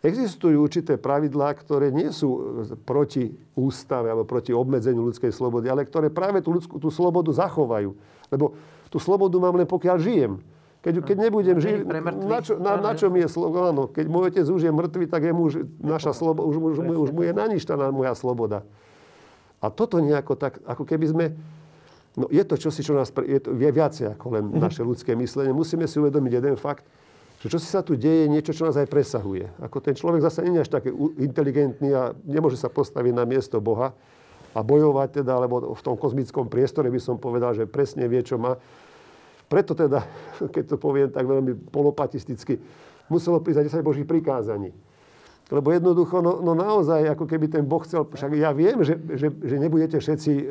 [0.00, 6.08] existujú určité pravidlá, ktoré nie sú proti ústave alebo proti obmedzeniu ľudskej slobody, ale ktoré
[6.08, 7.92] práve tú, ľudskú, tú slobodu zachovajú.
[8.32, 8.56] Lebo
[8.88, 10.32] tú slobodu mám len pokiaľ žijem.
[10.80, 11.84] Keď, keď nebudem žiť,
[12.24, 13.68] na, čo, na, na čo mi je sloboda?
[13.68, 16.74] Áno, keď môj otec už je mŕtvy, tak je mu už, naša sloboda, už, už,
[16.80, 18.64] už, už mu je naništaná moja sloboda.
[19.60, 21.24] A toto nejako tak, ako keby sme
[22.18, 24.62] No je to čosi, čo nás je, to, je viacej ako len mm-hmm.
[24.62, 25.54] naše ľudské myslenie.
[25.54, 26.82] Musíme si uvedomiť jeden fakt,
[27.40, 29.48] že čo si sa tu deje, niečo, čo nás aj presahuje.
[29.62, 30.90] Ako ten človek zase nie je až taký
[31.22, 33.96] inteligentný a nemôže sa postaviť na miesto Boha
[34.50, 38.36] a bojovať teda, alebo v tom kozmickom priestore by som povedal, že presne vie, čo
[38.36, 38.58] má.
[39.46, 40.04] Preto teda,
[40.54, 42.58] keď to poviem tak veľmi polopatisticky,
[43.06, 44.74] muselo prísť 10 Božích prikázaní.
[45.50, 49.34] Lebo jednoducho, no, no naozaj, ako keby ten Boh chcel, však ja viem, že, že,
[49.34, 50.44] že nebudete všetci e,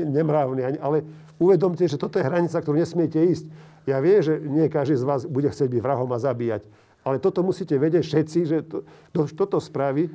[0.00, 1.04] ne, nemrávni, ale
[1.36, 3.44] uvedomte, že toto je hranica, ktorú nesmiete ísť.
[3.84, 6.64] Ja viem, že nie každý z vás bude chcieť byť vrahom a zabíjať.
[7.04, 10.08] Ale toto musíte vedieť všetci, že to, to, toto spraví.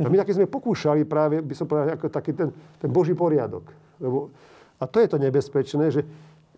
[0.00, 2.48] A my také sme pokúšali práve, by som povedal, ako taký ten,
[2.80, 3.68] ten Boží poriadok.
[4.00, 4.32] Lebo,
[4.80, 6.08] a to je to nebezpečné, že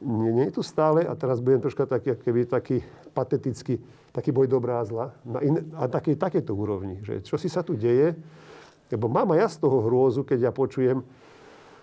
[0.00, 3.80] nie, nie je tu stále, a teraz budem troška taký, keby, taký patetický,
[4.10, 7.62] taký boj dobrá a zla, na in, a taký, takéto úrovni, že čo si sa
[7.62, 8.14] tu deje,
[8.90, 10.98] lebo mám aj ja z toho hrôzu, keď ja počujem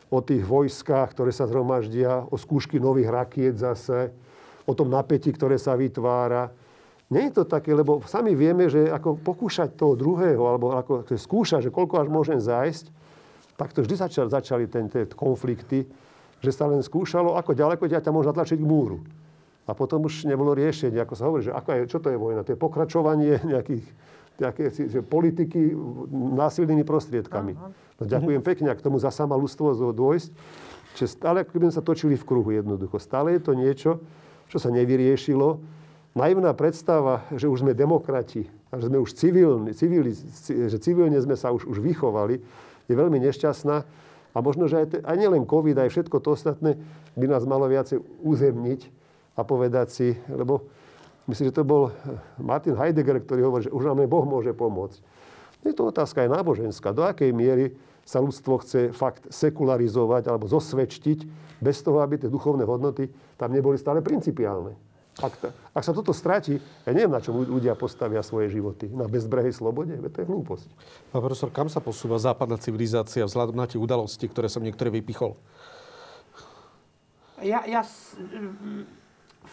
[0.07, 4.11] o tých vojskách, ktoré sa zhromaždia, o skúšky nových rakiet zase,
[4.67, 6.51] o tom napätí, ktoré sa vytvára.
[7.07, 11.67] Nie je to také, lebo sami vieme, že ako pokúšať toho druhého, alebo ako skúšať,
[11.67, 12.91] že koľko až môžem zájsť,
[13.55, 15.87] tak to vždy začali, začali tie konflikty
[16.41, 19.01] že sa len skúšalo, ako ďaleko ťa môže zatlačiť k múru.
[19.67, 22.47] A potom už nebolo riešenie, ako sa hovorí, že ako je, čo to je vojna?
[22.47, 23.85] To je pokračovanie nejakých
[24.37, 25.73] nejaké, že politiky
[26.37, 27.57] násilnými prostriedkami.
[27.57, 30.29] No, ďakujem pekne, ak tomu za sama ľudstvo dôjsť.
[30.97, 33.01] Čiže stále ako keby sa točili v kruhu jednoducho.
[33.01, 34.01] Stále je to niečo,
[34.49, 35.61] čo sa nevyriešilo.
[36.17, 40.13] Naivná predstava, že už sme demokrati a že sme už civilní, civili,
[40.45, 42.41] že civilne sme sa už, už vychovali,
[42.89, 43.77] je veľmi nešťastná.
[44.33, 46.77] A možno, že aj, aj nielen COVID, aj všetko to ostatné
[47.17, 48.81] by nás malo viacej uzemniť
[49.37, 50.65] a povedať si, lebo
[51.29, 51.93] myslím, že to bol
[52.41, 54.99] Martin Heidegger, ktorý hovorí, že už nám Boh môže pomôcť.
[55.61, 56.89] Je to otázka aj náboženská.
[56.89, 57.77] Do akej miery
[58.07, 61.19] sa ľudstvo chce fakt sekularizovať alebo zosvedčiť
[61.61, 64.73] bez toho, aby tie duchovné hodnoty tam neboli stále principiálne.
[65.17, 68.85] Ak, ta, ak sa toto stratí, ja neviem, na čo ľudia postavia svoje životy.
[68.93, 69.97] Na bezbrehej slobode?
[69.97, 70.67] Veď to je hlúposť.
[71.09, 75.33] Pán profesor, kam sa posúva západná civilizácia vzhľadom na tie udalosti, ktoré som niektoré vypichol?
[77.41, 77.81] Ja, ja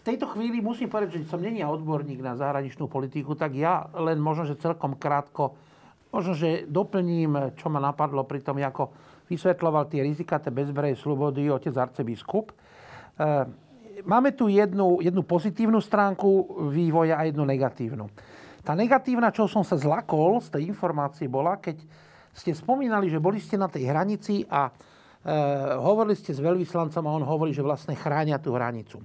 [0.05, 4.45] tejto chvíli musím povedať, že som není odborník na zahraničnú politiku, tak ja len možno,
[4.45, 5.57] že celkom krátko,
[6.13, 8.93] možno, že doplním, čo ma napadlo pri tom, ako
[9.27, 12.53] vysvetloval tie rizika tej bezbrej slobody otec arcibiskup.
[12.53, 12.55] E,
[14.05, 18.05] máme tu jednu, jednu pozitívnu stránku vývoja a jednu negatívnu.
[18.61, 21.81] Tá negatívna, čo som sa zlakol z tej informácie, bola, keď
[22.37, 24.73] ste spomínali, že boli ste na tej hranici a e,
[25.81, 29.01] hovorili ste s veľvyslancom a on hovorí, že vlastne chránia tú hranicu.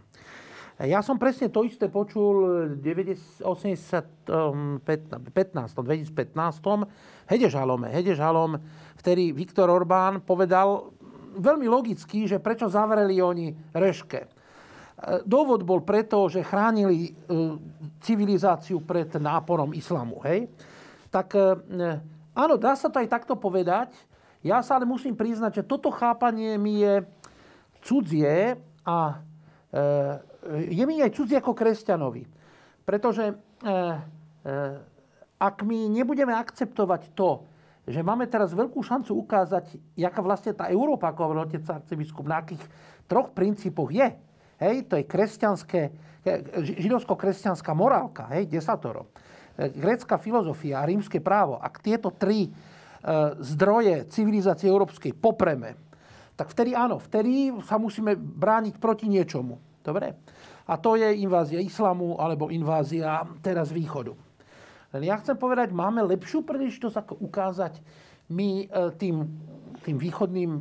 [0.80, 4.32] Ja som presne to isté počul v 2015,
[4.80, 5.76] 2015,
[7.28, 7.92] Hedežalome.
[7.92, 8.56] Hedežalom,
[8.96, 10.96] vtedy Viktor Orbán povedal
[11.36, 14.32] veľmi logicky, že prečo zavreli oni Reške.
[15.28, 17.12] Dôvod bol preto, že chránili e,
[18.00, 20.24] civilizáciu pred náporom islamu.
[20.24, 20.48] Hej?
[21.12, 21.60] Tak e,
[22.36, 23.96] áno, dá sa to aj takto povedať.
[24.44, 27.04] Ja sa ale musím priznať, že toto chápanie mi je
[27.84, 29.24] cudzie a
[30.70, 32.26] je mi aj cudzí ako kresťanovi.
[32.90, 33.78] Pretože e, e,
[35.38, 37.46] ak my nebudeme akceptovať to,
[37.86, 42.42] že máme teraz veľkú šancu ukázať, jaká vlastne tá Európa, ako hovoril otec arcibiskup, na
[42.42, 42.62] akých
[43.06, 44.10] troch princípoch je.
[44.58, 45.94] Hej, to je kresťanské,
[46.82, 49.10] židovsko-kresťanská morálka, hej, desatoro.
[49.56, 51.58] Grécka filozofia a rímske právo.
[51.58, 52.52] Ak tieto tri
[53.40, 55.89] zdroje civilizácie európskej popreme,
[56.40, 59.60] tak vtedy áno, vtedy sa musíme brániť proti niečomu.
[59.84, 60.16] Dobre?
[60.72, 64.16] A to je invázia islamu alebo invázia teraz východu.
[64.96, 67.84] Len ja chcem povedať, máme lepšiu príležitosť ako ukázať
[68.32, 68.66] my e,
[68.96, 69.28] tým,
[69.84, 70.52] tým východným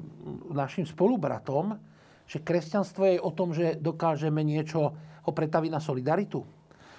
[0.50, 1.78] našim spolubratom,
[2.26, 6.42] že kresťanstvo je o tom, že dokážeme niečo ho pretaviť na solidaritu.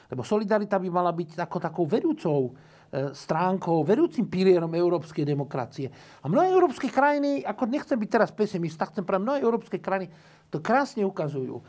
[0.09, 2.55] Lebo solidarita by mala byť ako takou vedúcou
[2.90, 5.94] stránkou, vedúcim pilierom európskej demokracie.
[6.22, 10.10] A mnohé európske krajiny, ako nechcem byť teraz pesimista, chcem povedať, mnohé európske krajiny
[10.50, 11.62] to krásne ukazujú.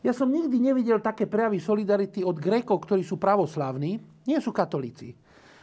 [0.00, 5.12] Ja som nikdy nevidel také prejavy solidarity od Grékov, ktorí sú pravoslávni, nie sú katolíci.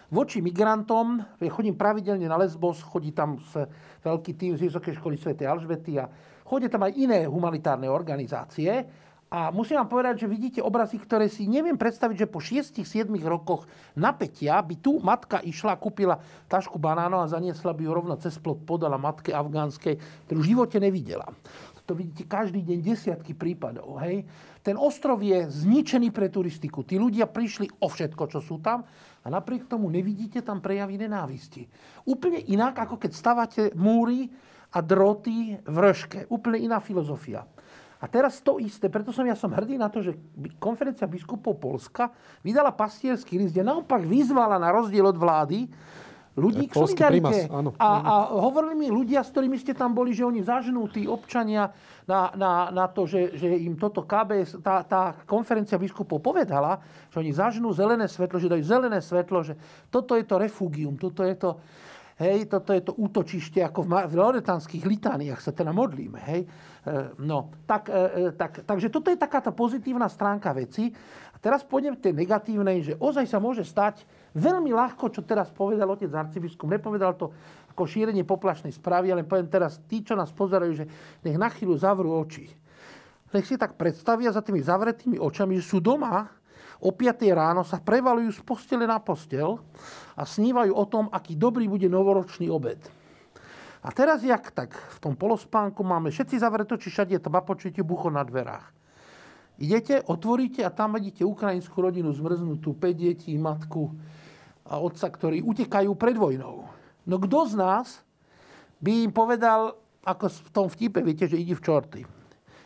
[0.08, 3.60] Voči migrantom, ja chodím pravidelne na Lesbos, chodí tam s
[4.06, 5.36] veľký tým z Vysokej školy Sv.
[5.36, 6.08] Alžbety a
[6.48, 8.88] chodí tam aj iné humanitárne organizácie.
[9.28, 13.68] A musím vám povedať, že vidíte obrazy, ktoré si neviem predstaviť, že po 6-7 rokoch
[13.92, 18.64] napätia by tu matka išla, kúpila tašku banánov a zaniesla by ju rovno cez plot,
[18.64, 20.00] podala matke afgánskej,
[20.32, 21.28] ktorú v živote nevidela.
[21.88, 24.00] To vidíte každý deň desiatky prípadov.
[24.04, 24.28] Hej?
[24.64, 26.84] Ten ostrov je zničený pre turistiku.
[26.84, 28.84] Tí ľudia prišli o všetko, čo sú tam
[29.24, 31.68] a napriek tomu nevidíte tam prejavy nenávisti.
[32.08, 34.28] Úplne inak, ako keď stavate múry
[34.76, 36.28] a droty v reške.
[36.28, 37.48] Úplne iná filozofia.
[37.98, 40.14] A teraz to isté, preto som ja som hrdý na to, že
[40.62, 42.14] konferencia biskupov Polska
[42.46, 45.66] vydala pastierský list, kde naopak vyzvala na rozdiel od vlády
[46.38, 47.50] ľudí k solidarite.
[47.50, 47.74] áno.
[47.82, 51.74] A, a hovorili mi ľudia, s ktorými ste tam boli, že oni zažnú tí občania
[52.06, 56.78] na, na, na to, že, že im toto KBS, tá, tá konferencia biskupov povedala,
[57.10, 59.58] že oni zažnú zelené svetlo, že dajú zelené svetlo, že
[59.90, 61.58] toto je to refugium, toto je to,
[62.22, 66.22] hej, toto je to útočište, ako v, v loretanských litániách sa teda modlíme.
[66.22, 66.46] Hej.
[66.88, 70.96] E, no, tak, e, e, tak, takže toto je taká tá pozitívna stránka veci.
[71.36, 75.52] A teraz pôjdem k tej negatívnej, že ozaj sa môže stať veľmi ľahko, čo teraz
[75.52, 76.72] povedal otec arcibiskup.
[76.72, 77.36] Nepovedal to
[77.76, 80.86] ako šírenie poplašnej správy, ale poviem teraz tí, čo nás pozerajú, že
[81.28, 82.48] nech na chvíľu zavrú oči.
[83.36, 86.32] Nech si tak predstavia za tými zavretými očami, že sú doma,
[86.80, 89.60] o 5 ráno sa prevalujú z postele na postel
[90.16, 92.80] a snívajú o tom, aký dobrý bude novoročný obed.
[93.88, 98.12] A teraz, jak tak v tom polospánku máme všetci zavreté oči, všade to počujete bucho
[98.12, 98.76] na dverách.
[99.64, 103.96] Idete, otvoríte a tam vidíte ukrajinskú rodinu zmrznutú, 5 detí, matku
[104.68, 106.68] a otca, ktorí utekajú pred vojnou.
[107.08, 108.04] No kto z nás
[108.84, 112.02] by im povedal, ako v tom vtipe, viete, že ide v čorty.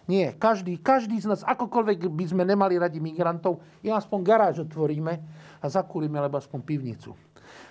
[0.10, 5.14] Nie, každý, každý z nás, akokoľvek by sme nemali radi migrantov, ja aspoň garáž otvoríme
[5.61, 7.14] a zakúrime, alebo aspoň pivnicu.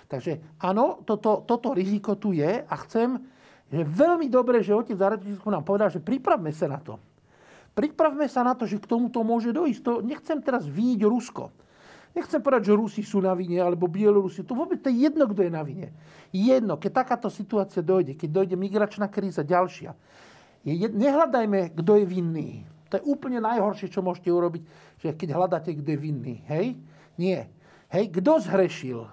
[0.07, 3.19] Takže áno, toto, toto riziko tu je a chcem,
[3.71, 6.99] že veľmi dobre, že otec Zaradíčko nám povedal, že pripravme sa na to.
[7.71, 9.81] Pripravme sa na to, že k tomuto môže dojsť.
[9.87, 11.43] To nechcem teraz výjsť Rusko.
[12.11, 14.43] Nechcem povedať, že Rusi sú na vine, alebo Bielorusi.
[14.43, 15.95] To vôbec to je jedno, kto je na vine.
[16.35, 19.95] Jedno, keď takáto situácia dojde, keď dojde migračná kríza ďalšia,
[20.67, 22.49] je, nehľadajme, kto je vinný.
[22.91, 24.63] To je úplne najhoršie, čo môžete urobiť,
[24.99, 26.35] že keď hľadáte, kto je vinný.
[26.51, 26.75] Hej?
[27.15, 27.47] Nie.
[27.87, 29.07] Hej, kto zhrešil?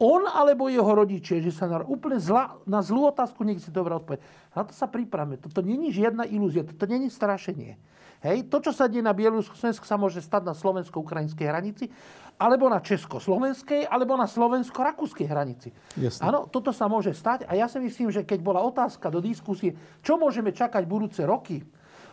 [0.00, 3.94] On alebo jeho rodičia, že sa na, úplne zla, na zlú otázku nech si dobre
[3.98, 4.24] odpovedať.
[4.56, 5.38] Na to sa pripravme.
[5.38, 7.78] Toto není žiadna ilúzia, toto není strašenie.
[8.22, 11.90] Hej, to, čo sa deje na Bielorusko-Slovensku, sa môže stať na slovensko-ukrajinskej hranici,
[12.38, 15.74] alebo na česko-slovenskej, alebo na slovensko-rakúskej hranici.
[16.22, 19.74] Áno, toto sa môže stať a ja si myslím, že keď bola otázka do diskusie,
[20.06, 21.66] čo môžeme čakať budúce roky,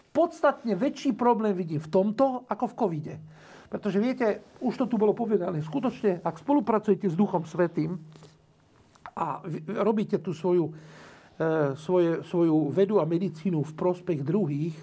[0.09, 3.15] podstatne väčší problém vidím v tomto, ako v covide.
[3.69, 8.01] Pretože viete, už to tu bolo povedané, skutočne, ak spolupracujete s Duchom Svetým
[9.13, 9.45] a
[9.85, 10.73] robíte tú svoju,
[11.37, 14.73] e, svoje, svoju vedu a medicínu v prospech druhých,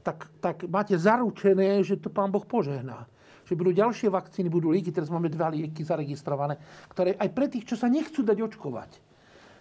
[0.00, 3.04] tak, tak máte zaručené, že to Pán Boh požehná.
[3.44, 6.56] Že budú ďalšie vakcíny, budú lieky, teraz máme dva lieky zaregistrované,
[6.88, 8.90] ktoré aj pre tých, čo sa nechcú dať očkovať,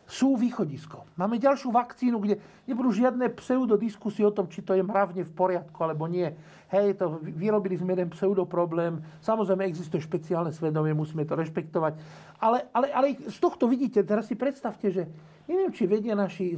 [0.07, 1.07] sú východisko.
[1.15, 2.35] Máme ďalšiu vakcínu, kde
[2.67, 6.27] nebudú žiadne pseudodiskusie o tom, či to je mravne v poriadku alebo nie.
[6.67, 8.99] Hej, to vyrobili sme jeden pseudoproblém.
[9.23, 11.99] Samozrejme, existuje špeciálne svedomie, musíme to rešpektovať.
[12.43, 15.03] Ale, ale, ale z tohto vidíte, teraz si predstavte, že
[15.47, 16.57] neviem, či vedia naši e,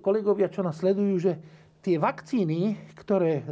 [0.00, 1.32] kolegovia, čo nás sledujú, že
[1.80, 3.44] tie vakcíny, ktoré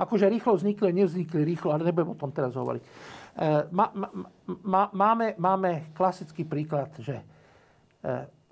[0.00, 2.82] akože rýchlo vznikli, nevznikli rýchlo, ale nebudem o tom teraz hovoriť.
[3.72, 3.88] Má,
[4.92, 7.24] máme, máme klasický príklad, že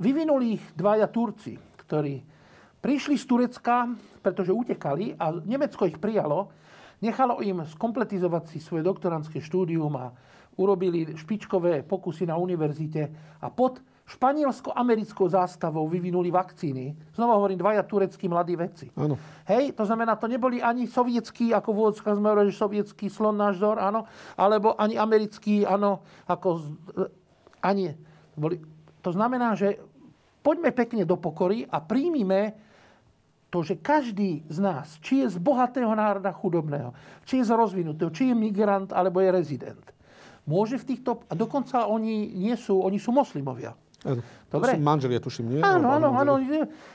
[0.01, 2.25] vyvinuli ich dvaja Turci, ktorí
[2.81, 3.85] prišli z Turecka,
[4.25, 6.49] pretože utekali a Nemecko ich prijalo,
[7.05, 10.09] nechalo im skompletizovať si svoje doktorantské štúdium a
[10.57, 13.03] urobili špičkové pokusy na univerzite
[13.45, 16.97] a pod španielsko-americkou zástavou vyvinuli vakcíny.
[17.13, 18.89] Znova hovorím, dvaja tureckí mladí vedci.
[18.97, 19.21] Áno.
[19.45, 23.61] Hej, to znamená, to neboli ani sovietskí, ako v úvodzkách sme hovorili, sovietský slon náš
[23.61, 24.09] vzor, áno,
[24.41, 26.81] alebo ani americký, áno, ako,
[27.61, 27.93] ani,
[28.33, 28.65] boli,
[29.05, 29.77] to znamená, že
[30.41, 32.57] poďme pekne do pokory a príjmime
[33.53, 36.97] to, že každý z nás, či je z bohatého národa chudobného,
[37.29, 39.85] či je z rozvinutého, či je migrant, alebo je rezident,
[40.49, 43.77] môže v týchto, a dokonca oni nie sú, oni sú moslimovia.
[44.09, 44.23] Áno.
[44.49, 44.73] Dobre.
[44.73, 45.61] To sú manželia, tuším, nie?
[45.61, 46.41] Áno, áno, áno.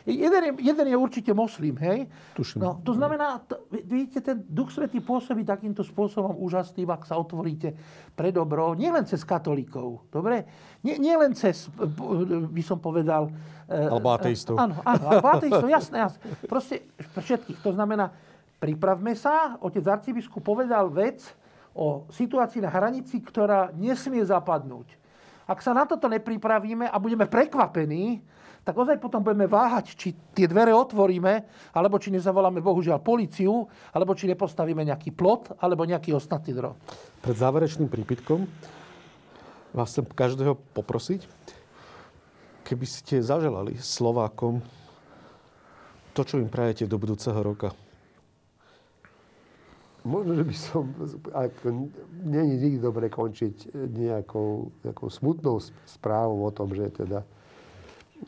[0.10, 2.10] Jeden je, jeden je určite moslim, hej?
[2.34, 2.66] Tuším.
[2.66, 7.78] No, to znamená, to, vidíte, ten Duch Svetý pôsobí takýmto spôsobom úžasným, ak sa otvoríte
[8.18, 10.50] pre dobro, nielen cez katolíkov, dobre?
[10.82, 11.70] Nie, nie len cez,
[12.50, 13.30] by som povedal...
[13.70, 14.58] Eh, alebo ateistov.
[14.58, 16.20] Áno, áno, alebo ateistov, jasné, jasné.
[16.50, 17.62] Proste pre všetkých.
[17.62, 18.10] To znamená,
[18.58, 21.22] pripravme sa, otec arcibiskup povedal vec
[21.78, 25.03] o situácii na hranici, ktorá nesmie zapadnúť
[25.48, 28.24] ak sa na toto nepripravíme a budeme prekvapení,
[28.64, 31.44] tak ozaj potom budeme váhať, či tie dvere otvoríme,
[31.76, 36.80] alebo či nezavoláme bohužiaľ policiu, alebo či nepostavíme nejaký plot, alebo nejaký ostatný drog.
[37.20, 38.48] Pred záverečným prípitkom
[39.76, 41.28] vás chcem každého poprosiť,
[42.64, 44.64] keby ste zaželali Slovákom
[46.16, 47.76] to, čo im prajete do budúceho roka.
[50.04, 50.84] Možno, že by som,
[51.32, 51.88] ako
[52.28, 57.24] není nikdy dobre končiť nejakou, nejakou smutnou správou o tom, že teda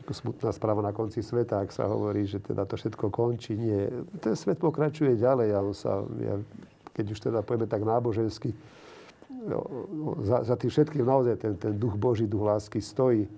[0.08, 3.56] smutná správa na konci sveta, ak sa hovorí, že teda to všetko končí.
[3.56, 3.88] Nie.
[4.20, 6.36] Ten svet pokračuje ďalej a sa, ja,
[6.96, 8.56] keď už teda povieme tak nábožensky,
[9.28, 9.60] no,
[9.92, 13.28] no, za, za tým všetkým naozaj ten, ten duch Boží, duch lásky stojí.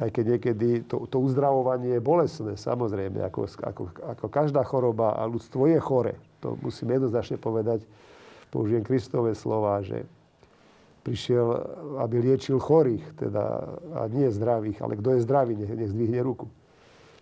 [0.00, 3.82] Aj keď niekedy to, to uzdravovanie je bolesné, samozrejme, ako, ako,
[4.16, 7.86] ako každá choroba a ľudstvo je chore to musím jednoznačne povedať,
[8.50, 10.02] použijem Kristové slova, že
[11.06, 11.46] prišiel,
[12.02, 13.42] aby liečil chorých, teda,
[13.94, 16.50] a nie zdravých, ale kto je zdravý, nech, nech zdvihne ruku.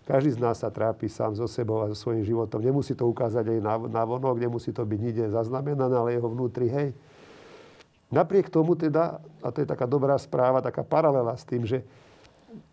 [0.08, 2.58] Každý z nás sa trápi sám so sebou a so svojím životom.
[2.58, 6.66] Nemusí to ukázať aj na, na vonok, nemusí to byť nikde zaznamenané, ale jeho vnútri,
[6.66, 6.88] hej.
[8.10, 11.86] Napriek tomu teda, a to je taká dobrá správa, taká paralela s tým, že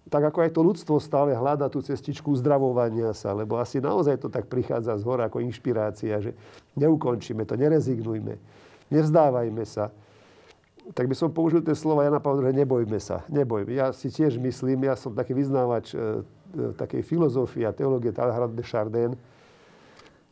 [0.08, 4.28] tak ako aj to ľudstvo stále hľada tú cestičku uzdravovania sa, lebo asi naozaj to
[4.32, 6.32] tak prichádza z hora ako inšpirácia, že
[6.80, 8.40] neukončíme to, nerezignujme,
[8.88, 9.92] nevzdávajme sa.
[10.96, 13.76] Tak by som použil tie slova Jana Pavla, že nebojme sa, nebojme.
[13.76, 16.02] Ja si tiež myslím, ja som taký vyznávač e, e,
[16.80, 19.12] takej filozofie a teológie Talhard de Chardin,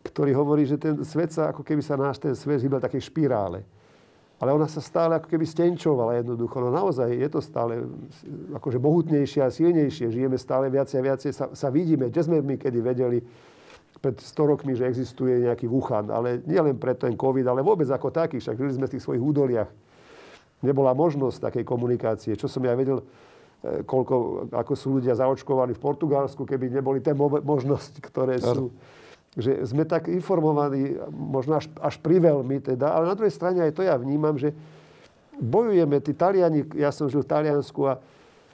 [0.08, 3.68] ktorý hovorí, že ten svet sa, ako keby sa náš ten svet hýbal takej špirále
[4.36, 6.60] ale ona sa stále ako keby stenčovala jednoducho.
[6.60, 7.88] No naozaj je to stále
[8.52, 10.12] akože mohutnejšie a silnejšie.
[10.12, 12.12] Žijeme stále viacej a viacej, sa, sa vidíme.
[12.12, 13.24] Kde sme my kedy vedeli
[14.04, 16.12] pred 100 rokmi, že existuje nejaký Wuhan.
[16.12, 18.44] Ale nie len pre ten COVID, ale vôbec ako taký.
[18.44, 19.72] Však žili sme v tých svojich údoliach.
[20.60, 22.36] Nebola možnosť takej komunikácie.
[22.36, 23.00] Čo som ja vedel,
[23.64, 28.76] e, koľko, ako sú ľudia zaočkovaní v Portugalsku, keby neboli tie možnosti, ktoré sú
[29.36, 33.84] že sme tak informovaní, možno až, až priveľmi teda, ale na druhej strane aj to
[33.84, 34.56] ja vnímam, že
[35.36, 38.00] bojujeme, tí Taliani, ja som žil v Taliansku a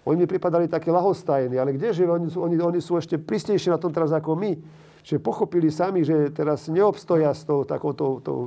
[0.01, 3.77] oni mi pripadali také lahostajní, ale kdeže, oni sú, oni, oni sú ešte pristejšie na
[3.77, 4.57] tom teraz ako my,
[5.05, 8.37] že pochopili sami, že teraz neobstoja s tou takouto tou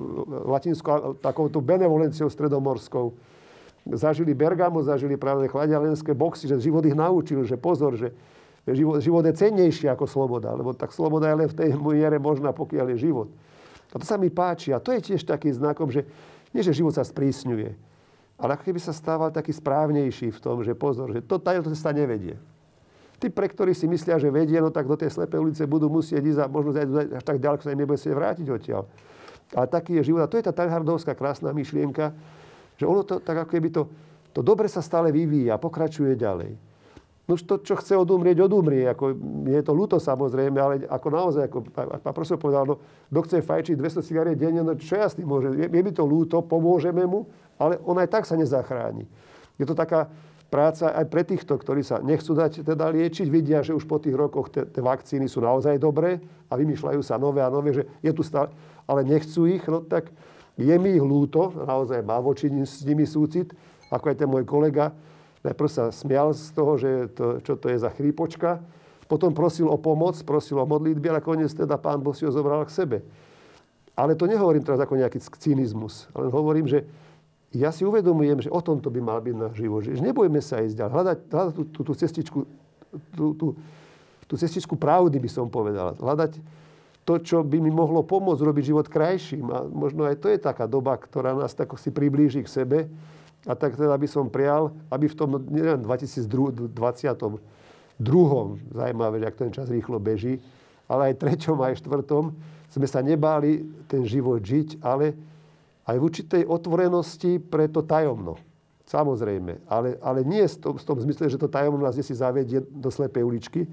[0.51, 3.15] latinskou, takouto benevolenciou stredomorskou.
[3.95, 8.11] Zažili Bergamo, zažili práve chladialenské boxy, že život ich naučil, že pozor, že
[8.73, 12.57] život, život je cennejší ako sloboda, lebo tak sloboda je len v tej miere možná,
[12.57, 13.29] pokiaľ je život.
[13.93, 16.09] A to sa mi páči a to je tiež taký znakom, že
[16.57, 17.77] nie, že život sa sprísňuje,
[18.41, 21.93] ale ako keby sa stával taký správnejší v tom, že pozor, že to tajomstvo sa
[21.93, 22.41] nevedie.
[23.21, 26.23] Tí, pre ktorí si myslia, že vedia, no tak do tej slepej ulice budú musieť
[26.25, 28.83] ísť a možno zajsť až tak ďaleko sa im nebude chcieť vrátiť odtiaľ.
[29.55, 30.27] Ale taký je život.
[30.27, 32.11] A to je tá Tanhardovská krásna myšlienka,
[32.75, 33.87] že ono to, tak ako keby to,
[34.35, 36.74] to dobre sa stále vyvíja, pokračuje ďalej.
[37.25, 38.85] No to, čo chce odumrieť, odumrie.
[38.85, 39.17] Ako,
[39.49, 42.75] je to ľúto samozrejme, ale ako naozaj, ako pán profesor povedal, no,
[43.09, 45.57] kto chce fajčiť 200 cigariet denne, no čo ja s tým môžem?
[45.57, 47.25] Je, je mi to ľúto, pomôžeme mu,
[47.57, 49.09] ale on aj tak sa nezachráni.
[49.57, 50.13] Je to taká
[50.53, 54.15] práca aj pre týchto, ktorí sa nechcú dať teda liečiť, vidia, že už po tých
[54.15, 58.21] rokoch tie vakcíny sú naozaj dobré a vymýšľajú sa nové a nové, že je tu
[58.21, 58.53] stále,
[58.85, 60.13] ale nechcú ich, no tak
[60.55, 63.51] je mi ich ľúto, naozaj má voči s nimi súcit,
[63.91, 64.95] ako aj ten môj kolega,
[65.45, 68.65] Najprv sa smial z toho, že to, čo to je za chrípočka.
[69.05, 72.65] Potom prosil o pomoc, prosil o modlitby a nakoniec teda pán Boh si ho zobral
[72.65, 72.99] k sebe.
[73.93, 76.09] Ale to nehovorím teraz ako nejaký cynizmus.
[76.17, 76.89] Ale hovorím, že
[77.53, 79.85] ja si uvedomujem, že o tomto by mal byť náš život.
[79.85, 80.93] Že nebojme sa ísť ďalej.
[80.97, 82.39] Hľadať, hľadať tú, tú, tú, cestičku,
[83.15, 83.47] tú, tú,
[84.25, 85.95] tú cestičku pravdy, by som povedal.
[86.01, 86.41] Hľadať
[87.05, 89.47] to, čo by mi mohlo pomôcť robiť život krajším.
[89.53, 92.79] A možno aj to je taká doba, ktorá nás tak si priblíži k sebe
[93.45, 96.73] a tak teda by som prial, aby v tom nielen 2022,
[98.73, 100.41] zaujímavé, že ak ten čas rýchlo beží,
[100.89, 102.33] ale aj treťom, aj štvrtom,
[102.73, 105.15] sme sa nebáli ten život žiť, ale
[105.85, 108.41] aj v určitej otvorenosti pre to tajomno.
[108.85, 109.65] Samozrejme.
[109.69, 113.65] Ale, ale nie v tom zmysle, že to tajomno nás si zavedie do slepej uličky,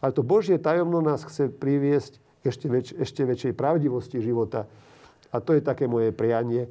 [0.00, 4.68] ale to Božie tajomno nás chce priviesť ešte, väč, ešte väčšej pravdivosti života.
[5.32, 6.68] A to je také moje prianie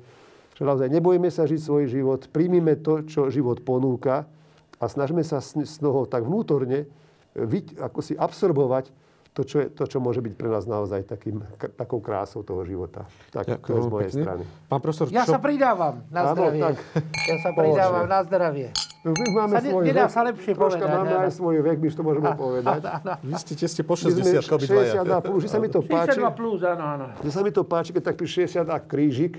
[0.54, 4.30] že naozaj nebojme sa žiť svoj život, príjmime to, čo život ponúka
[4.78, 6.86] a snažme sa z toho tak vnútorne
[7.82, 8.94] ako si absorbovať
[9.34, 11.42] to čo, je, to, čo môže byť pre nás naozaj takým,
[11.74, 13.10] takou krásou toho života.
[13.34, 14.22] Tak, Ďakujem, to je z mojej pekne.
[14.22, 14.44] strany.
[14.70, 15.34] Pán profesor, ja čo...
[15.34, 16.62] sa pridávam na Áno, zdravie.
[16.62, 16.76] Tak.
[17.26, 18.68] Ja sa pridávam na zdravie.
[19.04, 20.14] No, my máme sa svoj nedá vek.
[20.14, 20.96] sa lepšie Troška povedať.
[20.96, 22.82] máme aj svoj vek, my to môžeme a, povedať.
[22.86, 23.14] A, a, a.
[23.26, 25.02] Vy ste tesne po 60 obidvaja.
[25.02, 26.22] 60 a plus, že sa mi to páči.
[26.22, 27.06] 62 plus, áno, áno.
[27.26, 29.34] Že sa mi to páči, keď tak pri 60 a krížik,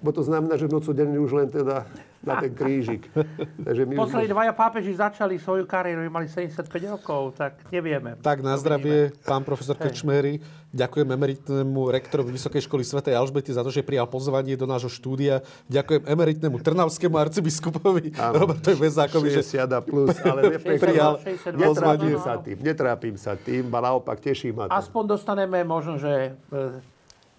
[0.00, 1.84] bo to znamená, že nocu denne už len teda
[2.20, 3.08] na ten krížik.
[3.66, 4.32] Takže my Poslední už...
[4.36, 8.16] dvaja pápeži začali svoju kariéru, mali 75 rokov, tak nevieme.
[8.20, 10.40] Tak na zdravie, pán profesor Krčmery.
[10.70, 15.42] Ďakujem emeritnému rektorovi Vysokej školy svätej Alžbety za to, že prijal pozvanie do nášho štúdia.
[15.66, 19.42] Ďakujem emeritnému trnavskému arcibiskupovi Robertovi Vezákovi, že
[19.82, 22.14] plus, ale prijal pozvanie.
[22.22, 24.78] sa tým, netrápim sa tým, a naopak teší ma to.
[24.78, 26.60] Aspoň dostaneme možno, že e,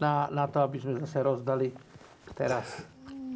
[0.01, 1.71] na, na to, aby sme zase rozdali
[2.35, 2.65] teraz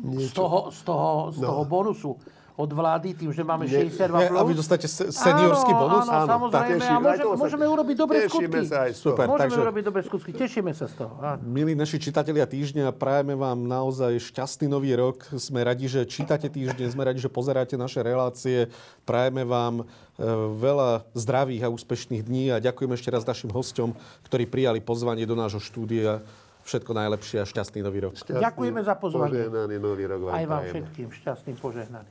[0.06, 1.48] z toho, z toho, z no.
[1.48, 2.12] toho bonusu
[2.56, 4.40] od vlády, tým, že máme 62 plus.
[4.40, 6.08] A vy dostate seniorský áno, bonus?
[6.08, 6.84] Áno, áno, samozrejme.
[6.88, 8.64] a môže, môžeme urobiť dobré skutky.
[8.64, 10.32] Sa aj Super, môžeme takže, urobiť dobré skutky.
[10.32, 11.20] Tešíme sa z toho.
[11.20, 11.44] Áno.
[11.44, 15.28] Milí naši čitatelia týždňa, prajeme vám naozaj šťastný nový rok.
[15.36, 18.72] Sme radi, že čítate týždeň, sme radi, že pozeráte naše relácie.
[19.04, 20.24] Prajeme vám e,
[20.56, 23.92] veľa zdravých a úspešných dní a ďakujem ešte raz našim hostom,
[24.32, 26.24] ktorí prijali pozvanie do nášho štúdia
[26.66, 28.18] Všetko najlepšie a šťastný nový rok.
[28.18, 29.38] Šťastný, Ďakujeme za pozvanie.
[29.38, 32.10] Požehnaný nový rok vám Aj vám všetkým šťastný požehnaný.